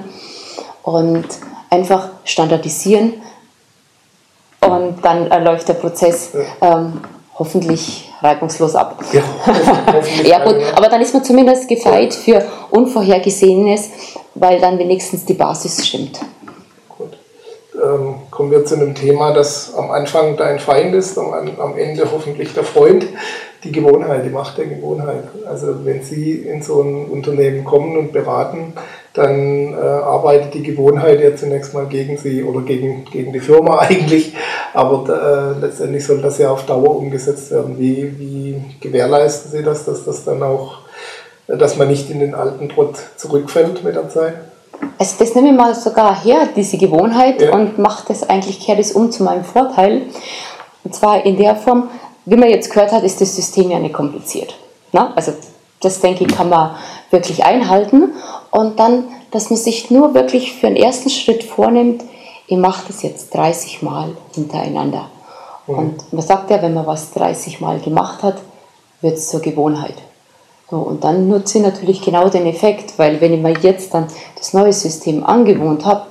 und 0.82 1.26
einfach 1.70 2.10
standardisieren. 2.24 3.14
Und 4.60 5.04
dann 5.04 5.30
äh, 5.30 5.42
läuft 5.42 5.68
der 5.68 5.74
Prozess 5.74 6.32
ähm, 6.60 7.00
hoffentlich 7.38 8.07
reibungslos 8.20 8.74
ab. 8.74 9.02
Ja, 9.12 9.22
ja 10.24 10.44
gut, 10.44 10.56
aber 10.74 10.88
dann 10.88 11.00
ist 11.00 11.14
man 11.14 11.24
zumindest 11.24 11.68
gefeit 11.68 12.14
für 12.14 12.44
Unvorhergesehenes, 12.70 13.90
weil 14.34 14.60
dann 14.60 14.78
wenigstens 14.78 15.24
die 15.24 15.34
Basis 15.34 15.86
stimmt. 15.86 16.20
Gut. 16.88 17.16
Ähm, 17.74 18.16
kommen 18.30 18.50
wir 18.50 18.64
zu 18.64 18.74
einem 18.74 18.94
Thema, 18.94 19.32
das 19.32 19.74
am 19.74 19.90
Anfang 19.90 20.36
dein 20.36 20.58
Feind 20.58 20.94
ist, 20.94 21.18
am, 21.18 21.32
am 21.58 21.76
Ende 21.76 22.08
hoffentlich 22.12 22.54
der 22.54 22.64
Freund. 22.64 23.06
Die 23.64 23.72
Gewohnheit, 23.72 24.24
die 24.24 24.30
Macht 24.30 24.56
der 24.56 24.66
Gewohnheit. 24.66 25.24
Also 25.44 25.84
wenn 25.84 26.04
Sie 26.04 26.34
in 26.34 26.62
so 26.62 26.80
ein 26.80 27.06
Unternehmen 27.06 27.64
kommen 27.64 27.96
und 27.96 28.12
beraten, 28.12 28.72
dann 29.18 29.74
äh, 29.74 29.76
arbeitet 29.76 30.54
die 30.54 30.62
Gewohnheit 30.62 31.20
ja 31.20 31.34
zunächst 31.34 31.74
mal 31.74 31.86
gegen 31.86 32.16
sie 32.16 32.44
oder 32.44 32.60
gegen, 32.60 33.04
gegen 33.04 33.32
die 33.32 33.40
Firma 33.40 33.78
eigentlich. 33.80 34.34
Aber 34.74 35.54
äh, 35.56 35.60
letztendlich 35.60 36.06
soll 36.06 36.20
das 36.20 36.38
ja 36.38 36.50
auf 36.50 36.66
Dauer 36.66 36.96
umgesetzt 36.96 37.50
werden. 37.50 37.78
Wie, 37.78 38.18
wie 38.18 38.62
gewährleisten 38.80 39.50
Sie 39.50 39.62
das, 39.62 39.84
dass 39.84 40.04
das 40.04 40.24
dann 40.24 40.42
auch, 40.42 40.78
dass 41.46 41.76
man 41.76 41.88
nicht 41.88 42.10
in 42.10 42.20
den 42.20 42.34
alten 42.34 42.68
Trott 42.68 42.96
zurückfällt 43.16 43.82
mit 43.84 43.94
der 43.94 44.08
Zeit? 44.08 44.34
Also 44.98 45.16
das 45.18 45.34
nehme 45.34 45.50
ich 45.50 45.56
mal 45.56 45.74
sogar 45.74 46.22
her, 46.22 46.48
diese 46.54 46.76
Gewohnheit, 46.76 47.40
ja. 47.40 47.52
und 47.52 47.78
mache 47.78 48.04
das 48.08 48.28
eigentlich, 48.28 48.60
kehre 48.60 48.78
das 48.78 48.92
um 48.92 49.10
zu 49.10 49.22
meinem 49.22 49.44
Vorteil. 49.44 50.02
Und 50.84 50.94
zwar 50.94 51.24
in 51.24 51.36
der 51.36 51.56
Form, 51.56 51.88
wie 52.24 52.36
man 52.36 52.48
jetzt 52.48 52.70
gehört 52.70 52.92
hat, 52.92 53.02
ist 53.02 53.20
das 53.20 53.34
System 53.34 53.70
ja 53.70 53.78
nicht 53.78 53.94
kompliziert. 53.94 54.54
Na? 54.92 55.12
Also 55.16 55.32
das 55.80 56.00
denke 56.00 56.24
ich, 56.24 56.34
kann 56.34 56.48
man 56.48 56.76
wirklich 57.10 57.44
einhalten. 57.44 58.12
Und 58.50 58.78
dann, 58.78 59.04
dass 59.30 59.50
man 59.50 59.58
sich 59.58 59.90
nur 59.90 60.14
wirklich 60.14 60.54
für 60.54 60.66
den 60.66 60.76
ersten 60.76 61.10
Schritt 61.10 61.44
vornimmt, 61.44 62.02
ich 62.48 62.56
mache 62.56 62.84
das 62.88 63.02
jetzt 63.02 63.34
30 63.34 63.82
Mal 63.82 64.16
hintereinander. 64.34 65.08
Mhm. 65.66 65.78
Und 65.78 66.12
man 66.12 66.22
sagt 66.22 66.50
ja, 66.50 66.60
wenn 66.62 66.74
man 66.74 66.86
was 66.86 67.12
30 67.12 67.60
Mal 67.60 67.78
gemacht 67.78 68.22
hat, 68.22 68.38
wird 69.00 69.18
es 69.18 69.28
zur 69.28 69.40
Gewohnheit. 69.40 69.94
So, 70.70 70.76
und 70.76 71.04
dann 71.04 71.28
nutze 71.28 71.58
ich 71.58 71.64
natürlich 71.64 72.02
genau 72.02 72.28
den 72.28 72.46
Effekt, 72.46 72.98
weil 72.98 73.20
wenn 73.20 73.32
ich 73.32 73.40
mir 73.40 73.54
jetzt 73.60 73.94
dann 73.94 74.06
das 74.36 74.52
neue 74.52 74.72
System 74.72 75.24
angewohnt 75.24 75.84
habe, 75.84 76.02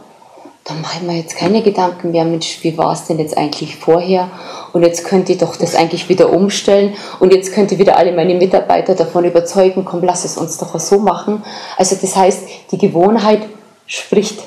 dann 0.64 0.82
mache 0.82 0.98
ich 0.98 1.08
mir 1.08 1.18
jetzt 1.18 1.38
keine 1.38 1.62
Gedanken 1.62 2.12
mehr, 2.12 2.26
Mensch, 2.26 2.60
wie 2.62 2.78
war 2.78 2.92
es 2.92 3.06
denn 3.06 3.20
jetzt 3.20 3.38
eigentlich 3.38 3.78
vorher? 3.78 4.30
Und 4.74 4.84
jetzt 4.84 5.06
könnte 5.06 5.32
ich 5.32 5.38
doch 5.38 5.56
das 5.56 5.76
eigentlich 5.76 6.10
wieder 6.10 6.34
umstellen 6.34 6.94
und 7.20 7.34
jetzt 7.34 7.54
könnte 7.54 7.76
ich 7.76 7.80
wieder 7.80 7.98
alle 7.98 8.12
meine 8.12 8.36
Mitarbeiter 8.36 8.94
davon 8.94 9.26
überzeugen, 9.26 9.86
komm, 9.86 10.04
lass 10.04 10.26
es 10.26 10.38
uns 10.38 10.58
doch 10.58 10.78
so 10.80 11.00
machen. 11.00 11.44
Also 11.78 11.96
das 12.00 12.16
heißt, 12.16 12.42
die 12.72 12.78
Gewohnheit 12.78 13.44
spricht 13.86 14.44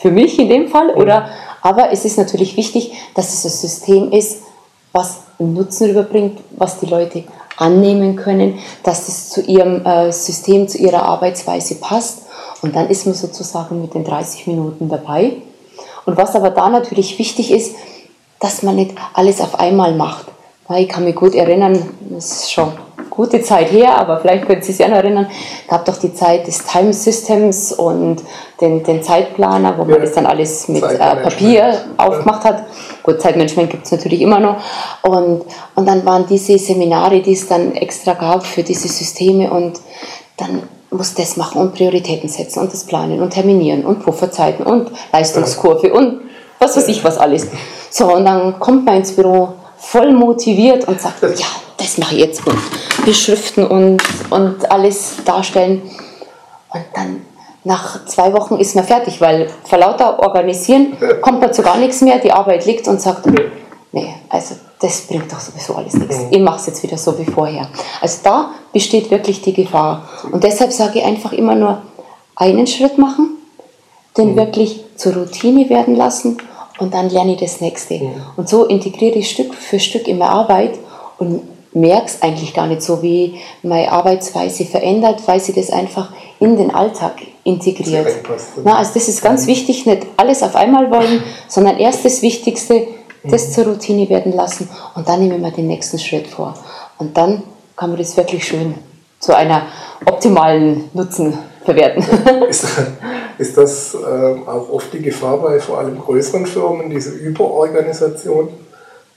für 0.00 0.10
mich 0.10 0.38
in 0.38 0.48
dem 0.48 0.68
Fall, 0.68 0.90
oder? 0.90 1.28
Aber 1.62 1.92
es 1.92 2.04
ist 2.04 2.16
natürlich 2.16 2.56
wichtig, 2.56 2.92
dass 3.14 3.34
es 3.34 3.44
ein 3.44 3.50
System 3.50 4.12
ist, 4.12 4.42
was 4.92 5.20
Nutzen 5.38 5.90
überbringt, 5.90 6.40
was 6.56 6.80
die 6.80 6.86
Leute 6.86 7.24
annehmen 7.56 8.16
können, 8.16 8.58
dass 8.82 9.08
es 9.08 9.28
zu 9.28 9.42
ihrem 9.42 9.84
äh, 9.84 10.10
System, 10.12 10.68
zu 10.68 10.78
ihrer 10.78 11.02
Arbeitsweise 11.02 11.76
passt. 11.76 12.22
Und 12.62 12.74
dann 12.74 12.88
ist 12.88 13.06
man 13.06 13.14
sozusagen 13.14 13.80
mit 13.80 13.94
den 13.94 14.04
30 14.04 14.46
Minuten 14.46 14.88
dabei. 14.88 15.36
Und 16.06 16.16
was 16.16 16.34
aber 16.34 16.50
da 16.50 16.68
natürlich 16.70 17.18
wichtig 17.18 17.50
ist, 17.50 17.76
dass 18.40 18.62
man 18.62 18.76
nicht 18.76 18.96
alles 19.12 19.40
auf 19.40 19.58
einmal 19.58 19.94
macht. 19.94 20.26
Ich 20.76 20.88
kann 20.88 21.04
mich 21.04 21.16
gut 21.16 21.34
erinnern, 21.34 21.90
das 22.10 22.42
ist 22.42 22.52
schon 22.52 22.72
gute 23.20 23.42
Zeit 23.42 23.70
her, 23.70 23.98
aber 23.98 24.18
vielleicht 24.18 24.46
können 24.46 24.62
Sie 24.62 24.72
sich 24.72 24.88
noch 24.88 24.96
erinnern, 24.96 25.26
gab 25.68 25.84
doch 25.84 25.98
die 25.98 26.14
Zeit 26.14 26.46
des 26.46 26.64
Time 26.64 26.94
Systems 26.94 27.70
und 27.70 28.22
den, 28.62 28.82
den 28.82 29.02
Zeitplaner, 29.02 29.76
wo 29.76 29.82
ja, 29.82 29.90
man 29.90 30.00
das 30.00 30.14
dann 30.14 30.24
alles 30.24 30.68
mit 30.68 30.82
äh, 30.82 30.96
Papier 30.96 31.82
aufgemacht 31.98 32.44
hat. 32.44 32.64
Gut, 33.02 33.20
Zeitmanagement 33.20 33.68
gibt 33.68 33.84
es 33.84 33.92
natürlich 33.92 34.22
immer 34.22 34.40
noch. 34.40 34.56
Und, 35.02 35.44
und 35.74 35.86
dann 35.86 36.06
waren 36.06 36.24
diese 36.30 36.58
Seminare, 36.58 37.20
die 37.20 37.34
es 37.34 37.46
dann 37.46 37.74
extra 37.74 38.14
gab 38.14 38.46
für 38.46 38.62
diese 38.62 38.88
Systeme 38.88 39.50
und 39.50 39.78
dann 40.38 40.62
muss 40.90 41.12
das 41.12 41.36
machen 41.36 41.60
und 41.60 41.74
Prioritäten 41.74 42.30
setzen 42.30 42.60
und 42.60 42.72
das 42.72 42.84
planen 42.84 43.20
und 43.20 43.34
terminieren 43.34 43.84
und 43.84 44.02
Pufferzeiten 44.02 44.64
und 44.64 44.90
Leistungskurve 45.12 45.92
und 45.92 46.22
was 46.58 46.74
weiß 46.74 46.88
ich 46.88 47.04
was 47.04 47.18
alles. 47.18 47.48
So, 47.90 48.14
und 48.14 48.24
dann 48.24 48.58
kommt 48.58 48.86
man 48.86 48.96
ins 48.96 49.12
Büro 49.12 49.59
voll 49.80 50.12
motiviert 50.12 50.86
und 50.86 51.00
sagt, 51.00 51.22
ja, 51.22 51.46
das 51.76 51.98
mache 51.98 52.14
ich 52.14 52.20
jetzt 52.20 52.46
und 52.46 52.58
beschriften 53.04 53.66
und, 53.66 54.02
und 54.30 54.70
alles 54.70 55.16
darstellen. 55.24 55.82
Und 56.72 56.84
dann 56.94 57.22
nach 57.64 58.04
zwei 58.06 58.32
Wochen 58.32 58.56
ist 58.56 58.76
man 58.76 58.84
fertig, 58.84 59.20
weil 59.20 59.48
vor 59.64 59.78
lauter 59.78 60.20
Organisieren 60.20 60.96
kommt 61.22 61.40
man 61.40 61.52
zu 61.52 61.62
gar 61.62 61.78
nichts 61.78 62.00
mehr, 62.02 62.18
die 62.18 62.32
Arbeit 62.32 62.66
liegt 62.66 62.86
und 62.88 63.00
sagt, 63.00 63.26
nee, 63.92 64.14
also 64.28 64.54
das 64.80 65.02
bringt 65.02 65.32
doch 65.32 65.40
sowieso 65.40 65.74
alles 65.74 65.94
nichts. 65.94 66.18
Mhm. 66.18 66.26
Ich 66.30 66.40
mache 66.40 66.56
es 66.56 66.66
jetzt 66.66 66.82
wieder 66.82 66.96
so 66.96 67.18
wie 67.18 67.24
vorher. 67.24 67.68
Also 68.00 68.18
da 68.22 68.50
besteht 68.72 69.10
wirklich 69.10 69.42
die 69.42 69.52
Gefahr. 69.52 70.08
Und 70.30 70.44
deshalb 70.44 70.72
sage 70.72 71.00
ich 71.00 71.04
einfach 71.04 71.32
immer 71.32 71.54
nur 71.54 71.82
einen 72.36 72.66
Schritt 72.66 72.96
machen, 72.96 73.36
den 74.16 74.32
mhm. 74.32 74.36
wirklich 74.36 74.84
zur 74.96 75.14
Routine 75.14 75.68
werden 75.68 75.96
lassen 75.96 76.38
und 76.80 76.94
dann 76.94 77.10
lerne 77.10 77.34
ich 77.34 77.40
das 77.40 77.60
nächste. 77.60 77.94
Mhm. 77.94 78.10
Und 78.36 78.48
so 78.48 78.64
integriere 78.64 79.18
ich 79.18 79.30
Stück 79.30 79.54
für 79.54 79.78
Stück 79.78 80.08
in 80.08 80.18
meine 80.18 80.32
Arbeit 80.32 80.78
und 81.18 81.42
merke 81.72 82.06
es 82.06 82.22
eigentlich 82.22 82.52
gar 82.52 82.66
nicht 82.66 82.82
so, 82.82 83.02
wie 83.02 83.38
meine 83.62 83.92
Arbeitsweise 83.92 84.64
verändert, 84.64 85.22
weil 85.26 85.38
sie 85.38 85.52
das 85.52 85.70
einfach 85.70 86.10
in 86.40 86.56
den 86.56 86.74
Alltag 86.74 87.12
integriert. 87.44 88.08
Na, 88.64 88.78
also 88.78 88.92
das 88.94 89.08
ist 89.08 89.22
ganz 89.22 89.46
wichtig, 89.46 89.86
nicht 89.86 90.06
alles 90.16 90.42
auf 90.42 90.56
einmal 90.56 90.90
wollen, 90.90 91.22
sondern 91.46 91.78
erst 91.78 92.04
das 92.04 92.22
Wichtigste, 92.22 92.88
das 93.22 93.48
mhm. 93.48 93.52
zur 93.52 93.64
Routine 93.66 94.08
werden 94.08 94.32
lassen 94.32 94.68
und 94.94 95.06
dann 95.06 95.20
nehmen 95.20 95.40
wir 95.42 95.50
den 95.50 95.68
nächsten 95.68 95.98
Schritt 95.98 96.26
vor. 96.26 96.54
Und 96.98 97.16
dann 97.16 97.42
kann 97.76 97.90
man 97.90 97.98
das 97.98 98.16
wirklich 98.16 98.44
schön 98.44 98.74
zu 99.20 99.36
einer 99.36 99.62
optimalen 100.06 100.90
Nutzen 100.94 101.38
verwerten. 101.64 102.04
Ist, 103.40 103.56
das 103.56 103.94
äh, 103.94 103.98
auch 104.46 104.68
oft 104.70 104.92
die 104.92 105.00
Gefahr 105.00 105.38
bei 105.38 105.60
vor 105.60 105.78
allem 105.78 105.98
größeren 105.98 106.44
Firmen, 106.44 106.90
diese 106.90 107.10
Überorganisation? 107.10 108.50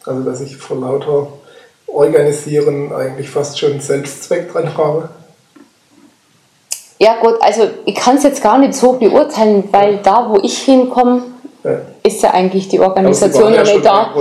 Also 0.06 0.22
dass 0.22 0.40
ich 0.40 0.56
vor 0.56 0.78
lauter 0.78 1.28
Organisieren 1.88 2.94
eigentlich 2.94 3.30
fast 3.30 3.60
schon 3.60 3.82
Selbstzweck 3.82 4.50
dran 4.52 4.78
habe? 4.78 5.10
Ja 7.00 7.18
gut, 7.22 7.36
also 7.42 7.68
ich 7.84 7.96
kann 7.96 8.16
es 8.16 8.24
jetzt 8.24 8.42
gar 8.42 8.58
nicht 8.58 8.76
so 8.76 8.94
beurteilen, 8.94 9.68
weil 9.72 9.98
da, 9.98 10.30
wo 10.30 10.40
ich 10.42 10.58
hinkomme, 10.60 11.24
ja. 11.66 11.72
ist 12.04 12.24
ja 12.24 12.32
eigentlich 12.32 12.70
die 12.70 12.80
Organisation 12.80 13.52
nicht 13.52 13.86
da. 13.86 14.14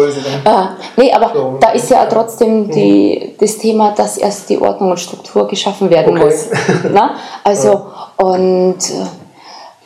Ah, 0.45 0.71
nee, 0.97 1.13
aber 1.13 1.31
so, 1.33 1.59
da 1.61 1.71
ist 1.71 1.89
ja 1.91 2.07
trotzdem 2.07 2.69
die, 2.69 3.37
das 3.39 3.57
Thema, 3.57 3.95
dass 3.97 4.19
erst 4.19 4.51
die 4.51 4.59
Ordnung 4.61 4.91
und 4.91 4.99
Struktur 4.99 5.47
geschaffen 5.47 5.91
werden 5.91 6.17
okay. 6.17 6.25
muss. 6.25 6.49
Na? 6.93 7.15
Also, 7.45 7.69
ja. 7.69 8.13
und, 8.17 8.79
äh, 8.91 9.07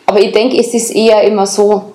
aber 0.07 0.21
ich 0.21 0.33
denke, 0.33 0.59
es 0.59 0.73
ist 0.73 0.95
eher 0.95 1.23
immer 1.23 1.47
so, 1.47 1.93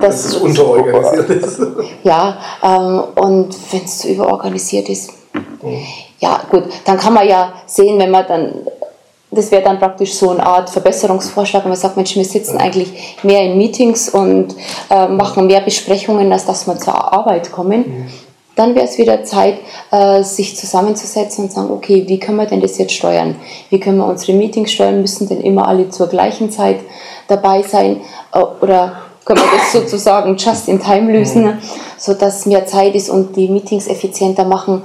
dass 0.00 0.24
es 0.24 0.36
unterorganisiert 0.36 1.30
ist. 1.44 1.60
Ja, 2.02 2.38
ähm, 2.62 3.02
und 3.14 3.56
wenn 3.72 3.84
es 3.84 3.98
zu 3.98 4.08
überorganisiert 4.08 4.88
ist, 4.88 5.10
mhm. 5.32 5.78
ja 6.18 6.40
gut, 6.50 6.64
dann 6.84 6.98
kann 6.98 7.14
man 7.14 7.28
ja 7.28 7.52
sehen, 7.66 7.98
wenn 7.98 8.10
man 8.10 8.26
dann 8.26 8.54
das 9.34 9.50
wäre 9.50 9.62
dann 9.62 9.78
praktisch 9.78 10.14
so 10.14 10.30
eine 10.30 10.44
Art 10.44 10.70
Verbesserungsvorschlag, 10.70 11.64
wenn 11.64 11.70
man 11.70 11.78
sagt, 11.78 11.96
Mensch, 11.96 12.14
wir 12.14 12.24
sitzen 12.24 12.56
eigentlich 12.56 13.18
mehr 13.24 13.42
in 13.42 13.58
Meetings 13.58 14.08
und 14.08 14.54
äh, 14.90 15.08
machen 15.08 15.46
mehr 15.48 15.60
Besprechungen, 15.60 16.32
als 16.32 16.46
dass 16.46 16.66
wir 16.66 16.78
zur 16.78 17.12
Arbeit 17.12 17.50
kommen. 17.50 17.80
Mhm. 17.80 18.06
Dann 18.56 18.74
wäre 18.74 18.86
es 18.86 18.98
wieder 18.98 19.24
Zeit, 19.24 19.58
äh, 19.90 20.22
sich 20.22 20.56
zusammenzusetzen 20.56 21.44
und 21.44 21.52
sagen, 21.52 21.70
okay, 21.70 22.04
wie 22.06 22.18
können 22.18 22.38
wir 22.38 22.46
denn 22.46 22.60
das 22.60 22.78
jetzt 22.78 22.94
steuern? 22.94 23.36
Wie 23.70 23.80
können 23.80 23.98
wir 23.98 24.06
unsere 24.06 24.36
Meetings 24.36 24.72
steuern? 24.72 25.00
Müssen 25.00 25.28
denn 25.28 25.40
immer 25.40 25.66
alle 25.66 25.88
zur 25.90 26.06
gleichen 26.06 26.50
Zeit 26.50 26.80
dabei 27.28 27.62
sein? 27.62 28.00
Äh, 28.32 28.40
oder 28.60 29.00
können 29.24 29.40
wir 29.40 29.58
das 29.58 29.72
sozusagen 29.72 30.36
just 30.36 30.68
in 30.68 30.80
time 30.80 31.10
lösen, 31.10 31.44
mhm. 31.44 31.58
sodass 31.96 32.46
mehr 32.46 32.66
Zeit 32.66 32.94
ist 32.94 33.08
und 33.08 33.34
die 33.36 33.48
Meetings 33.48 33.88
effizienter 33.88 34.44
machen 34.44 34.82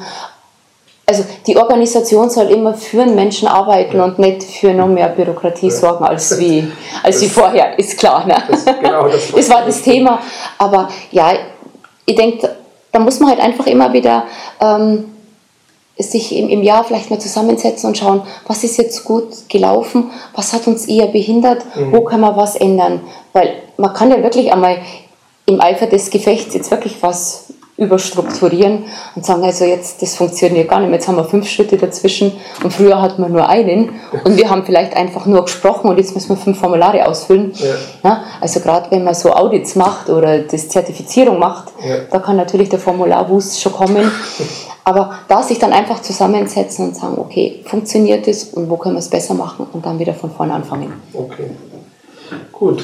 also 1.10 1.26
die 1.48 1.58
Organisation 1.58 2.30
soll 2.30 2.52
immer 2.52 2.76
für 2.76 3.04
den 3.04 3.16
Menschen 3.16 3.48
arbeiten 3.48 4.00
und 4.00 4.20
nicht 4.20 4.44
für 4.44 4.76
noch 4.76 4.88
mehr 4.88 5.08
Bürokratie 5.08 5.72
sorgen 5.72 6.06
als 6.06 6.40
wie, 6.40 6.72
als 7.02 7.20
wie 7.22 7.28
vorher, 7.28 7.78
ist 7.80 7.98
klar. 7.98 8.28
Ne? 8.28 8.36
Das, 8.48 8.64
genau, 8.66 9.08
das, 9.08 9.32
das 9.36 9.50
war 9.50 9.66
das 9.66 9.82
Thema. 9.82 10.20
Aber 10.60 10.88
ja, 11.12 11.34
ich 12.06 12.16
denke, 12.16 12.58
da 12.92 13.00
muss 13.00 13.20
man 13.20 13.30
halt 13.30 13.40
einfach 13.40 13.68
immer 13.68 13.94
wieder 13.94 14.26
ähm, 14.60 15.06
sich 15.98 16.36
im, 16.36 16.50
im 16.50 16.64
Jahr 16.64 16.84
vielleicht 16.84 17.10
mal 17.10 17.20
zusammensetzen 17.20 17.88
und 17.90 17.98
schauen, 17.98 18.22
was 18.48 18.64
ist 18.64 18.78
jetzt 18.78 19.04
gut 19.04 19.50
gelaufen, 19.50 20.12
was 20.34 20.54
hat 20.54 20.66
uns 20.68 20.88
eher 20.88 21.08
behindert, 21.08 21.64
mhm. 21.76 21.92
wo 21.92 22.02
kann 22.02 22.22
man 22.22 22.38
was 22.38 22.56
ändern. 22.56 23.02
Weil 23.34 23.54
man 23.78 23.94
kann 23.94 24.10
ja 24.10 24.24
wirklich 24.24 24.52
einmal 24.52 24.78
im 25.46 25.60
Eifer 25.60 25.88
des 25.88 26.10
Gefechts 26.10 26.54
jetzt 26.54 26.72
wirklich 26.72 27.02
was 27.02 27.49
überstrukturieren 27.80 28.86
und 29.16 29.26
sagen, 29.26 29.44
also 29.44 29.66
jetzt, 29.66 30.02
das 30.02 30.16
funktioniert 30.16 30.68
gar 30.68 30.80
nicht 30.80 30.90
mehr, 30.90 31.00
jetzt 31.00 31.08
haben 31.08 31.16
wir 31.16 31.24
fünf 31.24 31.48
Schritte 31.48 31.78
dazwischen 31.78 32.34
und 32.64 32.72
früher 32.72 33.02
hatten 33.02 33.22
wir 33.22 33.30
nur 33.30 33.48
einen 33.48 33.92
und 34.24 34.38
wir 34.38 34.50
haben 34.50 34.66
vielleicht 34.66 34.96
einfach 34.96 35.26
nur 35.26 35.44
gesprochen 35.44 35.90
und 35.90 35.98
jetzt 35.98 36.14
müssen 36.14 36.30
wir 36.30 36.38
fünf 36.38 36.60
Formulare 36.60 37.08
ausfüllen. 37.08 37.54
Ja. 37.56 37.76
Ja, 38.04 38.24
also 38.42 38.60
gerade 38.60 38.92
wenn 38.92 39.04
man 39.04 39.14
so 39.14 39.34
Audits 39.34 39.76
macht 39.76 40.10
oder 40.10 40.40
das 40.40 40.70
Zertifizierung 40.70 41.40
macht, 41.40 41.70
ja. 41.84 41.98
da 42.12 42.20
kann 42.20 42.36
natürlich 42.36 42.70
der 42.70 42.80
Formularwust 42.80 43.62
schon 43.62 43.74
kommen. 43.74 44.12
Aber 44.84 45.20
da 45.28 45.44
sich 45.44 45.60
dann 45.60 45.72
einfach 45.72 46.02
zusammensetzen 46.02 46.88
und 46.88 46.96
sagen, 46.96 47.20
okay, 47.20 47.64
funktioniert 47.66 48.28
es 48.28 48.46
und 48.46 48.72
wo 48.72 48.78
können 48.78 48.96
wir 48.96 49.00
es 49.00 49.10
besser 49.10 49.36
machen 49.36 49.68
und 49.72 49.86
dann 49.86 50.00
wieder 50.00 50.16
von 50.16 50.32
vorne 50.32 50.54
anfangen. 50.54 50.92
Okay, 51.14 51.52
gut. 52.52 52.84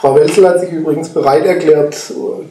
Frau 0.00 0.14
Welzel 0.14 0.48
hat 0.48 0.60
sich 0.60 0.72
übrigens 0.72 1.10
bereit 1.10 1.44
erklärt, 1.44 1.94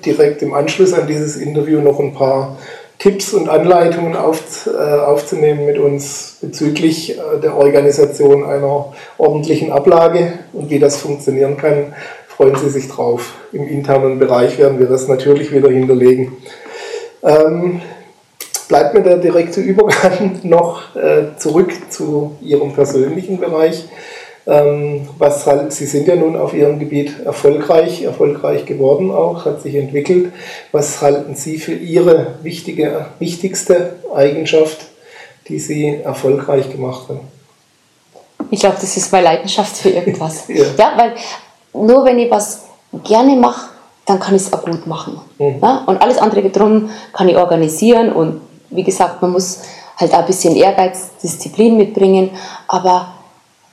direkt 0.05 0.43
im 0.43 0.53
Anschluss 0.53 0.93
an 0.93 1.07
dieses 1.07 1.35
Interview 1.35 1.81
noch 1.81 1.99
ein 1.99 2.13
paar 2.13 2.57
Tipps 2.99 3.33
und 3.33 3.49
Anleitungen 3.49 4.15
auf, 4.15 4.67
äh, 4.67 4.77
aufzunehmen 4.77 5.65
mit 5.65 5.79
uns 5.79 6.37
bezüglich 6.41 7.17
äh, 7.17 7.39
der 7.41 7.57
Organisation 7.57 8.43
einer 8.45 8.93
ordentlichen 9.17 9.71
Ablage 9.71 10.33
und 10.53 10.69
wie 10.69 10.77
das 10.77 10.97
funktionieren 10.97 11.57
kann. 11.57 11.95
Freuen 12.27 12.55
Sie 12.55 12.69
sich 12.69 12.87
drauf. 12.87 13.33
Im 13.51 13.67
internen 13.67 14.19
Bereich 14.19 14.59
werden 14.59 14.77
wir 14.77 14.85
das 14.85 15.07
natürlich 15.07 15.51
wieder 15.51 15.71
hinterlegen. 15.71 16.37
Ähm, 17.23 17.81
bleibt 18.67 18.93
mir 18.93 19.01
der 19.01 19.17
direkte 19.17 19.59
Übergang 19.59 20.39
noch 20.43 20.95
äh, 20.95 21.35
zurück 21.37 21.71
zu 21.89 22.37
Ihrem 22.41 22.73
persönlichen 22.73 23.39
Bereich. 23.39 23.85
Ähm, 24.49 25.07
was 25.19 25.45
halt, 25.45 25.71
Sie 25.71 25.85
sind 25.85 26.07
ja 26.07 26.15
nun 26.15 26.35
auf 26.35 26.55
Ihrem 26.55 26.79
Gebiet 26.79 27.19
erfolgreich, 27.23 28.01
erfolgreich 28.01 28.65
geworden 28.65 29.11
auch, 29.11 29.45
hat 29.45 29.61
sich 29.61 29.75
entwickelt. 29.75 30.33
Was 30.71 31.01
halten 31.03 31.35
Sie 31.35 31.59
für 31.59 31.73
Ihre 31.73 32.35
wichtige, 32.41 33.05
wichtigste 33.19 33.97
Eigenschaft, 34.13 34.87
die 35.47 35.59
Sie 35.59 35.99
erfolgreich 36.03 36.71
gemacht 36.71 37.09
haben? 37.09 37.19
Ich 38.49 38.61
glaube, 38.61 38.77
das 38.81 38.97
ist 38.97 39.11
meine 39.11 39.25
Leidenschaft 39.25 39.77
für 39.77 39.89
irgendwas. 39.89 40.45
ja. 40.47 40.65
ja, 40.77 40.93
weil 40.95 41.13
nur 41.73 42.03
wenn 42.05 42.17
ich 42.17 42.31
was 42.31 42.63
gerne 43.03 43.35
mache, 43.35 43.69
dann 44.07 44.19
kann 44.19 44.33
ich 44.33 44.41
es 44.41 44.51
auch 44.51 44.65
gut 44.65 44.87
machen. 44.87 45.21
Mhm. 45.37 45.59
Ja? 45.61 45.83
Und 45.85 46.01
alles 46.01 46.17
andere 46.17 46.49
drum 46.49 46.89
kann 47.13 47.29
ich 47.29 47.37
organisieren 47.37 48.11
und 48.11 48.41
wie 48.71 48.83
gesagt, 48.83 49.21
man 49.21 49.31
muss 49.31 49.59
halt 49.95 50.11
auch 50.15 50.19
ein 50.19 50.25
bisschen 50.25 50.55
Ehrgeiz, 50.55 51.11
Disziplin 51.21 51.77
mitbringen, 51.77 52.31
aber 52.67 53.13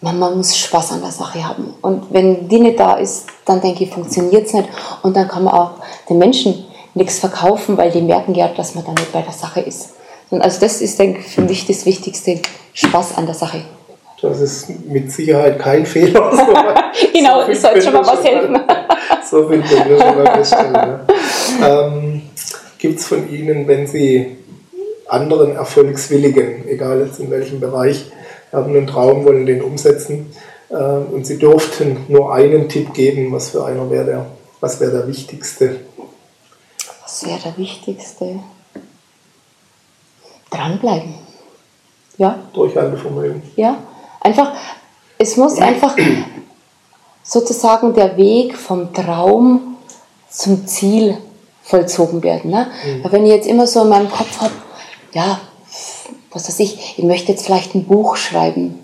man, 0.00 0.18
man 0.18 0.36
muss 0.36 0.56
Spaß 0.56 0.92
an 0.92 1.00
der 1.00 1.10
Sache 1.10 1.46
haben. 1.46 1.74
Und 1.82 2.12
wenn 2.12 2.48
die 2.48 2.60
nicht 2.60 2.78
da 2.78 2.94
ist, 2.94 3.26
dann 3.44 3.60
denke 3.60 3.84
ich, 3.84 3.90
funktioniert 3.90 4.46
es 4.46 4.52
nicht. 4.52 4.68
Und 5.02 5.16
dann 5.16 5.28
kann 5.28 5.44
man 5.44 5.54
auch 5.54 5.72
den 6.08 6.18
Menschen 6.18 6.64
nichts 6.94 7.18
verkaufen, 7.18 7.76
weil 7.76 7.90
die 7.90 8.02
merken 8.02 8.34
ja, 8.34 8.48
dass 8.48 8.74
man 8.74 8.84
dann 8.84 8.94
nicht 8.94 9.12
bei 9.12 9.22
der 9.22 9.32
Sache 9.32 9.60
ist. 9.60 9.90
Und 10.30 10.42
also 10.42 10.60
das 10.60 10.80
ist, 10.80 10.98
denke 10.98 11.20
ich, 11.20 11.26
für 11.26 11.42
mich 11.42 11.66
das 11.66 11.86
Wichtigste, 11.86 12.40
Spaß 12.72 13.16
an 13.16 13.26
der 13.26 13.34
Sache. 13.34 13.62
Das 14.20 14.40
ist 14.40 14.70
mit 14.86 15.12
Sicherheit 15.12 15.58
kein 15.58 15.86
Fehler. 15.86 16.32
So 16.96 17.12
genau, 17.12 17.44
so 17.44 17.50
ich 17.50 17.60
sollte 17.60 17.82
schon 17.82 17.92
mal 17.92 18.06
was 18.06 18.24
helfen. 18.24 18.58
so 19.30 19.48
viel 19.48 19.60
können 19.60 19.90
wir 19.90 20.00
schon 20.00 20.16
mal 20.16 20.34
feststellen. 20.34 20.74
Ja. 21.60 21.86
Ähm, 21.86 22.22
Gibt 22.78 22.98
es 22.98 23.06
von 23.06 23.30
Ihnen, 23.30 23.68
wenn 23.68 23.86
Sie 23.86 24.38
anderen 25.08 25.56
Erfolgswilligen, 25.56 26.66
egal 26.68 27.00
jetzt 27.06 27.20
in 27.20 27.30
welchem 27.30 27.60
Bereich, 27.60 28.06
haben 28.52 28.74
einen 28.74 28.86
Traum, 28.86 29.24
wollen 29.24 29.46
den 29.46 29.62
umsetzen. 29.62 30.32
Äh, 30.68 30.74
und 30.74 31.26
sie 31.26 31.38
durften 31.38 32.06
nur 32.08 32.32
einen 32.32 32.68
Tipp 32.68 32.92
geben, 32.94 33.32
was 33.32 33.50
für 33.50 33.64
einer 33.64 33.88
wäre 33.90 34.04
der, 34.04 34.26
was 34.60 34.80
wäre 34.80 34.92
der 34.92 35.08
wichtigste? 35.08 35.80
Was 37.02 37.26
wäre 37.26 37.38
der 37.38 37.56
wichtigste? 37.56 38.40
Dranbleiben. 40.50 41.14
Ja. 42.18 42.38
Durchhaltevermögen. 42.52 43.42
Ja, 43.56 43.78
einfach, 44.20 44.52
es 45.18 45.36
muss 45.36 45.58
einfach 45.58 45.96
sozusagen 47.22 47.94
der 47.94 48.16
Weg 48.16 48.56
vom 48.56 48.92
Traum 48.92 49.76
zum 50.30 50.66
Ziel 50.66 51.18
vollzogen 51.62 52.22
werden. 52.22 52.50
Ne? 52.50 52.68
Mhm. 52.84 53.12
Wenn 53.12 53.26
ich 53.26 53.32
jetzt 53.32 53.46
immer 53.46 53.66
so 53.66 53.82
in 53.82 53.88
meinem 53.88 54.10
Kopf 54.10 54.40
habe, 54.40 54.52
ja, 55.12 55.40
was 56.36 56.48
weiß 56.48 56.60
ich, 56.60 56.98
ich 56.98 57.04
möchte 57.04 57.32
jetzt 57.32 57.46
vielleicht 57.46 57.74
ein 57.74 57.84
Buch 57.84 58.16
schreiben. 58.16 58.78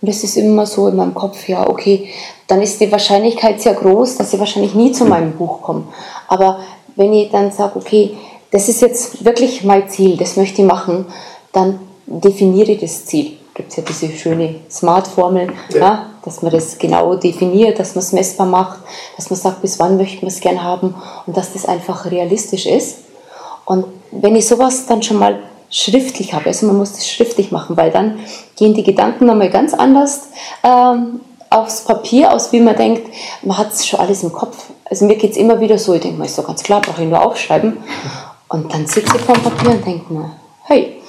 Und 0.00 0.08
das 0.08 0.22
ist 0.22 0.36
immer 0.36 0.64
so 0.64 0.86
in 0.86 0.96
meinem 0.96 1.14
Kopf, 1.14 1.48
ja, 1.48 1.68
okay, 1.68 2.08
dann 2.46 2.62
ist 2.62 2.80
die 2.80 2.92
Wahrscheinlichkeit 2.92 3.60
sehr 3.60 3.74
groß, 3.74 4.16
dass 4.16 4.32
ich 4.32 4.38
wahrscheinlich 4.38 4.74
nie 4.74 4.92
zu 4.92 5.04
meinem 5.04 5.32
Buch 5.32 5.60
komme. 5.60 5.84
Aber 6.28 6.60
wenn 6.94 7.12
ich 7.12 7.30
dann 7.30 7.50
sage, 7.50 7.76
okay, 7.76 8.16
das 8.52 8.68
ist 8.68 8.80
jetzt 8.80 9.24
wirklich 9.24 9.64
mein 9.64 9.88
Ziel, 9.88 10.16
das 10.16 10.36
möchte 10.36 10.62
ich 10.62 10.68
machen, 10.68 11.06
dann 11.52 11.80
definiere 12.06 12.72
ich 12.72 12.80
das 12.80 13.06
Ziel. 13.06 13.32
Gibt 13.54 13.70
es 13.70 13.76
ja 13.76 13.82
diese 13.82 14.10
schöne 14.10 14.56
Smart-Formel, 14.70 15.52
ja. 15.70 15.78
ja. 15.78 16.06
dass 16.24 16.42
man 16.42 16.52
das 16.52 16.78
genau 16.78 17.16
definiert, 17.16 17.78
dass 17.78 17.94
man 17.94 18.04
es 18.04 18.12
messbar 18.12 18.46
macht, 18.46 18.78
dass 19.16 19.30
man 19.30 19.38
sagt, 19.38 19.62
bis 19.62 19.80
wann 19.80 19.96
möchte 19.96 20.18
man 20.18 20.28
es 20.28 20.40
gern 20.40 20.62
haben 20.62 20.94
und 21.26 21.36
dass 21.36 21.52
das 21.52 21.66
einfach 21.66 22.10
realistisch 22.10 22.66
ist. 22.66 22.98
Und 23.64 23.86
wenn 24.12 24.36
ich 24.36 24.46
sowas 24.46 24.86
dann 24.86 25.02
schon 25.02 25.18
mal 25.18 25.40
schriftlich 25.74 26.32
habe. 26.32 26.46
Also 26.46 26.66
man 26.66 26.76
muss 26.76 26.92
das 26.92 27.08
schriftlich 27.08 27.50
machen, 27.50 27.76
weil 27.76 27.90
dann 27.90 28.20
gehen 28.56 28.74
die 28.74 28.84
Gedanken 28.84 29.26
nochmal 29.26 29.50
ganz 29.50 29.74
anders 29.74 30.28
ähm, 30.62 31.20
aufs 31.50 31.82
Papier 31.82 32.32
aus, 32.32 32.52
wie 32.52 32.60
man 32.60 32.76
denkt, 32.76 33.12
man 33.42 33.58
hat 33.58 33.72
es 33.72 33.86
schon 33.86 33.98
alles 33.98 34.22
im 34.22 34.32
Kopf. 34.32 34.66
Also 34.84 35.04
mir 35.04 35.16
geht 35.16 35.32
es 35.32 35.36
immer 35.36 35.58
wieder 35.60 35.76
so, 35.76 35.92
ich 35.94 36.00
denke 36.00 36.18
mal, 36.18 36.26
ist 36.26 36.38
doch 36.38 36.46
ganz 36.46 36.62
klar, 36.62 36.80
brauche 36.80 37.02
ich 37.02 37.08
nur 37.08 37.20
aufschreiben. 37.20 37.78
Und 38.48 38.72
dann 38.72 38.86
sitze 38.86 39.16
ich 39.16 39.22
vor 39.22 39.34
dem 39.34 39.42
Papier 39.42 39.70
und 39.70 39.84
denke 39.84 40.12
mir, 40.12 40.30
hey, 40.62 41.02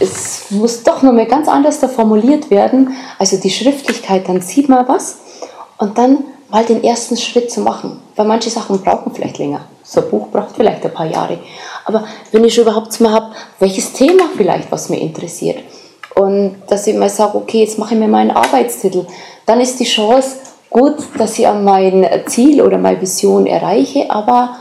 es 0.00 0.50
muss 0.50 0.82
doch 0.82 1.02
nochmal 1.02 1.26
ganz 1.26 1.48
anders 1.48 1.80
da 1.80 1.88
formuliert 1.88 2.50
werden. 2.50 2.94
Also 3.18 3.38
die 3.38 3.50
Schriftlichkeit, 3.50 4.28
dann 4.28 4.42
sieht 4.42 4.68
man 4.68 4.86
was 4.86 5.16
und 5.78 5.96
dann 5.96 6.24
mal 6.50 6.64
den 6.64 6.84
ersten 6.84 7.16
Schritt 7.16 7.50
zu 7.50 7.62
machen. 7.62 8.00
Weil 8.16 8.26
manche 8.26 8.50
Sachen 8.50 8.82
brauchen 8.82 9.14
vielleicht 9.14 9.38
länger. 9.38 9.62
So 9.82 10.02
ein 10.02 10.10
Buch 10.10 10.28
braucht 10.28 10.56
vielleicht 10.56 10.84
ein 10.84 10.92
paar 10.92 11.06
Jahre. 11.06 11.38
Aber 11.84 12.04
wenn 12.32 12.44
ich 12.44 12.54
schon 12.54 12.64
überhaupt 12.64 12.98
mal 13.00 13.12
habe, 13.12 13.34
welches 13.58 13.92
Thema 13.92 14.24
vielleicht, 14.36 14.70
was 14.72 14.88
mir 14.88 15.00
interessiert, 15.00 15.58
und 16.14 16.56
dass 16.68 16.86
ich 16.86 16.96
mal 16.96 17.10
sage, 17.10 17.36
okay, 17.36 17.60
jetzt 17.60 17.78
mache 17.78 17.94
ich 17.94 18.00
mir 18.00 18.08
meinen 18.08 18.30
Arbeitstitel, 18.30 19.04
dann 19.46 19.60
ist 19.60 19.80
die 19.80 19.84
Chance 19.84 20.36
gut, 20.70 20.96
dass 21.18 21.38
ich 21.38 21.46
an 21.46 21.64
mein 21.64 22.06
Ziel 22.26 22.62
oder 22.62 22.78
meine 22.78 23.00
Vision 23.00 23.46
erreiche, 23.46 24.10
aber 24.10 24.56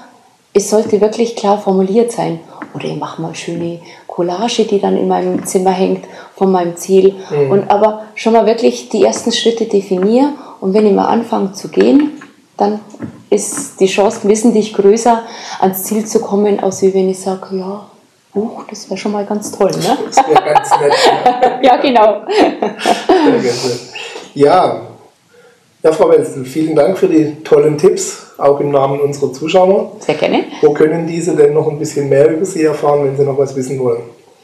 es 0.53 0.69
sollte 0.69 1.01
wirklich 1.01 1.36
klar 1.36 1.59
formuliert 1.59 2.11
sein. 2.11 2.39
Oder 2.76 2.86
ich 2.86 2.97
mache 2.97 3.21
mal 3.21 3.30
eine 3.30 3.36
schöne 3.36 3.80
Collage, 4.07 4.65
die 4.65 4.80
dann 4.80 4.97
in 4.97 5.07
meinem 5.07 5.45
Zimmer 5.45 5.71
hängt 5.71 6.05
von 6.36 6.51
meinem 6.51 6.76
Ziel. 6.76 7.15
Mhm. 7.32 7.51
Und 7.51 7.71
aber 7.71 8.05
schon 8.15 8.34
mal 8.34 8.45
wirklich 8.45 8.89
die 8.89 9.03
ersten 9.03 9.32
Schritte 9.32 9.65
definiere 9.65 10.30
und 10.59 10.74
wenn 10.74 10.86
ich 10.86 10.93
mal 10.93 11.05
anfange 11.05 11.53
zu 11.53 11.69
gehen, 11.69 12.21
dann 12.57 12.80
ist 13.34 13.79
die 13.79 13.88
Chance 13.88 14.27
wesentlich 14.27 14.73
größer, 14.73 15.23
ans 15.59 15.84
Ziel 15.84 16.05
zu 16.05 16.19
kommen, 16.19 16.59
als 16.59 16.81
wenn 16.81 17.09
ich 17.09 17.19
sage, 17.19 17.57
ja, 17.57 17.86
Buch, 18.34 18.63
das 18.69 18.89
wäre 18.89 18.97
schon 18.97 19.11
mal 19.11 19.25
ganz 19.25 19.51
toll, 19.51 19.71
ne? 19.71 19.97
Das 20.05 20.17
wäre 20.17 20.43
ganz 20.43 20.69
nett. 20.79 20.93
ja, 21.61 21.77
genau. 21.81 22.21
Ja, 24.34 24.81
ja, 25.84 25.91
Frau 25.91 26.09
Wenzel, 26.09 26.43
vielen 26.45 26.75
Dank 26.77 26.97
für 26.97 27.09
die 27.09 27.43
tollen 27.43 27.77
Tipps, 27.77 28.27
auch 28.38 28.61
im 28.61 28.71
Namen 28.71 29.01
unserer 29.01 29.34
Zuschauer. 29.34 29.97
Sehr 29.99 30.15
gerne. 30.15 30.45
Wo 30.61 30.71
können 30.71 31.05
diese 31.05 31.36
denn 31.36 31.53
noch 31.53 31.69
ein 31.69 31.77
bisschen 31.77 32.07
mehr 32.07 32.31
über 32.31 32.45
Sie 32.45 32.63
erfahren, 32.63 33.03
wenn 33.03 33.17
Sie 33.17 33.23
noch 33.23 33.38
was 33.38 33.53
wissen 33.53 33.77
wollen? 33.79 34.03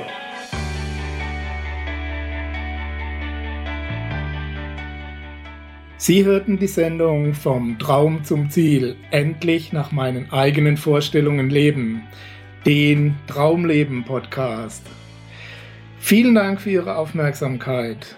Sie 5.95 6.25
hörten 6.25 6.59
die 6.59 6.67
Sendung 6.67 7.33
Vom 7.33 7.79
Traum 7.79 8.25
zum 8.25 8.49
Ziel, 8.49 8.97
endlich 9.11 9.71
nach 9.71 9.93
meinen 9.93 10.29
eigenen 10.33 10.75
Vorstellungen 10.75 11.49
leben, 11.49 12.03
den 12.65 13.15
Traumleben 13.27 14.03
Podcast. 14.03 14.85
Vielen 15.99 16.35
Dank 16.35 16.59
für 16.59 16.71
Ihre 16.71 16.97
Aufmerksamkeit. 16.97 18.17